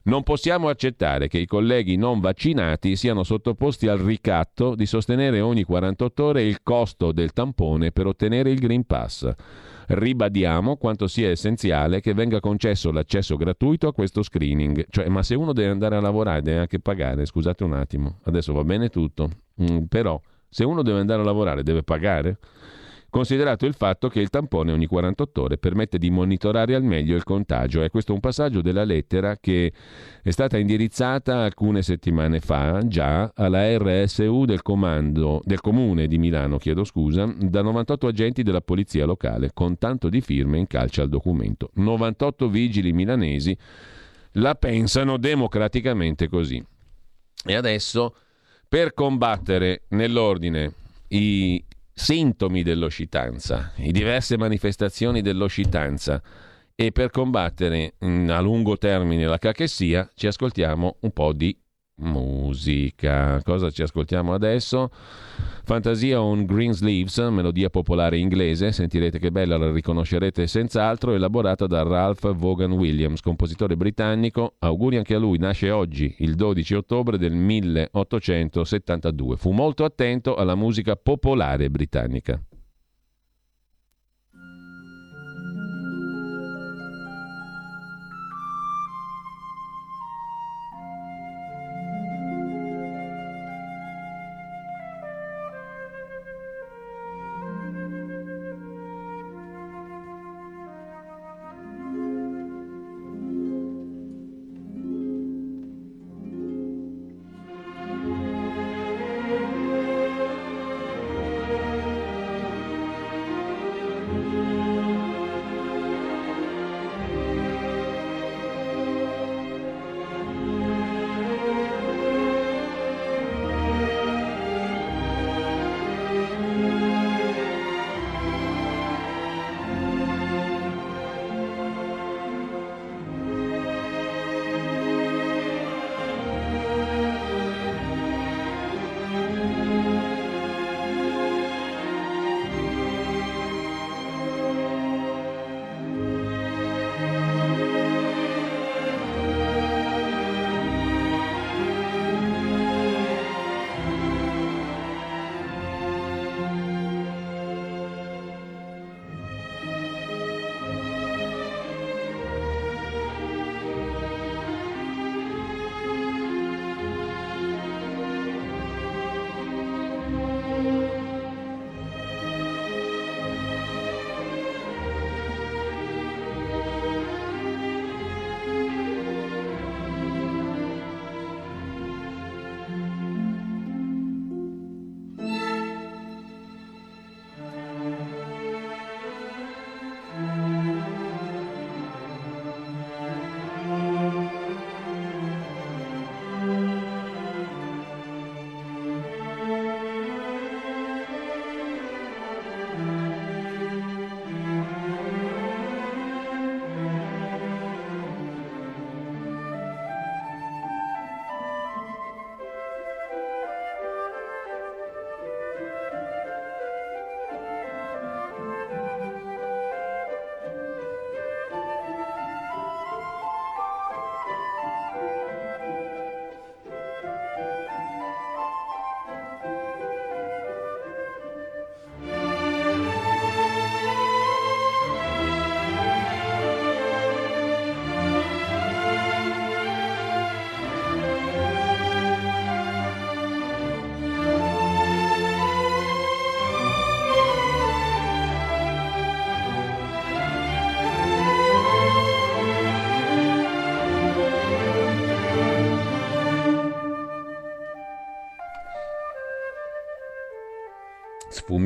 [0.06, 5.64] Non possiamo accettare che i colleghi non vaccinati siano sottoposti al ricatto di sostenere ogni
[5.64, 9.28] 48 ore il costo del tampone per ottenere il Green Pass.
[9.88, 14.86] Ribadiamo quanto sia essenziale che venga concesso l'accesso gratuito a questo screening.
[14.90, 18.52] Cioè, ma se uno deve andare a lavorare deve anche pagare, scusate un attimo, adesso
[18.52, 19.28] va bene tutto,
[19.60, 22.38] mm, però se uno deve andare a lavorare deve pagare?
[23.16, 27.24] Considerato il fatto che il tampone ogni 48 ore permette di monitorare al meglio il
[27.24, 27.82] contagio.
[27.82, 29.72] E questo è un passaggio della lettera che
[30.22, 36.58] è stata indirizzata alcune settimane fa già alla RSU del, comando, del comune di Milano,
[36.58, 41.08] chiedo scusa, da 98 agenti della polizia locale, con tanto di firme in calce al
[41.08, 41.70] documento.
[41.72, 43.56] 98 vigili milanesi
[44.32, 46.62] la pensano democraticamente così.
[47.46, 48.14] E adesso,
[48.68, 50.70] per combattere nell'ordine
[51.08, 51.64] i
[51.98, 56.22] sintomi dell'oscitanza, i diverse manifestazioni dell'oscitanza
[56.74, 61.58] e per combattere mm, a lungo termine la cachessia ci ascoltiamo un po' di
[61.98, 63.40] musica.
[63.42, 64.90] Cosa ci ascoltiamo adesso?
[65.64, 71.82] Fantasia on Green Sleeves, melodia popolare inglese, sentirete che bella, la riconoscerete senz'altro, elaborata da
[71.82, 74.54] Ralph Vaughan Williams, compositore britannico.
[74.58, 79.36] Auguri anche a lui, nasce oggi, il 12 ottobre del 1872.
[79.36, 82.40] Fu molto attento alla musica popolare britannica.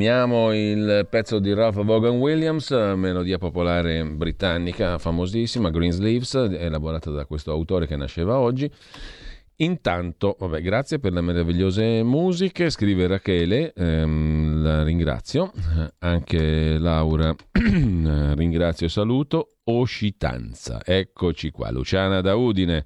[0.01, 7.51] Sfumiamo il pezzo di Ralph Vaughan Williams, melodia popolare britannica famosissima, Greensleeves, elaborata da questo
[7.51, 8.67] autore che nasceva oggi.
[9.57, 15.51] Intanto, vabbè, grazie per le meravigliose musiche, scrive Rachele, ehm, la ringrazio,
[15.99, 22.85] anche Laura, ringrazio e saluto, Oscitanza, eccoci qua, Luciana da Udine.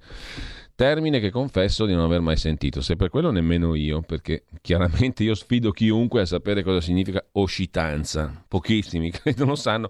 [0.78, 5.24] Termine che confesso di non aver mai sentito, se per quello nemmeno io, perché chiaramente
[5.24, 8.44] io sfido chiunque a sapere cosa significa oscitanza.
[8.46, 9.90] Pochissimi credo lo sanno.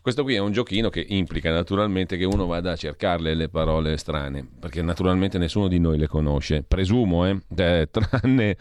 [0.00, 3.96] Questo qui è un giochino che implica naturalmente che uno vada a cercarle le parole
[3.96, 7.36] strane, perché naturalmente nessuno di noi le conosce, presumo, eh?
[7.56, 8.56] eh tranne,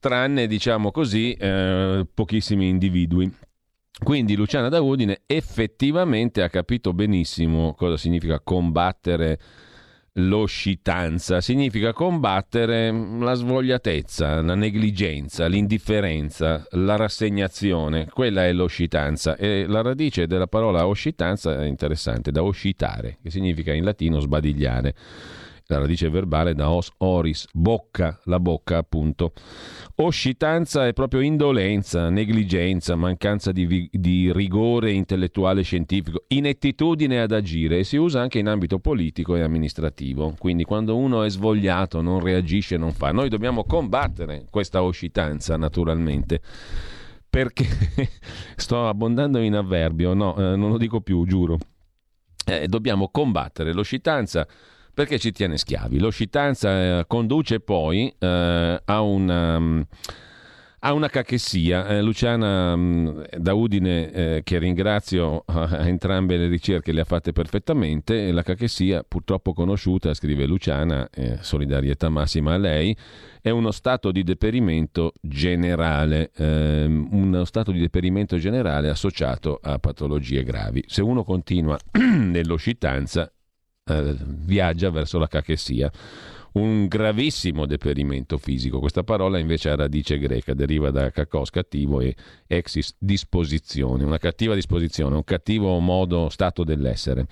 [0.00, 3.32] tranne, diciamo così, eh, pochissimi individui.
[4.02, 9.38] Quindi Luciana da Udine effettivamente ha capito benissimo cosa significa combattere
[10.18, 19.36] l'oscitanza, significa combattere la svogliatezza, la negligenza, l'indifferenza, la rassegnazione, quella è l'oscitanza.
[19.36, 24.94] E la radice della parola oscitanza è interessante, da oscitare, che significa in latino sbadigliare
[25.70, 29.32] la radice verbale da os oris, bocca, la bocca appunto.
[29.96, 37.32] Oscitanza è proprio indolenza, negligenza, mancanza di, vi- di rigore intellettuale e scientifico, inettitudine ad
[37.32, 40.34] agire e si usa anche in ambito politico e amministrativo.
[40.38, 43.12] Quindi quando uno è svogliato, non reagisce, non fa.
[43.12, 46.40] Noi dobbiamo combattere questa oscitanza naturalmente
[47.28, 47.66] perché
[48.56, 51.58] sto abbondando in avverbio, no, eh, non lo dico più, giuro.
[52.46, 54.48] Eh, dobbiamo combattere l'oscitanza
[54.98, 56.00] perché ci tiene schiavi.
[56.00, 59.56] L'oscitanza eh, conduce poi eh, a una...
[59.56, 59.86] Um,
[60.80, 61.86] a una cachessia.
[61.86, 67.32] Eh, Luciana mh, da Udine, eh, che ringrazio a entrambe le ricerche, le ha fatte
[67.32, 68.30] perfettamente.
[68.32, 72.96] La cachessia, purtroppo conosciuta, scrive Luciana, eh, solidarietà massima a lei,
[73.40, 80.42] è uno stato di deperimento generale, ehm, uno stato di deperimento generale associato a patologie
[80.42, 80.82] gravi.
[80.86, 83.32] Se uno continua nell'oscitanza,
[83.88, 85.90] eh, viaggia verso la cachessia.
[86.50, 88.80] Un gravissimo deperimento fisico.
[88.80, 92.16] Questa parola invece ha radice greca, deriva da cacos cattivo e
[92.46, 97.26] exis disposizione, una cattiva disposizione, un cattivo modo, stato dell'essere.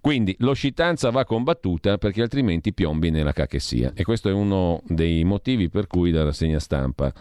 [0.00, 5.68] Quindi l'oscitanza va combattuta perché altrimenti piombi nella cachessia e questo è uno dei motivi
[5.70, 7.12] per cui dalla segna stampa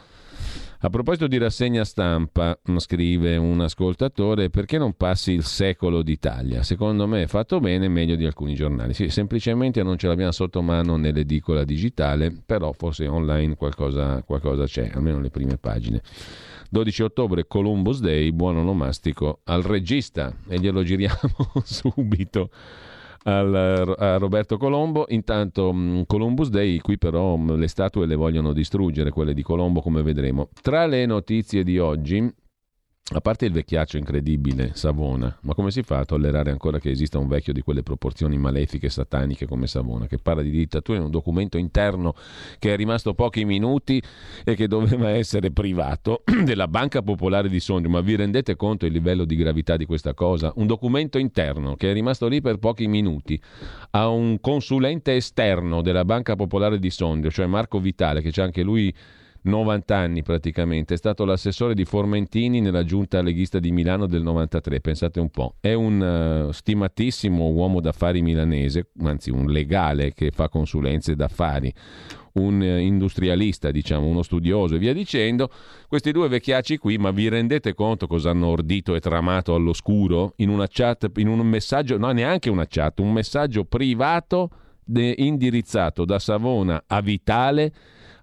[0.79, 6.61] a proposito di rassegna stampa, scrive un ascoltatore, perché non passi il secolo d'Italia?
[6.61, 8.93] Secondo me è fatto bene, meglio di alcuni giornali.
[8.93, 14.91] Sì, semplicemente non ce l'abbiamo sotto mano nell'edicola digitale, però forse online qualcosa, qualcosa c'è,
[14.93, 16.01] almeno le prime pagine.
[16.69, 21.31] 12 ottobre, Columbus Day, buon onomastico al regista e glielo giriamo
[21.63, 22.51] subito
[23.27, 25.05] al, a Roberto Colombo.
[25.09, 29.81] Intanto mm, Columbus Day, qui però mm, le statue le vogliono distruggere, quelle di Colombo
[29.81, 30.49] come vedremo.
[30.61, 32.33] Tra le notizie di oggi
[33.09, 37.17] a parte il vecchiaccio incredibile, Savona, ma come si fa a tollerare ancora che esista
[37.17, 41.09] un vecchio di quelle proporzioni malefiche sataniche come Savona, che parla di dittatura in un
[41.09, 42.15] documento interno
[42.59, 44.03] che è rimasto pochi minuti
[44.43, 47.89] e che doveva essere privato della Banca Popolare di Sondrio?
[47.89, 50.51] Ma vi rendete conto il livello di gravità di questa cosa?
[50.55, 53.41] Un documento interno che è rimasto lì per pochi minuti
[53.91, 58.63] a un consulente esterno della Banca Popolare di Sondrio, cioè Marco Vitale, che c'è anche
[58.63, 58.93] lui
[59.47, 64.79] 90 anni praticamente, è stato l'assessore di Formentini nella giunta leghista di Milano del 93,
[64.81, 65.55] pensate un po'.
[65.59, 71.73] È un uh, stimatissimo uomo d'affari milanese, anzi un legale che fa consulenze d'affari,
[72.33, 75.49] un uh, industrialista, diciamo, uno studioso e via dicendo.
[75.87, 80.49] Questi due vecchiacci qui, ma vi rendete conto cosa hanno ordito e tramato all'oscuro in
[80.49, 84.49] una chat, in un messaggio, no neanche una chat, un messaggio privato
[84.83, 87.73] de- indirizzato da Savona a Vitale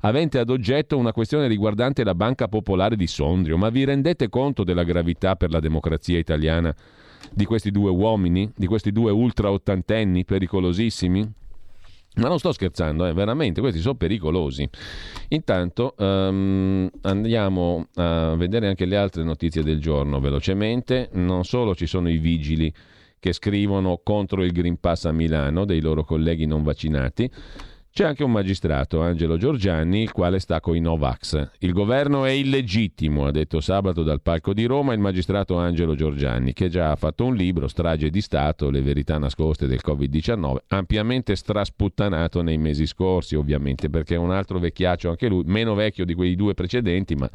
[0.04, 3.56] avente ad oggetto una questione riguardante la Banca Popolare di Sondrio.
[3.56, 6.74] Ma vi rendete conto della gravità per la democrazia italiana
[7.32, 11.32] di questi due uomini, di questi due ultra ottantenni pericolosissimi?
[12.16, 14.68] Ma non sto scherzando, eh, veramente, questi sono pericolosi.
[15.30, 21.08] Intanto um, andiamo a vedere anche le altre notizie del giorno velocemente.
[21.14, 22.72] Non solo ci sono i vigili
[23.18, 27.28] che scrivono contro il Green Pass a Milano dei loro colleghi non vaccinati,
[27.96, 31.50] c'è anche un magistrato, Angelo Giorgianni, il quale sta con i Novax.
[31.58, 36.54] Il governo è illegittimo, ha detto sabato dal palco di Roma il magistrato Angelo Giorgianni,
[36.54, 41.36] che già ha fatto un libro, Strage di Stato, le verità nascoste del Covid-19, ampiamente
[41.36, 46.14] strasputtanato nei mesi scorsi, ovviamente, perché è un altro vecchiaccio, anche lui, meno vecchio di
[46.14, 47.30] quei due precedenti, ma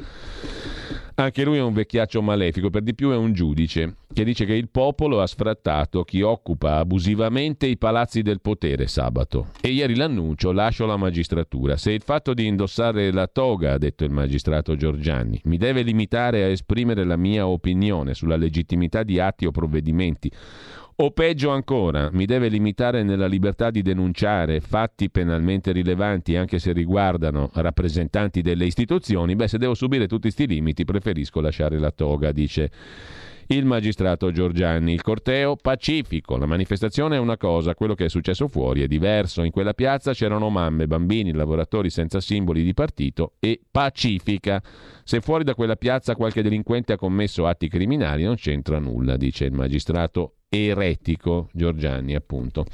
[1.20, 4.54] Anche lui è un vecchiaccio malefico, per di più è un giudice, che dice che
[4.54, 9.48] il popolo ha sfrattato chi occupa abusivamente i palazzi del potere sabato.
[9.60, 11.76] E ieri l'annuncio, lascio la magistratura.
[11.76, 16.42] Se il fatto di indossare la toga, ha detto il magistrato Giorgianni, mi deve limitare
[16.42, 20.32] a esprimere la mia opinione sulla legittimità di atti o provvedimenti,
[21.02, 26.72] o peggio ancora, mi deve limitare nella libertà di denunciare fatti penalmente rilevanti anche se
[26.72, 32.32] riguardano rappresentanti delle istituzioni, beh se devo subire tutti questi limiti preferisco lasciare la toga,
[32.32, 32.70] dice
[33.54, 34.92] il magistrato Giorgianni.
[34.92, 39.42] Il corteo pacifico, la manifestazione è una cosa, quello che è successo fuori è diverso.
[39.42, 44.62] In quella piazza c'erano mamme, bambini, lavoratori senza simboli di partito e pacifica.
[45.02, 49.46] Se fuori da quella piazza qualche delinquente ha commesso atti criminali non c'entra nulla, dice
[49.46, 52.66] il magistrato eretico Giorgiani, appunto.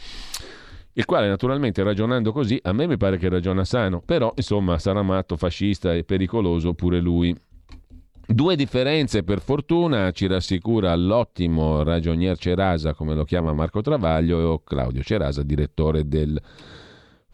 [0.99, 5.03] Il quale naturalmente ragionando così, a me mi pare che ragiona sano, però insomma sarà
[5.03, 7.35] matto, fascista e pericoloso pure lui.
[8.29, 14.63] Due differenze per fortuna ci rassicura l'ottimo ragionier Cerasa, come lo chiama Marco Travaglio, o
[14.65, 16.37] Claudio Cerasa, direttore del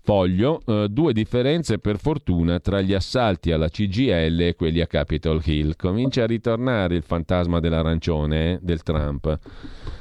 [0.05, 5.41] Foglio, eh, due differenze per fortuna tra gli assalti alla CGL e quelli a Capitol
[5.45, 5.77] Hill.
[5.77, 9.39] Comincia a ritornare il fantasma dell'arancione, eh, del Trump,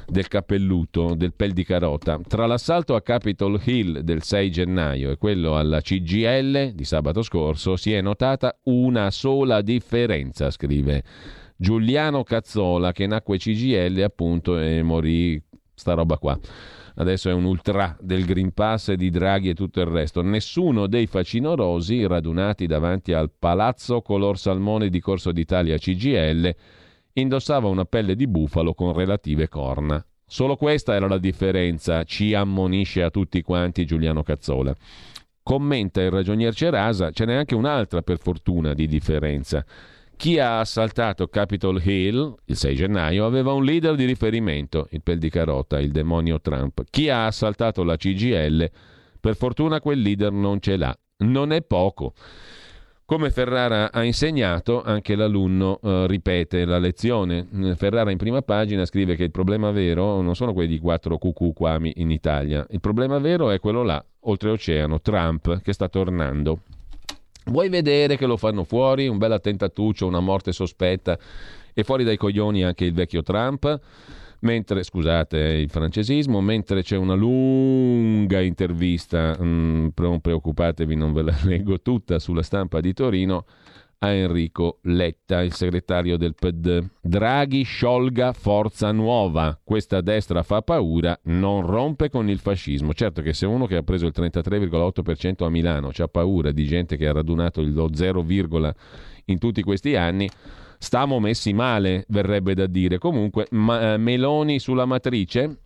[0.08, 2.20] del cappelluto, del pel di carota.
[2.28, 7.76] Tra l'assalto a Capitol Hill del 6 gennaio e quello alla CGL di sabato scorso
[7.76, 11.04] si è notata una sola differenza, scrive
[11.56, 15.40] Giuliano Cazzola, che nacque CGL appunto e morì
[15.76, 16.40] sta roba qua
[16.96, 20.22] adesso è un ultra del Green Pass e di Draghi e tutto il resto.
[20.22, 26.56] Nessuno dei facinorosi radunati davanti al palazzo color salmone di Corso d'Italia CGL
[27.14, 30.04] indossava una pelle di bufalo con relative corna.
[30.26, 34.74] Solo questa era la differenza, ci ammonisce a tutti quanti Giuliano Cazzola.
[35.44, 39.66] Commenta il ragionier Cerasa, ce n'è anche un'altra per fortuna di differenza.
[40.22, 45.18] Chi ha assaltato Capitol Hill il 6 gennaio aveva un leader di riferimento, il pel
[45.18, 46.84] di carota, il demonio Trump.
[46.92, 48.70] Chi ha assaltato la CGL,
[49.20, 50.96] per fortuna quel leader non ce l'ha.
[51.24, 52.14] Non è poco.
[53.04, 57.48] Come Ferrara ha insegnato, anche l'alunno uh, ripete la lezione.
[57.76, 61.94] Ferrara in prima pagina scrive che il problema vero non sono quelli di quattro cucuquami
[61.96, 62.64] in Italia.
[62.70, 66.60] Il problema vero è quello là, oltreoceano, Trump, che sta tornando.
[67.46, 69.08] Vuoi vedere che lo fanno fuori?
[69.08, 71.18] Un bel attentatuccio, una morte sospetta
[71.74, 73.80] e fuori dai coglioni anche il vecchio Trump?
[74.42, 81.22] Mentre, scusate il francesismo, mentre c'è una lunga intervista, mh, mm, non preoccupatevi, non ve
[81.24, 83.46] la leggo tutta, sulla stampa di Torino,
[84.04, 86.84] a Enrico Letta, il segretario del PD.
[87.02, 89.60] Draghi sciolga Forza Nuova.
[89.64, 92.94] Questa destra fa paura, non rompe con il fascismo.
[92.94, 96.98] Certo che se uno che ha preso il 33,8% a Milano ha paura di gente
[96.98, 98.26] che ha radunato lo 0,
[99.26, 100.28] in tutti questi anni,
[100.80, 102.98] stiamo messi male, verrebbe da dire.
[102.98, 105.58] Comunque, ma, eh, Meloni sulla matrice,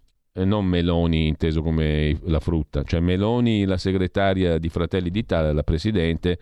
[0.44, 6.38] non Meloni inteso come la frutta, cioè Meloni, la segretaria di Fratelli d'Italia, la presidente,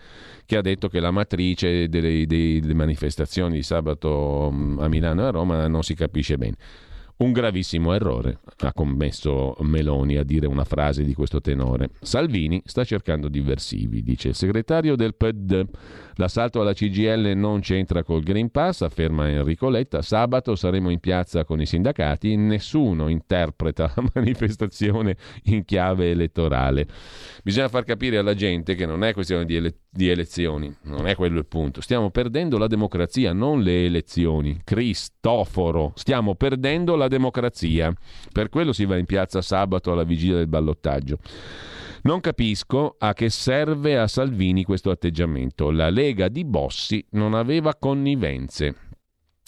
[0.45, 5.26] che ha detto che la matrice delle, delle manifestazioni di sabato mm, a Milano e
[5.26, 6.56] a Roma non si capisce bene.
[7.15, 11.91] Un gravissimo errore ha commesso Meloni a dire una frase di questo tenore.
[12.02, 15.64] Salvini sta cercando diversivi, dice il segretario del PD.
[16.15, 20.02] L'assalto alla CGL non c'entra col Green Pass, afferma Enrico Letta.
[20.02, 26.88] Sabato saremo in piazza con i sindacati, nessuno interpreta la manifestazione in chiave elettorale.
[27.44, 31.15] Bisogna far capire alla gente che non è questione di, ele- di elezioni, non è
[31.15, 31.81] quello il punto.
[31.81, 34.61] Stiamo perdendo la democrazia, non le elezioni.
[34.64, 37.94] Cristoforo, stiamo perdendo la democrazia.
[38.31, 41.18] Per quello si va in piazza sabato alla vigilia del ballottaggio.
[42.06, 45.72] Non capisco a che serve a Salvini questo atteggiamento.
[45.72, 48.76] La Lega di Bossi non aveva connivenze.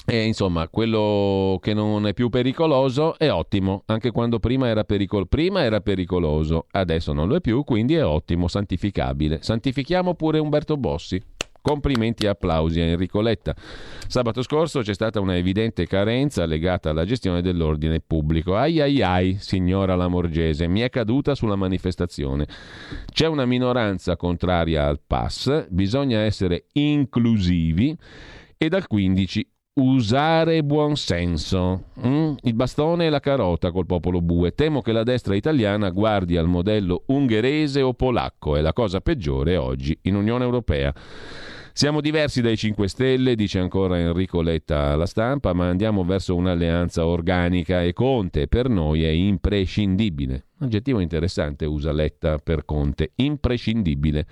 [0.05, 5.27] E insomma, quello che non è più pericoloso è ottimo, anche quando prima era, pericol-
[5.27, 9.39] prima era pericoloso, adesso non lo è più, quindi è ottimo, santificabile.
[9.41, 11.21] Santifichiamo pure Umberto Bossi.
[11.65, 13.55] Complimenti e applausi a Enrico Letta.
[14.05, 18.55] Sabato scorso c'è stata una evidente carenza legata alla gestione dell'ordine pubblico.
[18.55, 22.45] Ai ai ai, signora Lamorgese, mi è caduta sulla manifestazione.
[23.11, 27.97] C'è una minoranza contraria al pass, bisogna essere inclusivi
[28.59, 29.49] e dal 15
[29.81, 31.85] usare buonsenso.
[32.05, 32.33] Mm?
[32.41, 34.53] Il bastone e la carota col popolo bue.
[34.53, 38.55] Temo che la destra italiana guardi al modello ungherese o polacco.
[38.55, 40.93] È la cosa peggiore oggi in Unione Europea.
[41.77, 47.05] Siamo diversi dai 5 Stelle, dice ancora Enrico Letta alla stampa, ma andiamo verso un'alleanza
[47.05, 50.45] organica e Conte per noi è imprescindibile.
[50.59, 54.25] Aggettivo interessante usa Letta per Conte, imprescindibile.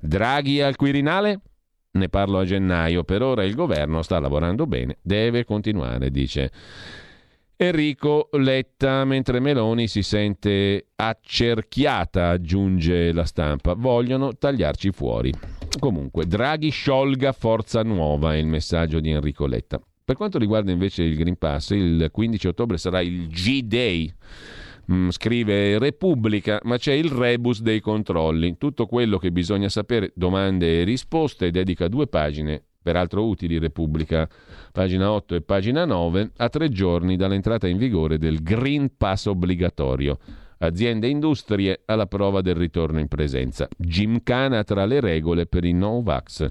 [0.00, 1.42] Draghi al Quirinale?
[1.90, 3.04] ne parlo a gennaio.
[3.04, 6.50] Per ora il governo sta lavorando bene, deve continuare, dice
[7.58, 13.72] Enrico Letta, mentre Meloni si sente accerchiata, aggiunge la stampa.
[13.72, 15.32] Vogliono tagliarci fuori.
[15.78, 19.80] Comunque, Draghi sciolga Forza Nuova, è il messaggio di Enrico Letta.
[20.04, 24.12] Per quanto riguarda invece il Green Pass, il 15 ottobre sarà il G-Day.
[24.92, 28.58] Mm, scrive Repubblica, ma c'è il rebus dei controlli.
[28.58, 34.28] Tutto quello che bisogna sapere, domande e risposte, dedica due pagine peraltro utili Repubblica,
[34.70, 40.16] pagina 8 e pagina 9, a tre giorni dall'entrata in vigore del Green Pass obbligatorio.
[40.58, 43.66] Aziende e industrie alla prova del ritorno in presenza.
[43.76, 46.48] Gimcana tra le regole per i Novax.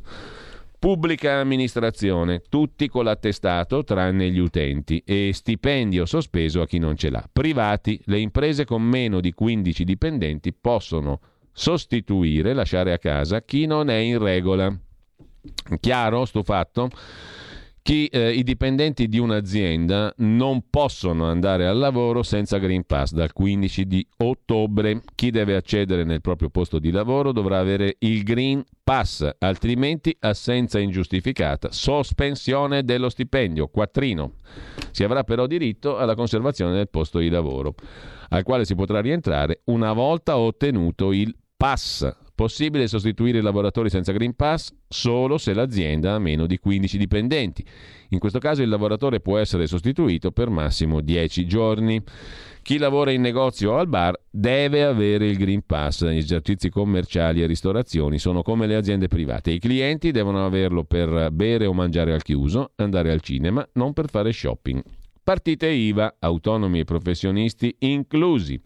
[0.78, 7.10] Pubblica amministrazione, tutti con l'attestato tranne gli utenti e stipendio sospeso a chi non ce
[7.10, 7.24] l'ha.
[7.32, 11.22] Privati, le imprese con meno di 15 dipendenti possono
[11.54, 14.78] sostituire, lasciare a casa chi non è in regola.
[15.80, 16.90] Chiaro sto fatto?
[17.86, 23.32] Chi, eh, I dipendenti di un'azienda non possono andare al lavoro senza Green Pass dal
[23.32, 25.04] 15 di ottobre.
[25.14, 30.80] Chi deve accedere nel proprio posto di lavoro dovrà avere il Green Pass, altrimenti assenza
[30.80, 34.32] ingiustificata, sospensione dello stipendio, quattrino.
[34.90, 37.76] Si avrà però diritto alla conservazione del posto di lavoro,
[38.30, 44.12] al quale si potrà rientrare una volta ottenuto il pass Possibile sostituire i lavoratori senza
[44.12, 47.66] Green Pass solo se l'azienda ha meno di 15 dipendenti.
[48.10, 52.04] In questo caso il lavoratore può essere sostituito per massimo 10 giorni.
[52.62, 56.06] Chi lavora in negozio o al bar deve avere il Green Pass.
[56.06, 59.52] Gli esercizi commerciali e ristorazioni sono come le aziende private.
[59.52, 64.10] I clienti devono averlo per bere o mangiare al chiuso, andare al cinema, non per
[64.10, 64.84] fare shopping.
[65.26, 68.62] Partite IVA, autonomi e professionisti inclusi.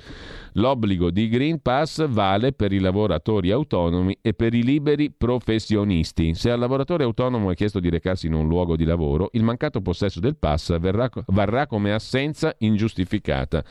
[0.54, 6.34] L'obbligo di Green Pass vale per i lavoratori autonomi e per i liberi professionisti.
[6.34, 9.82] Se al lavoratore autonomo è chiesto di recarsi in un luogo di lavoro, il mancato
[9.82, 13.64] possesso del pass verrà, varrà come assenza ingiustificata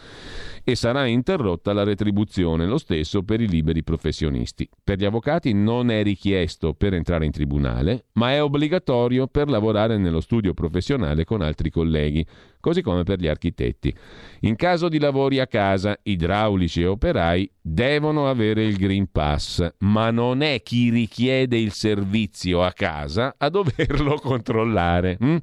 [0.63, 4.69] e sarà interrotta la retribuzione, lo stesso per i liberi professionisti.
[4.85, 9.97] Per gli avvocati non è richiesto per entrare in tribunale, ma è obbligatorio per lavorare
[9.97, 12.27] nello studio professionale con altri colleghi
[12.61, 13.95] così come per gli architetti.
[14.41, 20.11] In caso di lavori a casa, idraulici e operai devono avere il Green Pass, ma
[20.11, 25.17] non è chi richiede il servizio a casa a doverlo controllare.
[25.21, 25.37] Hm?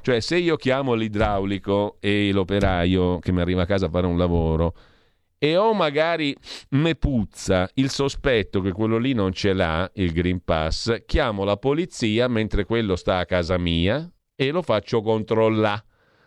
[0.00, 4.18] Cioè, se io chiamo l'idraulico e l'operaio che mi arriva a casa a fare un
[4.18, 4.74] lavoro,
[5.38, 6.36] e ho magari
[6.70, 11.56] me puzza il sospetto che quello lì non ce l'ha il Green Pass, chiamo la
[11.56, 15.82] polizia mentre quello sta a casa mia e lo faccio controllare.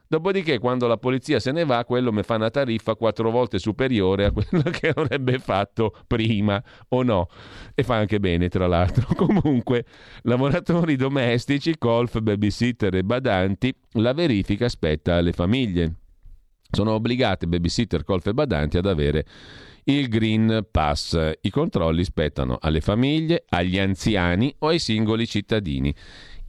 [0.07, 4.25] Dopodiché, quando la polizia se ne va, quello mi fa una tariffa quattro volte superiore
[4.25, 7.27] a quello che avrebbe fatto prima, o no?
[7.73, 9.07] E fa anche bene, tra l'altro.
[9.15, 9.85] Comunque,
[10.23, 15.93] lavoratori domestici, golf, babysitter e badanti, la verifica spetta alle famiglie.
[16.69, 19.25] Sono obbligate babysitter, golf e badanti ad avere
[19.85, 21.33] il Green Pass.
[21.41, 25.93] I controlli spettano alle famiglie, agli anziani o ai singoli cittadini.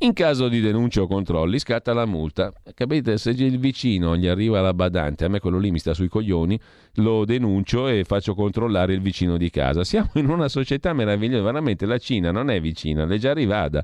[0.00, 2.52] In caso di denuncia o controlli scatta la multa.
[2.74, 3.16] Capite?
[3.16, 6.60] Se il vicino gli arriva la badante, a me quello lì mi sta sui coglioni,
[6.96, 9.84] lo denuncio e faccio controllare il vicino di casa.
[9.84, 13.82] Siamo in una società meravigliosa, veramente la Cina non è vicina, è già arrivata.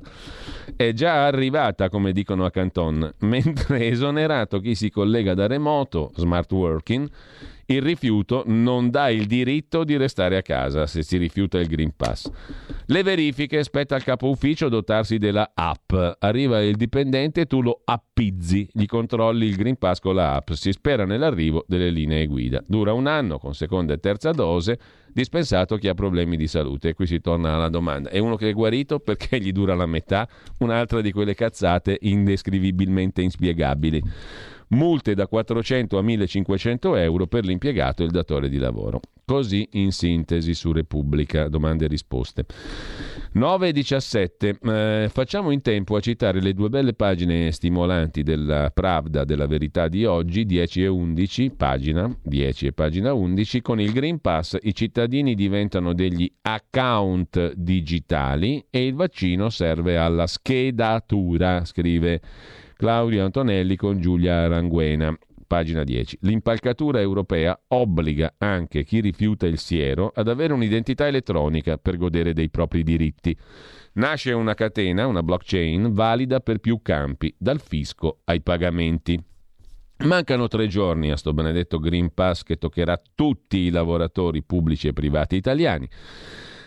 [0.75, 6.51] È già arrivata, come dicono a Canton, mentre esonerato chi si collega da remoto, smart
[6.51, 7.09] working,
[7.67, 11.93] il rifiuto non dà il diritto di restare a casa se si rifiuta il Green
[11.95, 12.29] Pass.
[12.87, 15.93] Le verifiche spetta al capo ufficio dotarsi della app.
[16.19, 20.51] Arriva il dipendente tu lo appizzi, gli controlli il Green Pass con la app.
[20.51, 22.61] Si spera nell'arrivo delle linee guida.
[22.67, 24.77] Dura un anno con seconda e terza dose,
[25.13, 26.89] dispensato chi ha problemi di salute.
[26.89, 29.85] E qui si torna alla domanda: è uno che è guarito perché gli dura la
[29.85, 30.27] metà?
[30.59, 34.03] Un'altra di quelle cazzate indescrivibilmente inspiegabili
[34.73, 38.99] multe da 400 a 1500 euro per l'impiegato e il datore di lavoro.
[39.25, 42.45] Così in sintesi su Repubblica, domande e risposte.
[43.33, 44.57] 9 e 17.
[44.61, 49.87] Eh, facciamo in tempo a citare le due belle pagine stimolanti della Pravda della verità
[49.87, 53.61] di oggi, 10 e 11, pagina 10 e pagina 11.
[53.61, 60.27] Con il Green Pass i cittadini diventano degli account digitali e il vaccino serve alla
[60.27, 62.21] schedatura, scrive
[62.83, 65.17] Claudio Antonelli con Giulia Aranguena.
[65.47, 66.17] Pagina 10.
[66.23, 72.49] L'impalcatura europea obbliga anche chi rifiuta il siero ad avere un'identità elettronica per godere dei
[72.49, 73.33] propri diritti.
[73.93, 79.17] Nasce una catena, una blockchain, valida per più campi, dal fisco ai pagamenti.
[79.99, 84.93] Mancano tre giorni a sto benedetto Green Pass che toccherà tutti i lavoratori pubblici e
[84.93, 85.87] privati italiani.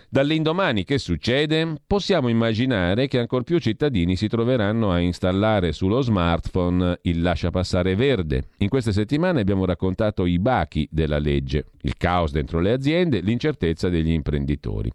[0.08, 1.80] Dall'indomani che succede?
[1.84, 8.48] Possiamo immaginare che ancor più cittadini si troveranno a installare sullo smartphone il lasciapassare verde.
[8.58, 13.88] In queste settimane abbiamo raccontato i bachi della legge, il caos dentro le aziende, l'incertezza
[13.88, 14.90] degli imprenditori.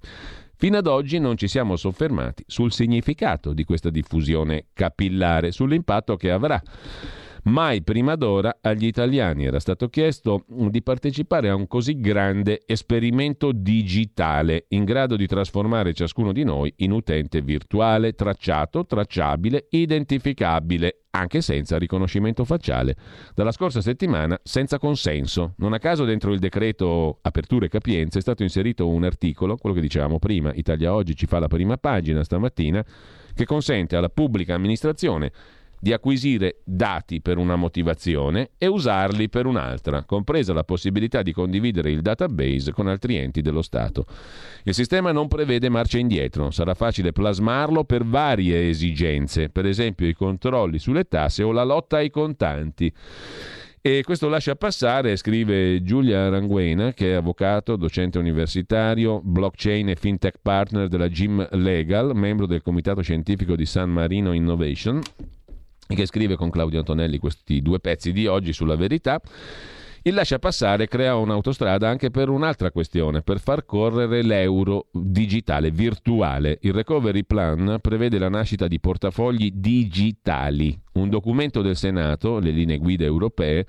[0.55, 6.31] Fino ad oggi non ci siamo soffermati sul significato di questa diffusione capillare, sull'impatto che
[6.31, 6.61] avrà.
[7.43, 13.51] Mai prima d'ora agli italiani era stato chiesto di partecipare a un così grande esperimento
[13.51, 21.41] digitale in grado di trasformare ciascuno di noi in utente virtuale, tracciato, tracciabile, identificabile, anche
[21.41, 22.95] senza riconoscimento facciale.
[23.33, 25.55] Dalla scorsa settimana senza consenso.
[25.57, 29.75] Non a caso dentro il decreto aperture e capienze è stato inserito un articolo, quello
[29.75, 32.85] che dicevamo prima, Italia Oggi ci fa la prima pagina stamattina,
[33.33, 35.31] che consente alla pubblica amministrazione
[35.81, 41.89] di acquisire dati per una motivazione e usarli per un'altra, compresa la possibilità di condividere
[41.89, 44.05] il database con altri enti dello Stato.
[44.63, 50.13] Il sistema non prevede marcia indietro, sarà facile plasmarlo per varie esigenze, per esempio i
[50.13, 52.93] controlli sulle tasse o la lotta ai contanti.
[53.83, 60.35] E questo lascia passare, scrive Giulia Aranguena, che è avvocato, docente universitario, blockchain e fintech
[60.39, 65.01] partner della Gym Legal, membro del comitato scientifico di San Marino Innovation,
[65.95, 69.19] che scrive con Claudio Antonelli questi due pezzi di oggi sulla verità.
[70.03, 76.57] Il lascia passare crea un'autostrada anche per un'altra questione, per far correre l'euro digitale, virtuale.
[76.61, 82.79] Il Recovery Plan prevede la nascita di portafogli digitali, un documento del Senato, le linee
[82.79, 83.67] guida europee,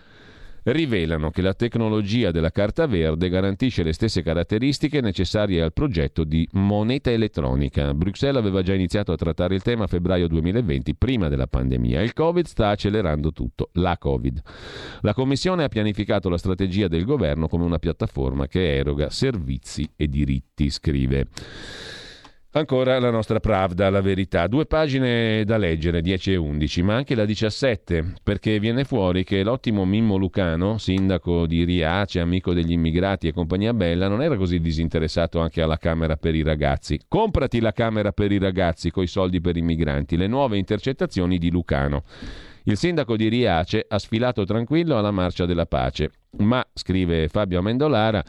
[0.64, 6.48] rivelano che la tecnologia della carta verde garantisce le stesse caratteristiche necessarie al progetto di
[6.52, 7.92] moneta elettronica.
[7.94, 12.00] Bruxelles aveva già iniziato a trattare il tema a febbraio 2020, prima della pandemia.
[12.02, 14.40] Il Covid sta accelerando tutto, la Covid.
[15.00, 20.08] La Commissione ha pianificato la strategia del governo come una piattaforma che eroga servizi e
[20.08, 21.28] diritti, scrive.
[22.54, 24.46] Ancora la nostra Pravda, la verità.
[24.46, 29.42] Due pagine da leggere, 10 e 11, ma anche la 17, perché viene fuori che
[29.42, 34.60] l'ottimo Mimmo Lucano, sindaco di Riace, amico degli immigrati e compagnia bella, non era così
[34.60, 37.00] disinteressato anche alla Camera per i ragazzi.
[37.08, 41.50] Comprati la Camera per i ragazzi coi soldi per i migranti, le nuove intercettazioni di
[41.50, 42.04] Lucano.
[42.64, 46.10] Il sindaco di Riace ha sfilato tranquillo alla marcia della pace,
[46.40, 48.22] ma, scrive Fabio Amendolara,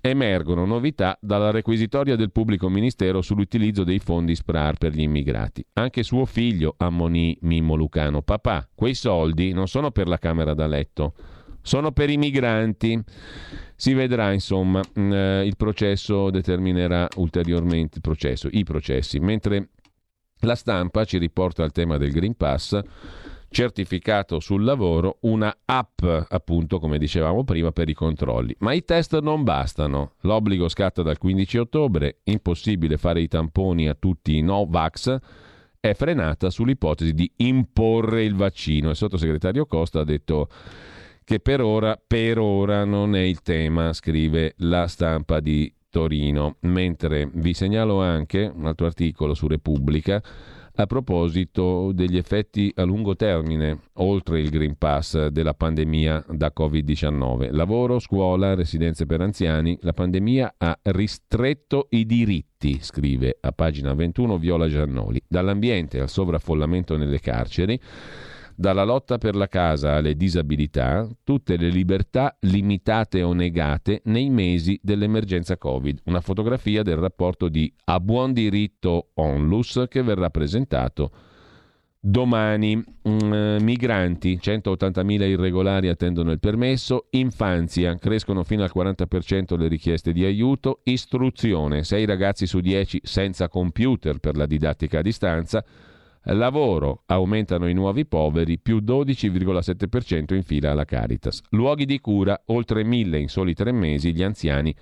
[0.00, 5.64] emergono novità dalla requisitoria del pubblico ministero sull'utilizzo dei fondi SPRAR per gli immigrati.
[5.74, 8.22] Anche suo figlio ammonì Mimmo Lucano.
[8.22, 11.14] Papà, quei soldi non sono per la camera da letto,
[11.62, 13.02] sono per i migranti.
[13.76, 19.70] Si vedrà, insomma, mm, eh, il processo determinerà ulteriormente il processo, i processi, mentre
[20.40, 22.80] la stampa ci riporta al tema del Green Pass
[23.50, 28.54] certificato sul lavoro, una app, appunto, come dicevamo prima, per i controlli.
[28.60, 30.12] Ma i test non bastano.
[30.20, 35.18] L'obbligo scatta dal 15 ottobre, impossibile fare i tamponi a tutti i no-vax
[35.80, 38.90] è frenata sull'ipotesi di imporre il vaccino.
[38.90, 40.48] Il sottosegretario Costa ha detto
[41.24, 46.56] che per ora, per ora non è il tema, scrive la stampa di Torino.
[46.60, 50.22] Mentre vi segnalo anche un altro articolo su Repubblica
[50.80, 57.52] a proposito degli effetti a lungo termine, oltre il Green Pass della pandemia da Covid-19.
[57.52, 64.38] Lavoro, scuola, residenze per anziani, la pandemia ha ristretto i diritti, scrive a pagina 21
[64.38, 67.78] Viola Giannoli, dall'ambiente al sovraffollamento nelle carceri
[68.60, 74.78] dalla lotta per la casa alle disabilità, tutte le libertà limitate o negate nei mesi
[74.82, 76.02] dell'emergenza Covid.
[76.04, 81.10] Una fotografia del rapporto di A Buon Diritto Onlus che verrà presentato
[81.98, 82.84] domani.
[83.08, 90.22] Mm, migranti, 180.000 irregolari attendono il permesso, infanzia, crescono fino al 40% le richieste di
[90.22, 95.64] aiuto, istruzione, 6 ragazzi su 10 senza computer per la didattica a distanza,
[96.24, 101.40] Lavoro, aumentano i nuovi poveri, più 12,7% in fila alla Caritas.
[101.50, 104.74] Luoghi di cura, oltre 1000 in soli tre mesi, gli anziani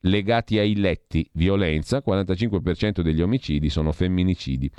[0.00, 1.28] legati ai letti.
[1.34, 4.70] Violenza, 45% degli omicidi sono femminicidi.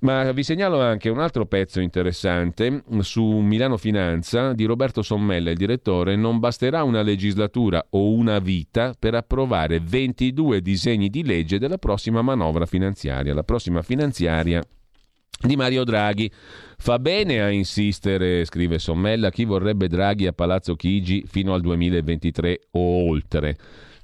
[0.00, 5.56] Ma vi segnalo anche un altro pezzo interessante su Milano Finanza di Roberto Sommella, il
[5.56, 6.16] direttore.
[6.16, 12.20] Non basterà una legislatura o una vita per approvare 22 disegni di legge della prossima
[12.20, 13.32] manovra finanziaria.
[13.32, 14.60] La prossima finanziaria
[15.42, 16.30] di Mario Draghi.
[16.78, 22.60] Fa bene a insistere, scrive Sommella, chi vorrebbe Draghi a Palazzo Chigi fino al 2023
[22.72, 23.56] o oltre,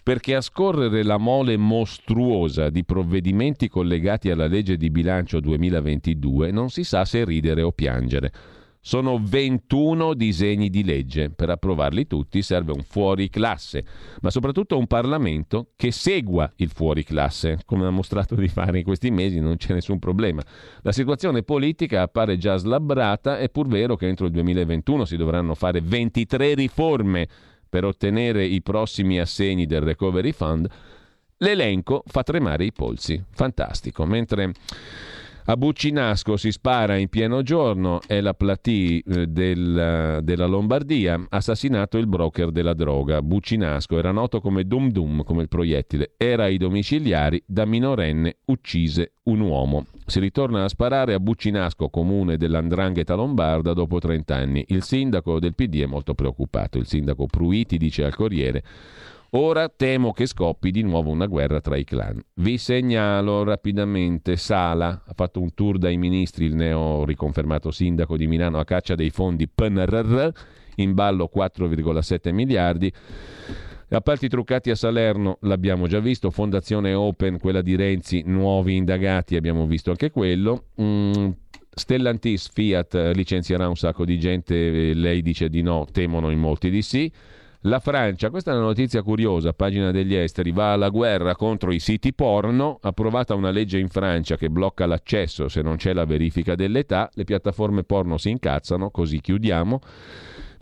[0.03, 6.71] perché a scorrere la mole mostruosa di provvedimenti collegati alla legge di bilancio 2022 non
[6.71, 8.33] si sa se ridere o piangere.
[8.81, 11.31] Sono 21 disegni di legge.
[11.31, 13.85] Per approvarli tutti serve un fuori classe,
[14.21, 18.85] ma soprattutto un Parlamento che segua il fuori classe, come ha mostrato di fare in
[18.85, 20.43] questi mesi, non c'è nessun problema.
[20.83, 25.55] La situazione politica appare già slabbrata, è pur vero che entro il 2021 si dovranno
[25.55, 27.29] fare 23 riforme
[27.69, 30.69] per ottenere i prossimi assegni del Recovery Fund.
[31.39, 33.23] L'elenco fa tremare i polsi.
[33.31, 34.07] Fantastico.
[34.07, 34.53] Mentre
[35.51, 41.97] a Buccinasco si spara in pieno giorno, è la platì eh, del, della Lombardia, assassinato
[41.97, 43.23] il broker della droga.
[43.23, 46.13] Buccinasco era noto come Dum Dum, come il proiettile.
[46.19, 49.87] Era ai domiciliari, da minorenne uccise un uomo.
[50.05, 54.65] Si ritorna a sparare a Buccinasco, comune dell'Andrangheta Lombarda, dopo 30 anni.
[54.69, 56.77] Il sindaco del PD è molto preoccupato.
[56.77, 58.63] Il sindaco Pruiti dice al Corriere
[59.33, 62.19] Ora temo che scoppi di nuovo una guerra tra i clan.
[62.37, 68.27] Vi segnalo rapidamente Sala ha fatto un tour dai ministri, il neo riconfermato sindaco di
[68.27, 70.29] Milano a caccia dei fondi PNRR,
[70.77, 72.91] in ballo 4,7 miliardi.
[73.91, 79.67] Appalti truccati a Salerno l'abbiamo già visto, Fondazione Open, quella di Renzi, nuovi indagati, abbiamo
[79.67, 80.69] visto anche quello.
[80.81, 81.29] Mm,
[81.69, 86.81] Stellantis Fiat licenzierà un sacco di gente, lei dice di no, temono in molti di
[86.81, 87.13] sì.
[87.69, 91.79] La Francia, questa è una notizia curiosa, pagina degli esteri, va alla guerra contro i
[91.81, 96.55] siti porno, approvata una legge in Francia che blocca l'accesso se non c'è la verifica
[96.55, 99.81] dell'età, le piattaforme porno si incazzano, così chiudiamo.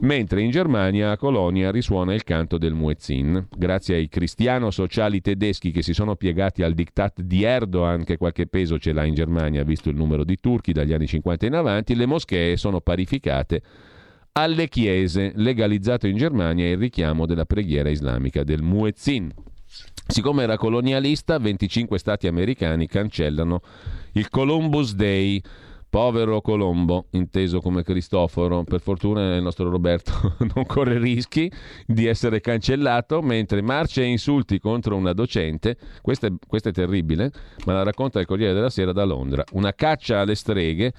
[0.00, 3.50] Mentre in Germania, a Colonia, risuona il canto del muezzin.
[3.56, 8.80] Grazie ai cristiano-sociali tedeschi che si sono piegati al diktat di Erdogan, che qualche peso
[8.80, 12.06] ce l'ha in Germania, visto il numero di turchi dagli anni 50 in avanti, le
[12.06, 13.62] moschee sono parificate
[14.38, 19.32] alle chiese, legalizzato in Germania il richiamo della preghiera islamica del Muezzin.
[20.06, 23.62] Siccome era colonialista, 25 stati americani cancellano
[24.12, 25.42] il Columbus Day,
[25.96, 31.50] Povero Colombo, inteso come Cristoforo, per fortuna il nostro Roberto non corre rischi
[31.86, 37.32] di essere cancellato, mentre marce e insulti contro una docente, questa è, questa è terribile,
[37.64, 40.92] ma la racconta il Corriere della Sera da Londra, una caccia alle streghe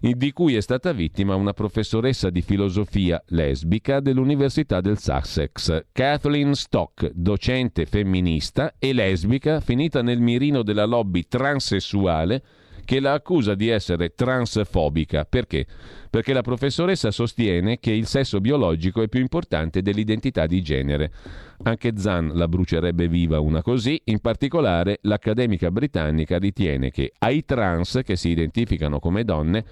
[0.00, 7.10] di cui è stata vittima una professoressa di filosofia lesbica dell'Università del Sussex, Kathleen Stock,
[7.12, 12.42] docente femminista e lesbica, finita nel mirino della lobby transessuale
[12.88, 15.26] che la accusa di essere transfobica.
[15.26, 15.66] Perché?
[16.08, 21.12] Perché la professoressa sostiene che il sesso biologico è più importante dell'identità di genere.
[21.64, 28.00] Anche Zan la brucerebbe viva una così, in particolare l'accademica britannica ritiene che ai trans
[28.02, 29.64] che si identificano come donne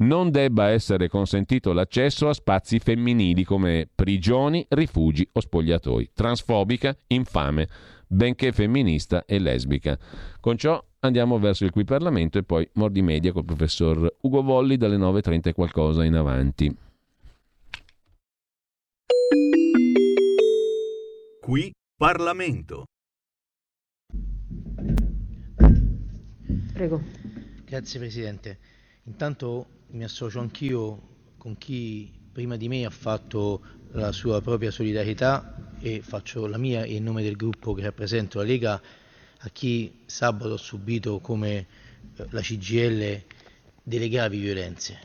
[0.00, 6.10] non debba essere consentito l'accesso a spazi femminili come prigioni, rifugi o spogliatoi.
[6.12, 7.66] Transfobica, infame,
[8.06, 9.98] benché femminista e lesbica.
[10.38, 14.76] Con ciò andiamo verso il qui Parlamento e poi Mordi Media col professor Ugo Volli
[14.76, 16.76] dalle 9.30 e qualcosa in avanti.
[21.40, 22.84] Qui Parlamento.
[26.72, 27.02] Prego.
[27.64, 28.58] Grazie Presidente.
[29.04, 33.60] Intanto mi associo anch'io con chi prima di me ha fatto
[33.92, 38.44] la sua propria solidarietà e faccio la mia in nome del gruppo che rappresento la
[38.44, 38.80] Lega
[39.38, 41.66] a chi sabato ha subito come
[42.16, 43.22] eh, la CGL
[43.82, 44.98] delle gravi violenze.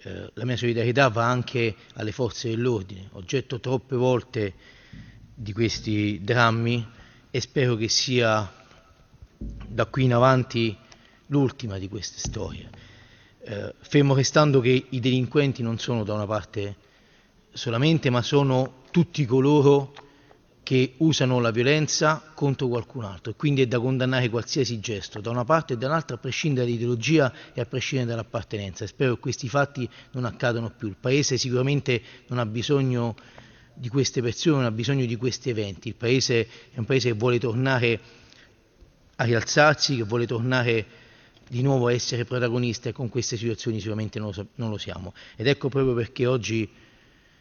[0.00, 4.54] Eh, la mia solidarietà va anche alle forze dell'ordine, oggetto troppe volte
[5.34, 6.86] di questi drammi
[7.30, 8.52] e spero che sia
[9.38, 10.76] da qui in avanti
[11.26, 12.68] l'ultima di queste storie.
[13.40, 16.76] Eh, fermo restando che i delinquenti non sono da una parte
[17.52, 19.92] solamente, ma sono tutti coloro
[20.68, 25.30] che usano la violenza contro qualcun altro e quindi è da condannare qualsiasi gesto, da
[25.30, 28.86] una parte e dall'altra, a prescindere dall'ideologia e a prescindere dall'appartenenza.
[28.86, 30.88] Spero che questi fatti non accadano più.
[30.88, 33.16] Il Paese sicuramente non ha bisogno
[33.72, 35.88] di queste persone, non ha bisogno di questi eventi.
[35.88, 38.00] Il Paese è un Paese che vuole tornare
[39.16, 40.86] a rialzarsi, che vuole tornare
[41.48, 45.14] di nuovo a essere protagonista e con queste situazioni sicuramente non lo, non lo siamo.
[45.34, 46.68] Ed ecco proprio perché oggi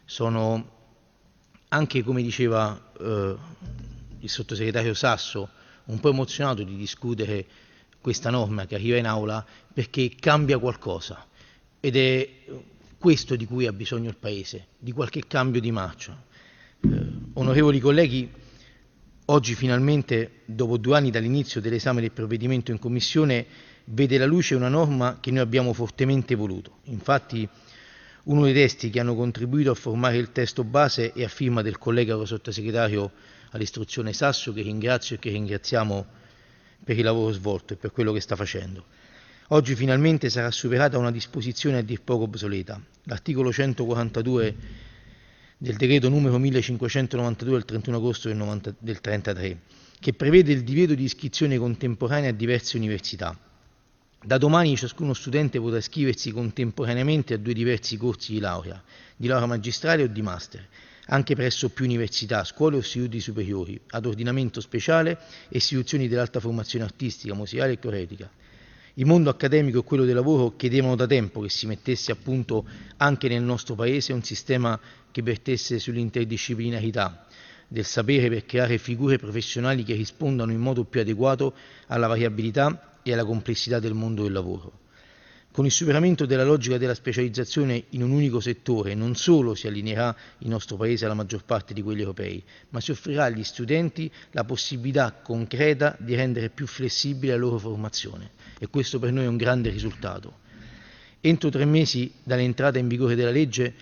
[0.06, 0.76] sono
[1.70, 3.36] anche come diceva eh,
[4.20, 5.50] il sottosegretario Sasso,
[5.86, 7.46] un po' emozionato di discutere
[8.00, 11.26] questa norma che arriva in aula perché cambia qualcosa
[11.80, 12.30] ed è
[12.98, 16.22] questo di cui ha bisogno il Paese, di qualche cambio di marcia.
[16.80, 16.90] Eh,
[17.34, 18.30] onorevoli colleghi,
[19.26, 23.46] oggi finalmente, dopo due anni dall'inizio dell'esame del provvedimento in Commissione,
[23.86, 26.80] vede la luce una norma che noi abbiamo fortemente voluto.
[26.86, 27.48] Infatti
[28.28, 31.78] uno dei testi che hanno contribuito a formare il testo base è a firma del
[31.78, 33.12] collega sottosegretario
[33.52, 36.06] all'istruzione Sasso, che ringrazio e che ringraziamo
[36.84, 38.86] per il lavoro svolto e per quello che sta facendo.
[39.50, 42.82] Oggi finalmente sarà superata una disposizione a dir poco obsoleta.
[43.04, 44.56] L'articolo 142
[45.58, 49.60] del decreto numero 1592 del 31 agosto del, 90, del 33,
[50.02, 53.47] che prevede il divieto di iscrizione contemporanea a diverse università.
[54.24, 58.84] Da domani ciascuno studente potrà iscriversi contemporaneamente a due diversi corsi di laurea,
[59.16, 60.68] di laurea magistrale o di master,
[61.06, 65.20] anche presso più università, scuole o istituti superiori, ad ordinamento speciale
[65.50, 68.30] e istituzioni dell'alta formazione artistica, museale e coreutica.
[68.96, 72.66] Il mondo accademico e quello del lavoro chiedevano da tempo che si mettesse a punto
[72.98, 74.78] anche nel nostro Paese un sistema
[75.12, 77.28] che vertesse sull'interdisciplinarità
[77.68, 81.54] del sapere per creare figure professionali che rispondano in modo più adeguato
[81.88, 84.86] alla variabilità e alla complessità del mondo del lavoro.
[85.52, 90.16] Con il superamento della logica della specializzazione in un unico settore non solo si allineerà
[90.40, 94.44] il nostro Paese alla maggior parte di quelli europei, ma si offrirà agli studenti la
[94.44, 99.38] possibilità concreta di rendere più flessibile la loro formazione e questo per noi è un
[99.38, 100.46] grande risultato.
[101.22, 103.74] Entro tre mesi dall'entrata in vigore della legge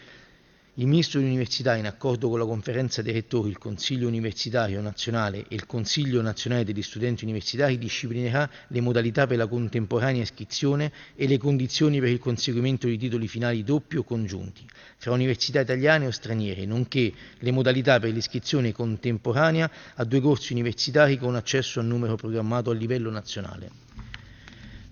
[0.77, 5.55] il Ministro dell'Università, in accordo con la Conferenza dei Rettori, il Consiglio Universitario Nazionale e
[5.55, 11.37] il Consiglio Nazionale degli Studenti Universitari, disciplinerà le modalità per la contemporanea iscrizione e le
[11.37, 14.65] condizioni per il conseguimento di titoli finali doppi o congiunti
[14.97, 21.17] fra università italiane o straniere, nonché le modalità per l'iscrizione contemporanea a due corsi universitari
[21.17, 23.69] con accesso a numero programmato a livello nazionale.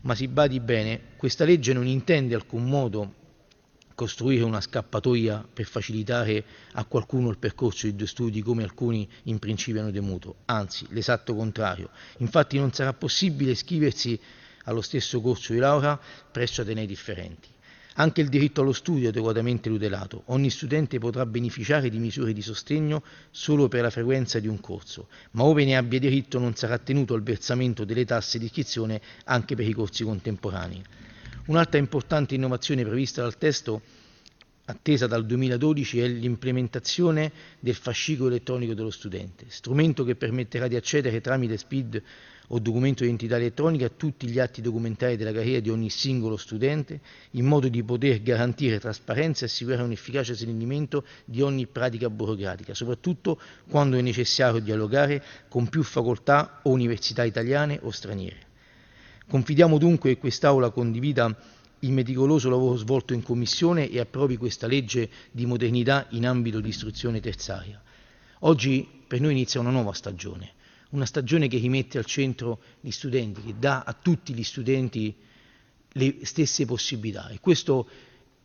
[0.02, 3.16] Ma si badi bene, questa legge non intende alcun modo
[4.04, 6.44] costruire una scappatoia per facilitare
[6.74, 11.34] a qualcuno il percorso di due studi come alcuni in principio hanno temuto, anzi l'esatto
[11.34, 11.90] contrario.
[12.18, 14.20] Infatti non sarà possibile iscriversi
[14.66, 15.98] allo stesso corso di laurea
[16.30, 17.48] presso atenei differenti.
[17.94, 20.24] Anche il diritto allo studio è adeguatamente tutelato.
[20.26, 25.08] Ogni studente potrà beneficiare di misure di sostegno solo per la frequenza di un corso,
[25.32, 29.56] ma ove ne abbia diritto non sarà tenuto al versamento delle tasse di iscrizione anche
[29.56, 30.84] per i corsi contemporanei.
[31.46, 33.82] Un'altra importante innovazione prevista dal testo
[34.66, 41.20] attesa dal 2012 è l'implementazione del fascicolo elettronico dello studente, strumento che permetterà di accedere
[41.20, 42.02] tramite SPID
[42.48, 46.38] o documento di identità elettronica a tutti gli atti documentari della carriera di ogni singolo
[46.38, 47.02] studente,
[47.32, 52.74] in modo di poter garantire trasparenza e assicurare un efficace snellimento di ogni pratica burocratica,
[52.74, 53.38] soprattutto
[53.70, 58.52] quando è necessario dialogare con più facoltà o università italiane o straniere.
[59.28, 61.36] Confidiamo dunque che quest'Aula condivida
[61.80, 66.70] il meticoloso lavoro svolto in Commissione e approvi questa legge di modernità in ambito di
[66.70, 67.82] istruzione terzaria.
[68.40, 70.54] Oggi per noi inizia una nuova stagione,
[70.92, 75.16] una stagione che rimette al centro gli studenti, che dà a tutti gli studenti
[75.94, 77.88] le stesse possibilità e questo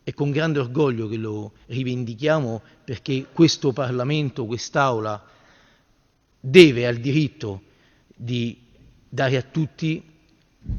[0.03, 5.23] è con grande orgoglio che lo rivendichiamo perché questo Parlamento, quest'Aula
[6.41, 7.63] deve al diritto
[8.17, 8.59] di
[9.09, 10.03] dare a tutti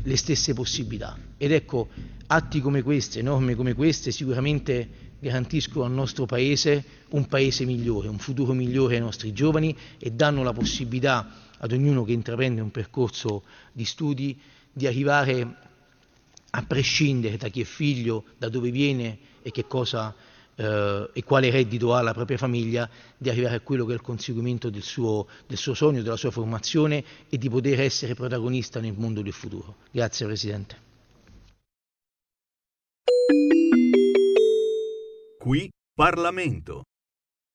[0.04, 1.18] le stesse possibilità.
[1.38, 1.90] Ed ecco,
[2.28, 8.20] atti come questi, norme come queste sicuramente garantiscono al nostro Paese un Paese migliore, un
[8.20, 13.44] futuro migliore ai nostri giovani e danno la possibilità ad ognuno che intraprende un percorso
[13.74, 14.40] di studi
[14.72, 15.56] di arrivare
[16.52, 20.16] a prescindere da chi è figlio, da dove viene e che cosa
[20.60, 24.02] eh, e quale reddito ha la propria famiglia, di arrivare a quello che è il
[24.02, 28.94] conseguimento del suo, del suo sogno, della sua formazione e di poter essere protagonista nel
[28.96, 29.78] mondo del futuro.
[29.92, 30.88] Grazie Presidente.
[35.40, 36.84] Qui Parlamento.